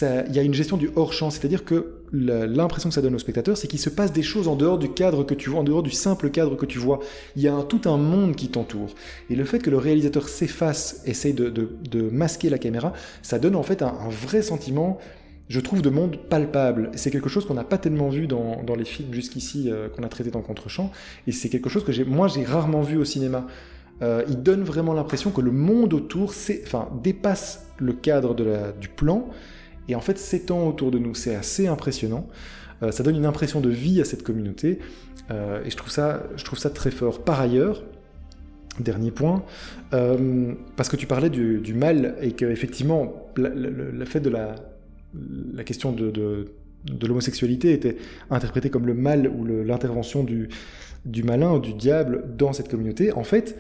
il 0.02 0.36
y 0.36 0.40
a 0.40 0.44
une 0.44 0.54
gestion 0.54 0.78
du 0.78 0.90
hors-champ, 0.96 1.30
c'est-à-dire 1.30 1.66
que 1.66 1.96
l'impression 2.12 2.90
que 2.90 2.96
ça 2.96 3.02
donne 3.02 3.16
au 3.16 3.20
spectateur, 3.20 3.58
c'est 3.58 3.68
qu'il 3.68 3.80
se 3.80 3.90
passe 3.90 4.14
des 4.14 4.22
choses 4.22 4.48
en 4.48 4.56
dehors 4.56 4.78
du 4.78 4.90
cadre 4.90 5.24
que 5.24 5.34
tu 5.34 5.50
vois, 5.50 5.62
en 5.62 5.64
dehors 5.64 5.84
du 5.84 5.92
simple 5.92 6.30
cadre 6.30 6.56
que 6.56 6.66
tu 6.66 6.78
vois. 6.78 7.00
Il 7.36 7.42
y 7.42 7.48
a 7.48 7.64
tout 7.64 7.82
un 7.86 7.98
monde 7.98 8.36
qui 8.36 8.50
t'entoure. 8.50 8.94
Et 9.30 9.36
le 9.36 9.46
fait 9.46 9.60
que 9.60 9.70
le 9.70 9.78
réalisateur 9.78 10.30
s'efface, 10.30 11.02
essaye 11.06 11.34
de, 11.34 12.10
masquer 12.12 12.50
la 12.50 12.58
caméra, 12.58 12.94
ça 13.22 13.40
donne 13.40 13.56
en 13.56 13.64
fait 13.64 13.82
un 13.82 14.10
vrai 14.10 14.42
sentiment 14.42 15.00
je 15.52 15.60
trouve, 15.60 15.82
de 15.82 15.90
monde 15.90 16.18
palpable. 16.30 16.92
C'est 16.96 17.12
quelque 17.12 17.28
chose 17.28 17.46
qu'on 17.46 17.54
n'a 17.54 17.66
pas 17.66 17.78
tellement 17.78 18.10
vu 18.10 18.26
dans, 18.26 18.64
les 18.78 18.86
films 18.86 19.14
jusqu'ici 19.14 19.70
euh, 19.70 19.90
qu'on 19.90 20.04
a 20.04 20.08
traité 20.08 20.32
dans 20.32 20.42
Contre-champ, 20.42 20.92
et 21.28 21.32
c'est 21.32 21.50
quelque 21.50 21.70
chose 21.70 21.84
que 21.84 22.04
moi 22.04 22.28
j'ai 22.30 22.46
rarement 22.46 22.82
vu 22.82 22.98
au 22.98 23.06
cinéma. 23.06 23.46
Euh, 24.02 24.24
il 24.30 24.42
donne 24.42 24.64
vraiment 24.64 24.94
l'impression 24.94 25.30
que 25.30 25.42
le 25.42 25.52
monde 25.52 25.94
autour 25.94 26.34
enfin, 26.64 26.88
dépasse 27.04 27.68
le 27.78 27.94
cadre 27.94 28.34
de 28.34 28.48
du 28.80 28.88
plan, 28.88 29.28
et 29.88 29.96
en 29.96 30.02
fait 30.02 30.18
s'étend 30.18 30.68
autour 30.68 30.92
de 30.92 31.00
nous. 31.00 31.16
C'est 31.16 31.36
assez 31.36 31.68
impressionnant. 31.68 32.28
Euh, 32.84 32.92
ça 32.92 33.04
donne 33.04 33.16
une 33.16 33.26
impression 33.26 33.62
de 33.62 33.70
vie 33.70 34.02
à 34.02 34.06
cette 34.06 34.24
communauté, 34.24 34.80
et 35.30 35.70
je 35.70 35.78
trouve, 35.78 35.92
ça, 35.92 36.24
je 36.36 36.44
trouve 36.44 36.60
ça 36.60 36.70
très 36.70 36.92
fort. 36.92 37.24
Par 37.24 37.40
ailleurs, 37.40 37.84
Dernier 38.80 39.12
point, 39.12 39.44
parce 39.90 40.88
que 40.88 40.96
tu 40.96 41.06
parlais 41.06 41.30
du, 41.30 41.74
mal 41.74 42.16
et 42.22 42.32
que 42.32 42.46
effectivement 42.46 43.30
le, 43.36 44.06
fait 44.06 44.22
de 44.22 44.30
la, 44.30 44.56
question 45.66 45.92
de, 45.92 46.46
l'homosexualité 47.02 47.74
était 47.74 47.98
interprétée 48.30 48.70
comme 48.70 48.88
le 48.88 48.94
mal 48.94 49.28
ou 49.28 49.46
l'intervention 49.46 50.24
du, 50.24 50.48
du 51.06 51.24
malin, 51.24 51.60
du 51.60 51.74
diable 51.74 52.24
dans 52.38 52.54
cette 52.54 52.70
communauté, 52.70 53.12
en 53.12 53.24
fait, 53.24 53.58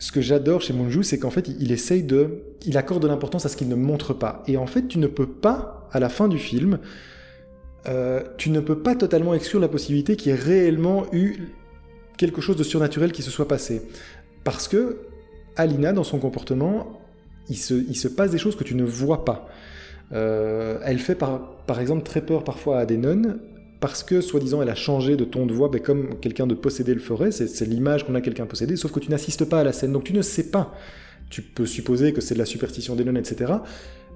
ce 0.00 0.12
que 0.12 0.22
j'adore 0.22 0.62
chez 0.62 0.72
Monju, 0.72 1.02
c'est 1.02 1.18
qu'en 1.18 1.30
fait, 1.30 1.48
il 1.60 1.70
essaye 1.72 2.02
de. 2.02 2.42
Il 2.64 2.78
accorde 2.78 3.02
de 3.02 3.08
l'importance 3.08 3.44
à 3.44 3.50
ce 3.50 3.56
qu'il 3.56 3.68
ne 3.68 3.74
montre 3.74 4.14
pas. 4.14 4.42
Et 4.46 4.56
en 4.56 4.66
fait, 4.66 4.88
tu 4.88 4.98
ne 4.98 5.06
peux 5.06 5.26
pas, 5.26 5.88
à 5.92 6.00
la 6.00 6.08
fin 6.08 6.26
du 6.26 6.38
film, 6.38 6.78
euh, 7.86 8.22
tu 8.38 8.48
ne 8.48 8.60
peux 8.60 8.78
pas 8.78 8.94
totalement 8.94 9.34
exclure 9.34 9.60
la 9.60 9.68
possibilité 9.68 10.16
qu'il 10.16 10.32
y 10.32 10.34
ait 10.34 10.38
réellement 10.38 11.04
eu 11.12 11.50
quelque 12.16 12.40
chose 12.40 12.56
de 12.56 12.62
surnaturel 12.62 13.12
qui 13.12 13.20
se 13.22 13.30
soit 13.30 13.46
passé. 13.46 13.82
Parce 14.42 14.68
que 14.68 15.00
Alina, 15.56 15.92
dans 15.92 16.04
son 16.04 16.18
comportement, 16.18 16.98
il 17.50 17.58
se, 17.58 17.74
il 17.74 17.96
se 17.96 18.08
passe 18.08 18.30
des 18.30 18.38
choses 18.38 18.56
que 18.56 18.64
tu 18.64 18.74
ne 18.74 18.84
vois 18.84 19.26
pas. 19.26 19.48
Euh, 20.12 20.78
elle 20.82 20.98
fait 20.98 21.14
par, 21.14 21.56
par, 21.66 21.78
exemple 21.78 22.04
très 22.04 22.22
peur 22.22 22.42
parfois 22.42 22.78
à 22.78 22.86
des 22.86 22.96
nonnes 22.96 23.38
parce 23.80 24.02
que, 24.02 24.20
soi-disant, 24.20 24.62
elle 24.62 24.68
a 24.68 24.74
changé 24.74 25.16
de 25.16 25.24
ton 25.24 25.46
de 25.46 25.52
voix, 25.52 25.68
ben, 25.68 25.80
comme 25.80 26.18
quelqu'un 26.20 26.46
de 26.46 26.54
possédé 26.54 26.94
le 26.94 27.00
ferait, 27.00 27.32
c'est 27.32 27.64
l'image 27.64 28.06
qu'on 28.06 28.14
a 28.14 28.20
quelqu'un 28.20 28.46
possédé, 28.46 28.76
sauf 28.76 28.92
que 28.92 29.00
tu 29.00 29.10
n'assistes 29.10 29.46
pas 29.46 29.60
à 29.60 29.64
la 29.64 29.72
scène, 29.72 29.92
donc 29.92 30.04
tu 30.04 30.12
ne 30.12 30.22
sais 30.22 30.50
pas. 30.50 30.74
Tu 31.30 31.42
peux 31.42 31.66
supposer 31.66 32.12
que 32.12 32.20
c'est 32.20 32.34
de 32.34 32.40
la 32.40 32.44
superstition 32.44 32.96
des 32.96 33.04
nonnes, 33.04 33.16
etc. 33.16 33.52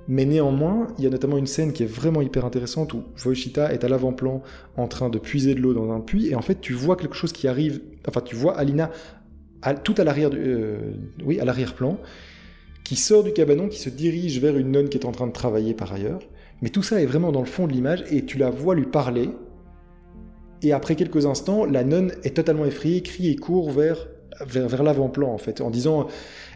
Mais 0.06 0.26
néanmoins, 0.26 0.88
il 0.98 1.04
y 1.04 1.06
a 1.06 1.10
notamment 1.10 1.38
une 1.38 1.46
scène 1.46 1.72
qui 1.72 1.82
est 1.82 1.86
vraiment 1.86 2.20
hyper 2.20 2.44
intéressante 2.44 2.92
où 2.92 3.04
Voishita 3.16 3.72
est 3.72 3.84
à 3.84 3.88
l'avant-plan 3.88 4.42
en 4.76 4.86
train 4.86 5.08
de 5.08 5.18
puiser 5.18 5.54
de 5.54 5.60
l'eau 5.60 5.72
dans 5.72 5.92
un 5.92 6.00
puits, 6.00 6.28
et 6.28 6.34
en 6.34 6.42
fait, 6.42 6.60
tu 6.60 6.74
vois 6.74 6.96
quelque 6.96 7.16
chose 7.16 7.32
qui 7.32 7.48
arrive, 7.48 7.80
enfin, 8.06 8.20
tu 8.20 8.36
vois 8.36 8.58
Alina 8.58 8.90
tout 9.82 9.94
à 9.96 10.04
l'arrière, 10.04 10.30
euh, 10.34 10.92
oui, 11.24 11.40
à 11.40 11.44
l'arrière-plan, 11.44 11.98
qui 12.84 12.96
sort 12.96 13.24
du 13.24 13.32
cabanon, 13.32 13.68
qui 13.68 13.78
se 13.78 13.88
dirige 13.88 14.38
vers 14.40 14.56
une 14.58 14.70
nonne 14.72 14.88
qui 14.90 14.98
est 14.98 15.06
en 15.06 15.12
train 15.12 15.26
de 15.26 15.32
travailler 15.32 15.72
par 15.72 15.92
ailleurs. 15.92 16.20
Mais 16.60 16.68
tout 16.68 16.82
ça 16.82 17.00
est 17.00 17.06
vraiment 17.06 17.32
dans 17.32 17.40
le 17.40 17.46
fond 17.46 17.66
de 17.66 17.72
l'image 17.72 18.04
et 18.10 18.24
tu 18.24 18.38
la 18.38 18.50
vois 18.50 18.74
lui 18.74 18.86
parler. 18.86 19.30
Et 20.64 20.72
après 20.72 20.96
quelques 20.96 21.26
instants, 21.26 21.66
la 21.66 21.84
nonne 21.84 22.12
est 22.24 22.34
totalement 22.34 22.64
effrayée, 22.64 23.02
crie 23.02 23.28
et 23.28 23.36
court 23.36 23.70
vers, 23.70 24.08
vers, 24.46 24.82
l'avant-plan 24.82 25.30
en 25.30 25.38
fait, 25.38 25.60
en 25.60 25.70
disant 25.70 26.08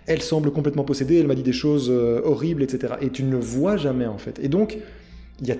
elle 0.06 0.22
semble 0.22 0.50
complètement 0.50 0.84
possédée, 0.84 1.18
elle 1.18 1.26
m'a 1.26 1.34
dit 1.34 1.42
des 1.42 1.52
choses 1.52 1.90
euh, 1.90 2.22
horribles, 2.24 2.62
etc. 2.62 2.94
Et 3.02 3.10
tu 3.10 3.22
ne 3.22 3.30
le 3.30 3.38
vois 3.38 3.76
jamais 3.76 4.06
en 4.06 4.16
fait. 4.16 4.40
Et 4.42 4.48
donc, 4.48 4.78
il 5.42 5.46
y 5.46 5.52
a 5.52 5.56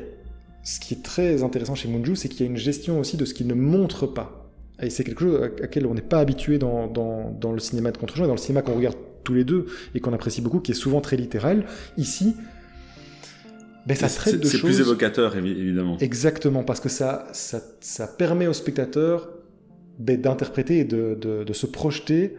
ce 0.64 0.80
qui 0.80 0.94
est 0.94 1.02
très 1.02 1.42
intéressant 1.42 1.74
chez 1.74 1.90
Munju, 1.90 2.16
c'est 2.16 2.30
qu'il 2.30 2.40
y 2.40 2.48
a 2.48 2.50
une 2.50 2.56
gestion 2.56 2.98
aussi 2.98 3.18
de 3.18 3.26
ce 3.26 3.34
qu'il 3.34 3.46
ne 3.46 3.54
montre 3.54 4.06
pas. 4.06 4.50
Et 4.82 4.88
c'est 4.88 5.04
quelque 5.04 5.20
chose 5.20 5.42
à 5.42 5.60
laquelle 5.60 5.86
on 5.86 5.92
n'est 5.92 6.00
pas 6.00 6.20
habitué 6.20 6.56
dans, 6.56 6.86
dans, 6.86 7.30
dans, 7.30 7.52
le 7.52 7.58
cinéma 7.58 7.90
de 7.90 7.98
contre-genre, 7.98 8.28
dans 8.28 8.34
le 8.34 8.38
cinéma 8.38 8.62
qu'on 8.62 8.74
regarde 8.74 8.96
tous 9.24 9.34
les 9.34 9.44
deux 9.44 9.66
et 9.94 10.00
qu'on 10.00 10.14
apprécie 10.14 10.40
beaucoup, 10.40 10.60
qui 10.60 10.72
est 10.72 10.74
souvent 10.76 11.02
très 11.02 11.16
littéral. 11.16 11.66
Ici, 11.98 12.34
ben, 13.88 13.96
ça 13.96 14.08
traite 14.08 14.38
de 14.38 14.42
choses. 14.42 14.52
C'est 14.52 14.58
plus 14.58 14.80
évocateur, 14.80 15.36
évidemment. 15.36 15.96
Exactement, 15.98 16.62
parce 16.62 16.80
que 16.80 16.88
ça, 16.88 17.26
ça, 17.32 17.60
ça 17.80 18.06
permet 18.06 18.46
au 18.46 18.52
spectateur 18.52 19.30
ben, 19.98 20.20
d'interpréter 20.20 20.78
et 20.80 20.84
de, 20.84 21.14
de, 21.14 21.52
se 21.52 21.66
projeter 21.66 22.36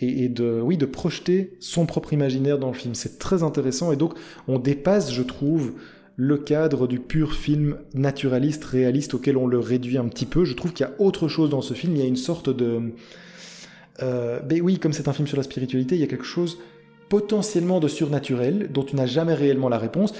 et, 0.00 0.28
de, 0.28 0.60
oui, 0.60 0.76
de 0.76 0.86
projeter 0.86 1.56
son 1.60 1.86
propre 1.86 2.12
imaginaire 2.12 2.58
dans 2.58 2.68
le 2.68 2.74
film. 2.74 2.94
C'est 2.94 3.18
très 3.18 3.42
intéressant 3.42 3.92
et 3.92 3.96
donc 3.96 4.14
on 4.46 4.58
dépasse, 4.58 5.12
je 5.12 5.22
trouve, 5.22 5.72
le 6.16 6.36
cadre 6.36 6.88
du 6.88 6.98
pur 6.98 7.32
film 7.32 7.78
naturaliste, 7.94 8.64
réaliste 8.64 9.14
auquel 9.14 9.36
on 9.36 9.46
le 9.46 9.60
réduit 9.60 9.98
un 9.98 10.08
petit 10.08 10.26
peu. 10.26 10.44
Je 10.44 10.54
trouve 10.54 10.72
qu'il 10.72 10.84
y 10.84 10.88
a 10.88 10.92
autre 10.98 11.28
chose 11.28 11.48
dans 11.48 11.62
ce 11.62 11.74
film. 11.74 11.94
Il 11.94 12.02
y 12.02 12.04
a 12.04 12.08
une 12.08 12.16
sorte 12.16 12.50
de 12.50 12.92
euh, 14.02 14.40
ben 14.40 14.60
oui, 14.60 14.78
comme 14.78 14.92
c'est 14.92 15.08
un 15.08 15.12
film 15.12 15.28
sur 15.28 15.36
la 15.36 15.42
spiritualité, 15.42 15.94
il 15.94 16.00
y 16.00 16.04
a 16.04 16.08
quelque 16.08 16.24
chose 16.24 16.58
potentiellement 17.08 17.80
de 17.80 17.88
surnaturel 17.88 18.68
dont 18.72 18.82
tu 18.82 18.96
n'as 18.96 19.06
jamais 19.06 19.34
réellement 19.34 19.68
la 19.68 19.78
réponse, 19.78 20.12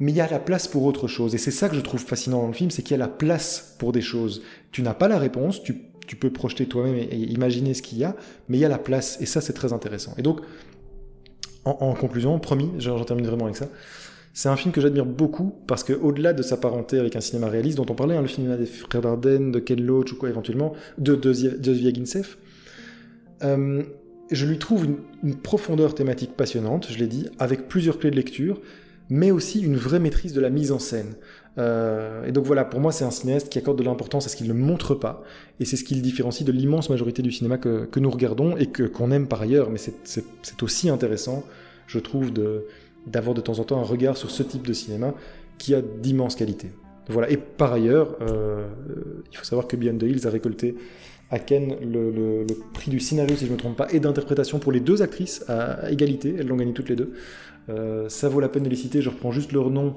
mais 0.00 0.12
il 0.12 0.16
y 0.16 0.20
a 0.20 0.28
la 0.28 0.38
place 0.38 0.66
pour 0.66 0.84
autre 0.84 1.06
chose. 1.06 1.34
Et 1.34 1.38
c'est 1.38 1.50
ça 1.50 1.68
que 1.68 1.76
je 1.76 1.80
trouve 1.80 2.00
fascinant 2.00 2.40
dans 2.40 2.48
le 2.48 2.54
film, 2.54 2.70
c'est 2.70 2.82
qu'il 2.82 2.92
y 2.92 2.94
a 2.94 2.98
la 2.98 3.08
place 3.08 3.76
pour 3.78 3.92
des 3.92 4.00
choses. 4.00 4.42
Tu 4.72 4.82
n'as 4.82 4.94
pas 4.94 5.08
la 5.08 5.18
réponse, 5.18 5.62
tu, 5.62 5.74
peux 6.18 6.30
projeter 6.30 6.66
toi-même 6.66 6.96
et, 6.96 7.16
imaginer 7.16 7.74
ce 7.74 7.82
qu'il 7.82 7.98
y 7.98 8.04
a, 8.04 8.16
mais 8.48 8.56
il 8.56 8.60
y 8.60 8.64
a 8.64 8.68
la 8.68 8.78
place, 8.78 9.18
et 9.20 9.26
ça 9.26 9.40
c'est 9.40 9.52
très 9.52 9.72
intéressant. 9.72 10.12
Et 10.18 10.22
donc, 10.22 10.40
en, 11.64 11.94
conclusion, 11.94 12.36
promis, 12.40 12.70
j'en 12.78 13.04
termine 13.04 13.26
vraiment 13.26 13.44
avec 13.44 13.56
ça. 13.56 13.68
C'est 14.32 14.48
un 14.48 14.56
film 14.56 14.72
que 14.72 14.80
j'admire 14.80 15.04
beaucoup 15.04 15.54
parce 15.66 15.84
que 15.84 15.92
au-delà 15.92 16.32
de 16.32 16.42
sa 16.42 16.56
parenté 16.56 16.98
avec 16.98 17.14
un 17.16 17.20
cinéma 17.20 17.48
réaliste 17.48 17.76
dont 17.76 17.86
on 17.88 17.94
parlait, 17.94 18.16
hein, 18.16 18.22
le 18.22 18.28
cinéma 18.28 18.56
des 18.56 18.66
frères 18.66 19.02
Dardenne, 19.02 19.52
de 19.52 19.58
Ken 19.58 19.80
Loach 19.80 20.12
ou 20.12 20.16
quoi 20.16 20.28
éventuellement, 20.28 20.72
de, 20.98 21.14
de, 21.14 21.32
de 21.32 21.74
euh, 23.42 23.82
je 24.30 24.46
lui 24.46 24.58
trouve 24.58 24.86
une, 25.22 25.34
profondeur 25.36 25.94
thématique 25.94 26.36
passionnante, 26.36 26.88
je 26.90 26.98
l'ai 26.98 27.08
dit, 27.08 27.26
avec 27.38 27.68
plusieurs 27.68 27.98
clés 27.98 28.10
de 28.10 28.16
lecture, 28.16 28.60
mais 29.10 29.32
aussi 29.32 29.60
une 29.60 29.76
vraie 29.76 29.98
maîtrise 29.98 30.32
de 30.32 30.40
la 30.40 30.50
mise 30.50 30.72
en 30.72 30.78
scène. 30.78 31.14
Euh, 31.58 32.24
et 32.24 32.32
donc 32.32 32.46
voilà, 32.46 32.64
pour 32.64 32.80
moi, 32.80 32.92
c'est 32.92 33.04
un 33.04 33.10
cinéaste 33.10 33.48
qui 33.48 33.58
accorde 33.58 33.76
de 33.76 33.82
l'importance 33.82 34.26
à 34.26 34.28
ce 34.28 34.36
qu'il 34.36 34.46
ne 34.46 34.52
montre 34.52 34.94
pas, 34.94 35.22
et 35.58 35.64
c'est 35.64 35.76
ce 35.76 35.84
qui 35.84 35.96
le 35.96 36.00
différencie 36.00 36.46
de 36.46 36.52
l'immense 36.52 36.88
majorité 36.88 37.20
du 37.20 37.32
cinéma 37.32 37.58
que, 37.58 37.88
nous 37.98 38.10
regardons 38.10 38.56
et 38.56 38.66
que 38.66 38.84
qu'on 38.84 39.10
aime 39.10 39.26
par 39.26 39.42
ailleurs. 39.42 39.68
Mais 39.70 39.78
c'est 39.78 40.62
aussi 40.62 40.88
intéressant, 40.88 41.44
je 41.86 41.98
trouve, 41.98 42.30
d'avoir 43.06 43.34
de, 43.34 43.40
temps 43.40 43.58
en 43.58 43.64
temps 43.64 43.80
un 43.80 43.84
regard 43.84 44.16
sur 44.16 44.30
ce 44.30 44.42
type 44.42 44.66
de 44.66 44.72
cinéma 44.72 45.12
qui 45.58 45.74
a 45.74 45.82
d'immenses 45.82 46.36
qualités. 46.36 46.70
Voilà. 47.08 47.28
Et 47.30 47.36
par 47.36 47.72
ailleurs, 47.72 48.16
euh, 48.20 48.68
il 49.32 49.36
faut 49.36 49.44
savoir 49.44 49.66
que 49.66 49.76
Beyond 49.76 49.98
the 49.98 50.04
Hills 50.04 50.26
a 50.26 50.30
récolté 50.30 50.76
à 51.30 51.38
Ken 51.38 51.76
le, 51.80 52.46
prix 52.72 52.90
du 52.90 53.00
scénario, 53.00 53.36
si 53.36 53.44
je 53.44 53.50
ne 53.50 53.54
me 53.54 53.58
trompe 53.58 53.76
pas, 53.76 53.88
et 53.92 54.00
d'interprétation 54.00 54.58
pour 54.58 54.72
les 54.72 54.80
deux 54.80 55.02
actrices 55.02 55.44
à, 55.48 55.90
égalité. 55.90 56.34
Elles 56.38 56.46
l'ont 56.46 56.56
gagné 56.56 56.72
toutes 56.72 56.88
les 56.88 56.96
deux. 56.96 57.12
Euh, 57.68 58.08
ça 58.08 58.28
vaut 58.28 58.40
la 58.40 58.48
peine 58.48 58.62
de 58.62 58.68
les 58.68 58.76
citer. 58.76 59.02
Je 59.02 59.10
reprends 59.10 59.32
juste 59.32 59.52
leur 59.52 59.70
nom 59.70 59.96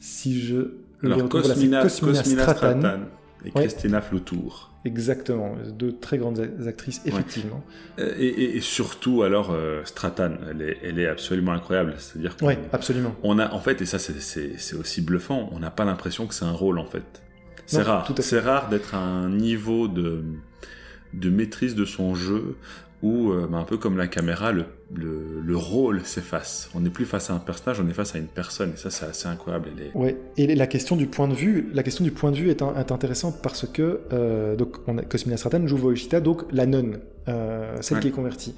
si 0.00 0.40
je 0.40 0.72
Alors, 1.02 1.28
Cosmina, 1.28 1.88
Stratan, 1.88 3.00
et 3.44 3.50
Christina 3.50 4.00
Floutour. 4.00 4.72
Exactement, 4.84 5.56
deux 5.76 5.96
très 5.96 6.16
grandes 6.16 6.48
actrices, 6.64 7.02
effectivement. 7.06 7.64
Euh, 7.98 8.14
et, 8.18 8.60
surtout, 8.60 9.22
alors, 9.22 9.50
euh, 9.50 9.82
Stratan, 9.84 10.34
elle 10.48 10.62
est, 10.62 10.78
elle 10.84 11.00
est, 11.00 11.08
absolument 11.08 11.52
incroyable. 11.52 11.94
C'est-à-dire 11.98 12.36
Oui, 12.40 12.54
absolument. 12.72 13.14
On 13.24 13.40
a, 13.40 13.52
en 13.52 13.58
fait, 13.58 13.82
et 13.82 13.86
ça, 13.86 13.98
c'est 13.98 14.76
aussi 14.76 15.00
bluffant, 15.00 15.48
on 15.52 15.58
n'a 15.58 15.70
pas 15.70 15.84
l'impression 15.84 16.26
que 16.26 16.34
c'est 16.34 16.44
un 16.44 16.52
rôle, 16.52 16.78
en 16.78 16.86
fait. 16.86 17.22
C'est 17.66 17.82
rare. 17.82 18.08
C'est 18.20 18.38
rare 18.38 18.68
d'être 18.68 18.94
à 18.94 18.98
un 18.98 19.28
niveau 19.28 19.88
de, 19.88 20.22
de 21.14 21.30
maîtrise 21.30 21.74
de 21.74 21.84
son 21.84 22.14
jeu 22.14 22.56
où, 23.02 23.30
euh, 23.30 23.46
bah, 23.50 23.58
un 23.58 23.64
peu 23.64 23.76
comme 23.76 23.96
la 23.96 24.06
caméra, 24.06 24.52
le, 24.52 24.64
le, 24.94 25.56
rôle 25.56 26.04
s'efface. 26.04 26.70
On 26.74 26.80
n'est 26.80 26.90
plus 26.90 27.04
face 27.04 27.30
à 27.30 27.34
un 27.34 27.38
personnage, 27.38 27.80
on 27.80 27.88
est 27.88 27.92
face 27.92 28.14
à 28.14 28.18
une 28.18 28.26
personne, 28.26 28.72
et 28.74 28.76
ça, 28.76 28.90
c'est 28.90 29.06
assez 29.06 29.28
incroyable. 29.28 29.68
est... 29.78 29.96
Ouais, 29.96 30.16
et 30.36 30.54
la 30.54 30.66
question 30.66 30.96
du 30.96 31.06
point 31.06 31.28
de 31.28 31.34
vue, 31.34 31.68
la 31.74 31.82
question 31.82 32.04
du 32.04 32.10
point 32.10 32.30
de 32.30 32.36
vue 32.36 32.50
est, 32.50 32.62
intéressante 32.62 33.40
parce 33.42 33.66
que 33.66 34.00
euh, 34.12 34.56
donc, 34.56 34.76
on 34.86 34.98
a, 34.98 35.02
Cosmina 35.02 35.36
Stratan 35.36 35.66
joue 35.66 35.76
Voishita, 35.76 36.20
donc 36.20 36.44
la 36.52 36.66
nonne, 36.66 37.00
euh, 37.28 37.76
celle 37.80 38.00
qui 38.00 38.08
est 38.08 38.12
convertie. 38.12 38.54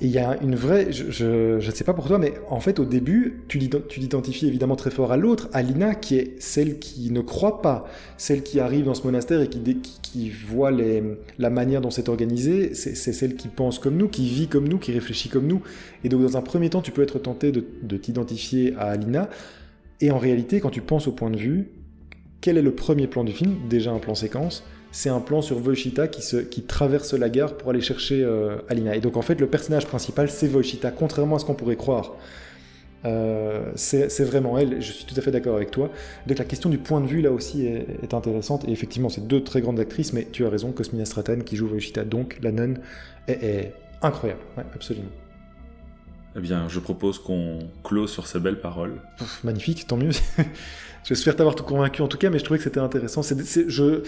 Et 0.00 0.06
il 0.06 0.10
y 0.10 0.18
a 0.18 0.36
une 0.42 0.56
vraie, 0.56 0.92
je 0.92 1.56
ne 1.56 1.70
sais 1.70 1.84
pas 1.84 1.94
pour 1.94 2.06
toi, 2.06 2.18
mais 2.18 2.34
en 2.50 2.60
fait 2.60 2.78
au 2.78 2.84
début, 2.84 3.44
tu 3.48 3.58
t'identifies 3.58 4.46
évidemment 4.46 4.76
très 4.76 4.90
fort 4.90 5.10
à 5.10 5.16
l'autre, 5.16 5.48
à 5.54 5.62
Lina, 5.62 5.94
qui 5.94 6.16
est 6.16 6.34
celle 6.38 6.78
qui 6.78 7.10
ne 7.10 7.22
croit 7.22 7.62
pas, 7.62 7.88
celle 8.18 8.42
qui 8.42 8.60
arrive 8.60 8.84
dans 8.84 8.94
ce 8.94 9.04
monastère 9.04 9.40
et 9.40 9.48
qui, 9.48 10.30
voit 10.48 10.70
la 10.70 11.50
manière 11.50 11.80
dont 11.80 11.90
c'est 11.90 12.10
organisé, 12.10 12.74
c'est 12.74 12.94
celle 12.94 13.36
qui 13.36 13.48
pense 13.48 13.78
comme 13.78 13.96
nous, 13.96 14.08
qui 14.08 14.26
vit 14.28 14.48
comme 14.48 14.68
nous, 14.68 14.78
qui 14.78 14.92
réfléchit 14.92 15.30
comme 15.30 15.46
nous. 15.46 15.62
Et 16.04 16.10
donc 16.10 16.20
dans 16.22 16.36
un 16.36 16.42
premier 16.42 16.68
temps, 16.68 16.82
tu 16.82 16.90
peux 16.90 17.02
être 17.02 17.18
tenté 17.18 17.50
de, 17.50 17.64
de 17.82 17.96
t'identifier 17.96 18.74
à 18.76 18.88
Alina, 18.88 19.30
et 20.02 20.10
en 20.10 20.18
réalité, 20.18 20.60
quand 20.60 20.70
tu 20.70 20.82
penses 20.82 21.08
au 21.08 21.12
point 21.12 21.30
de 21.30 21.38
vue, 21.38 21.70
quel 22.42 22.58
est 22.58 22.62
le 22.62 22.74
premier 22.74 23.06
plan 23.06 23.24
du 23.24 23.32
film? 23.32 23.56
Déjà 23.68 23.92
un 23.92 23.98
plan 23.98 24.14
séquence 24.14 24.62
c'est 24.96 25.10
un 25.10 25.20
plan 25.20 25.42
sur 25.42 25.58
Voshita 25.58 26.08
qui, 26.08 26.22
se, 26.22 26.38
qui 26.38 26.62
traverse 26.62 27.12
la 27.12 27.28
gare 27.28 27.58
pour 27.58 27.68
aller 27.68 27.82
chercher 27.82 28.22
euh, 28.24 28.56
Alina. 28.70 28.96
Et 28.96 29.00
donc 29.00 29.18
en 29.18 29.22
fait, 29.22 29.38
le 29.38 29.46
personnage 29.46 29.86
principal, 29.86 30.30
c'est 30.30 30.46
Voshita, 30.48 30.90
contrairement 30.90 31.36
à 31.36 31.38
ce 31.38 31.44
qu'on 31.44 31.52
pourrait 31.52 31.76
croire. 31.76 32.14
Euh, 33.04 33.72
c'est 33.74 34.24
vraiment 34.24 34.56
elle, 34.56 34.80
je 34.80 34.92
suis 34.92 35.04
tout 35.04 35.14
à 35.14 35.20
fait 35.20 35.30
d'accord 35.30 35.56
avec 35.56 35.70
toi. 35.70 35.90
Donc 36.26 36.38
la 36.38 36.46
question 36.46 36.70
du 36.70 36.78
point 36.78 37.02
de 37.02 37.06
vue 37.06 37.20
là 37.20 37.30
aussi 37.30 37.66
est, 37.66 38.14
intéressante. 38.14 38.66
Et 38.66 38.72
effectivement, 38.72 39.10
c'est 39.10 39.26
deux 39.26 39.44
très 39.44 39.60
grandes 39.60 39.78
actrices, 39.78 40.14
mais 40.14 40.26
tu 40.32 40.46
as 40.46 40.48
raison, 40.48 40.72
Cosmina 40.72 41.04
Stratan 41.04 41.40
qui 41.40 41.56
joue 41.56 41.68
Voshita, 41.68 42.04
donc 42.04 42.38
la 42.40 42.50
nonne, 42.50 42.78
est, 43.28 43.74
incroyable, 44.00 44.40
absolument. 44.74 45.10
Eh 46.36 46.40
bien, 46.40 46.70
je 46.70 46.80
propose 46.80 47.18
qu'on 47.18 47.58
close 47.84 48.10
sur 48.10 48.26
ces 48.26 48.40
belles 48.40 48.60
paroles. 48.62 48.94
magnifique, 49.44 49.86
tant 49.86 49.98
mieux. 49.98 50.12
J'espère 51.04 51.36
t'avoir 51.36 51.54
tout 51.54 51.64
convaincu 51.64 52.00
en 52.00 52.08
tout 52.08 52.16
cas, 52.16 52.30
mais 52.30 52.38
je 52.38 52.44
trouvais 52.44 52.56
que 52.56 52.64
c'était 52.64 52.80
intéressant. 52.80 53.22
C'est, 53.22 53.68
je, 53.68 54.02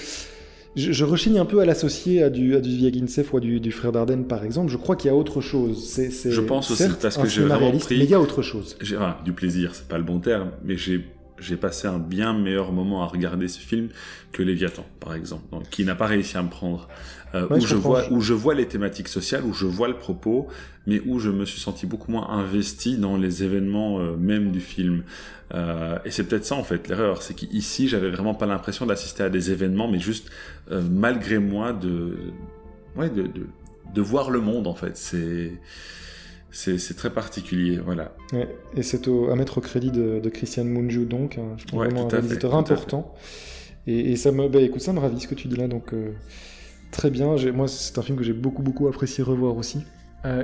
je, 0.78 1.04
rechigne 1.04 1.38
un 1.38 1.44
peu 1.44 1.60
à 1.60 1.64
l'associer 1.64 2.22
à 2.22 2.30
du, 2.30 2.56
à 2.56 2.60
du 2.60 2.70
ou 2.70 3.36
à 3.36 3.40
du, 3.40 3.72
frère 3.72 3.92
Dardenne, 3.92 4.26
par 4.26 4.44
exemple. 4.44 4.70
Je 4.70 4.76
crois 4.76 4.96
qu'il 4.96 5.08
y 5.08 5.10
a 5.10 5.16
autre 5.16 5.40
chose. 5.40 5.88
C'est, 5.88 6.10
je 6.30 6.40
pense 6.40 6.70
aussi, 6.70 6.84
parce 7.00 7.16
que 7.16 7.28
j'ai 7.28 7.42
vraiment 7.42 7.76
pris... 7.78 7.98
Mais 7.98 8.04
il 8.04 8.10
y 8.10 8.14
a 8.14 8.20
autre 8.20 8.42
chose. 8.42 8.76
J'ai, 8.80 8.96
du 9.24 9.32
plaisir, 9.32 9.74
c'est 9.74 9.88
pas 9.88 9.98
le 9.98 10.04
bon 10.04 10.20
terme, 10.20 10.50
mais 10.64 10.76
j'ai 10.76 11.04
j'ai 11.40 11.56
passé 11.56 11.88
un 11.88 11.98
bien 11.98 12.32
meilleur 12.32 12.72
moment 12.72 13.02
à 13.02 13.06
regarder 13.06 13.48
ce 13.48 13.60
film 13.60 13.88
que 14.32 14.42
Léviathan, 14.42 14.86
par 15.00 15.14
exemple, 15.14 15.44
donc, 15.52 15.68
qui 15.70 15.84
n'a 15.84 15.94
pas 15.94 16.06
réussi 16.06 16.36
à 16.36 16.42
me 16.42 16.50
prendre. 16.50 16.88
Euh, 17.34 17.46
où, 17.50 17.60
je, 17.60 17.74
vois, 17.74 18.10
où 18.10 18.20
je 18.20 18.32
vois 18.32 18.54
les 18.54 18.66
thématiques 18.66 19.08
sociales, 19.08 19.44
où 19.44 19.52
je 19.52 19.66
vois 19.66 19.88
le 19.88 19.96
propos, 19.96 20.48
mais 20.88 21.02
où 21.06 21.18
je 21.18 21.30
me 21.30 21.44
suis 21.44 21.60
senti 21.60 21.86
beaucoup 21.86 22.10
moins 22.10 22.30
investi 22.30 22.96
dans 22.96 23.18
les 23.18 23.44
événements 23.44 24.00
euh, 24.00 24.16
même 24.16 24.50
du 24.50 24.60
film. 24.60 25.04
Euh, 25.54 25.98
et 26.04 26.10
c'est 26.10 26.24
peut-être 26.24 26.44
ça 26.44 26.56
en 26.56 26.64
fait 26.64 26.88
l'erreur, 26.88 27.22
c'est 27.22 27.34
qu'ici 27.34 27.88
j'avais 27.88 28.10
vraiment 28.10 28.34
pas 28.34 28.46
l'impression 28.46 28.86
d'assister 28.86 29.22
à 29.22 29.30
des 29.30 29.50
événements, 29.50 29.88
mais 29.88 29.98
juste 29.98 30.30
euh, 30.70 30.82
malgré 30.90 31.38
moi 31.38 31.72
de, 31.72 32.16
ouais, 32.96 33.08
de, 33.08 33.22
de, 33.22 33.46
de, 33.94 34.00
voir 34.00 34.30
le 34.30 34.40
monde 34.40 34.66
en 34.66 34.74
fait. 34.74 34.96
C'est 34.96 35.52
c'est 36.50 36.96
très 36.96 37.10
particulier, 37.10 37.78
voilà. 37.78 38.14
Ouais, 38.32 38.48
et 38.76 38.82
c'est 38.82 39.06
à 39.08 39.34
mettre 39.36 39.58
au 39.58 39.60
crédit 39.60 39.90
de, 39.90 40.20
de 40.20 40.28
Christian 40.28 40.64
Munju 40.64 41.04
donc, 41.04 41.38
hein, 41.38 41.56
je 41.56 41.76
vraiment 41.76 42.06
un 42.06 42.08
réalisateur 42.08 42.54
important. 42.54 43.14
Et, 43.86 44.12
et, 44.12 44.16
ça 44.16 44.32
me, 44.32 44.48
bah, 44.48 44.60
écoute, 44.60 44.80
ça 44.80 44.92
me 44.92 44.98
ravit 44.98 45.20
ce 45.20 45.28
que 45.28 45.34
tu 45.34 45.48
dis 45.48 45.56
là, 45.56 45.68
donc 45.68 45.92
euh, 45.94 46.12
très 46.90 47.10
bien. 47.10 47.36
Moi, 47.52 47.68
c'est 47.68 47.98
un 47.98 48.02
film 48.02 48.18
que 48.18 48.24
j'ai 48.24 48.32
beaucoup 48.32 48.62
beaucoup 48.62 48.88
apprécié 48.88 49.22
revoir 49.24 49.56
aussi. 49.56 49.78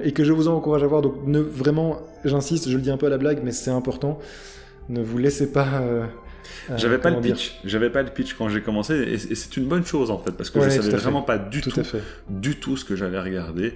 et 0.02 0.12
que 0.12 0.24
je 0.24 0.32
vous 0.32 0.48
encourage 0.48 0.82
à 0.82 0.86
voir. 0.86 1.02
Donc, 1.02 1.26
ne, 1.26 1.40
vraiment, 1.40 1.98
j'insiste, 2.24 2.70
je 2.70 2.76
le 2.76 2.82
dis 2.82 2.90
un 2.90 2.96
peu 2.96 3.07
à 3.07 3.11
la 3.11 3.18
blague, 3.18 3.40
mais 3.42 3.52
c'est 3.52 3.70
important 3.70 4.18
ne 4.88 5.02
vous 5.02 5.18
laissez 5.18 5.52
pas. 5.52 5.80
Euh, 5.80 6.05
euh, 6.05 6.07
j'avais 6.76 6.99
pas 6.99 7.11
le 7.11 7.20
pitch. 7.20 7.59
J'avais 7.64 7.90
pas 7.90 8.03
le 8.03 8.11
pitch 8.11 8.34
quand 8.34 8.49
j'ai 8.49 8.61
commencé, 8.61 8.95
et, 8.95 9.34
c'est 9.34 9.57
une 9.57 9.66
bonne 9.66 9.84
chose 9.84 10.11
en 10.11 10.18
fait, 10.18 10.32
parce 10.32 10.51
que 10.51 10.61
je 10.61 10.68
savais 10.68 10.97
vraiment 10.97 11.22
pas 11.22 11.38
du 11.38 11.61
tout, 11.61 11.72
du 12.28 12.57
tout 12.57 12.76
ce 12.76 12.84
que 12.84 12.97
j'allais 12.97 13.20
regarder. 13.20 13.74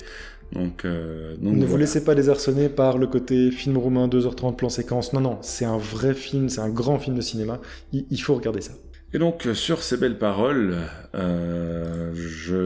Donc, 0.52 0.86
euh, 0.86 1.36
ne 1.40 1.66
vous 1.66 1.76
laissez 1.76 2.04
pas 2.04 2.14
désarçonner 2.14 2.70
par 2.70 2.96
le 2.96 3.06
côté 3.06 3.50
film 3.50 3.76
roumain 3.76 4.08
2h30 4.08 4.56
plan 4.56 4.70
séquence. 4.70 5.12
Non, 5.12 5.20
non, 5.20 5.38
c'est 5.42 5.66
un 5.66 5.76
vrai 5.76 6.14
film, 6.14 6.48
c'est 6.48 6.62
un 6.62 6.70
grand 6.70 6.98
film 6.98 7.16
de 7.16 7.20
cinéma. 7.20 7.60
Il, 7.92 8.18
faut 8.22 8.34
regarder 8.34 8.62
ça. 8.62 8.72
Et 9.12 9.18
donc, 9.18 9.46
sur 9.52 9.82
ces 9.82 9.98
belles 9.98 10.16
paroles, 10.16 10.76
je 11.12 12.56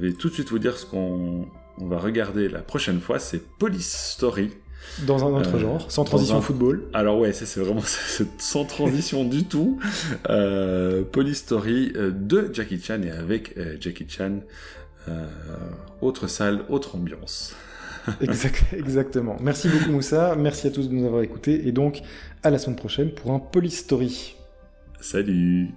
vais 0.00 0.12
tout 0.12 0.28
de 0.28 0.34
suite 0.34 0.50
vous 0.50 0.58
dire 0.58 0.76
ce 0.76 0.84
qu'on 0.84 1.46
va 1.78 1.98
regarder 1.98 2.48
la 2.48 2.60
prochaine 2.60 3.00
fois. 3.00 3.18
C'est 3.18 3.42
Police 3.58 4.12
Story 4.12 4.50
dans 5.06 5.24
un 5.24 5.38
autre 5.38 5.54
euh, 5.54 5.58
genre, 5.58 5.90
sans 5.90 6.04
transition 6.04 6.40
football. 6.40 6.82
Alors 6.92 7.18
ouais, 7.18 7.32
c'est 7.32 7.60
vraiment 7.60 7.82
sans 8.38 8.64
transition 8.64 9.24
du 9.24 9.44
tout. 9.44 9.78
Euh, 10.28 11.02
Polystory 11.04 11.92
euh, 11.96 12.10
de 12.10 12.50
Jackie 12.52 12.80
Chan 12.80 13.02
et 13.02 13.10
avec 13.10 13.56
euh, 13.56 13.76
Jackie 13.80 14.06
Chan. 14.08 14.40
autre 16.00 16.26
salle, 16.26 16.62
autre 16.68 16.96
ambiance. 16.96 17.54
exactement. 18.72 19.36
Merci 19.40 19.68
beaucoup 19.68 19.90
Moussa, 19.90 20.34
merci 20.36 20.66
à 20.66 20.70
tous 20.70 20.88
de 20.88 20.94
nous 20.94 21.06
avoir 21.06 21.22
écoutés 21.22 21.68
et 21.68 21.72
donc 21.72 22.00
à 22.42 22.50
la 22.50 22.58
semaine 22.58 22.76
prochaine 22.76 23.10
pour 23.10 23.32
un 23.32 23.38
Polystory. 23.38 24.36
Salut 25.00 25.70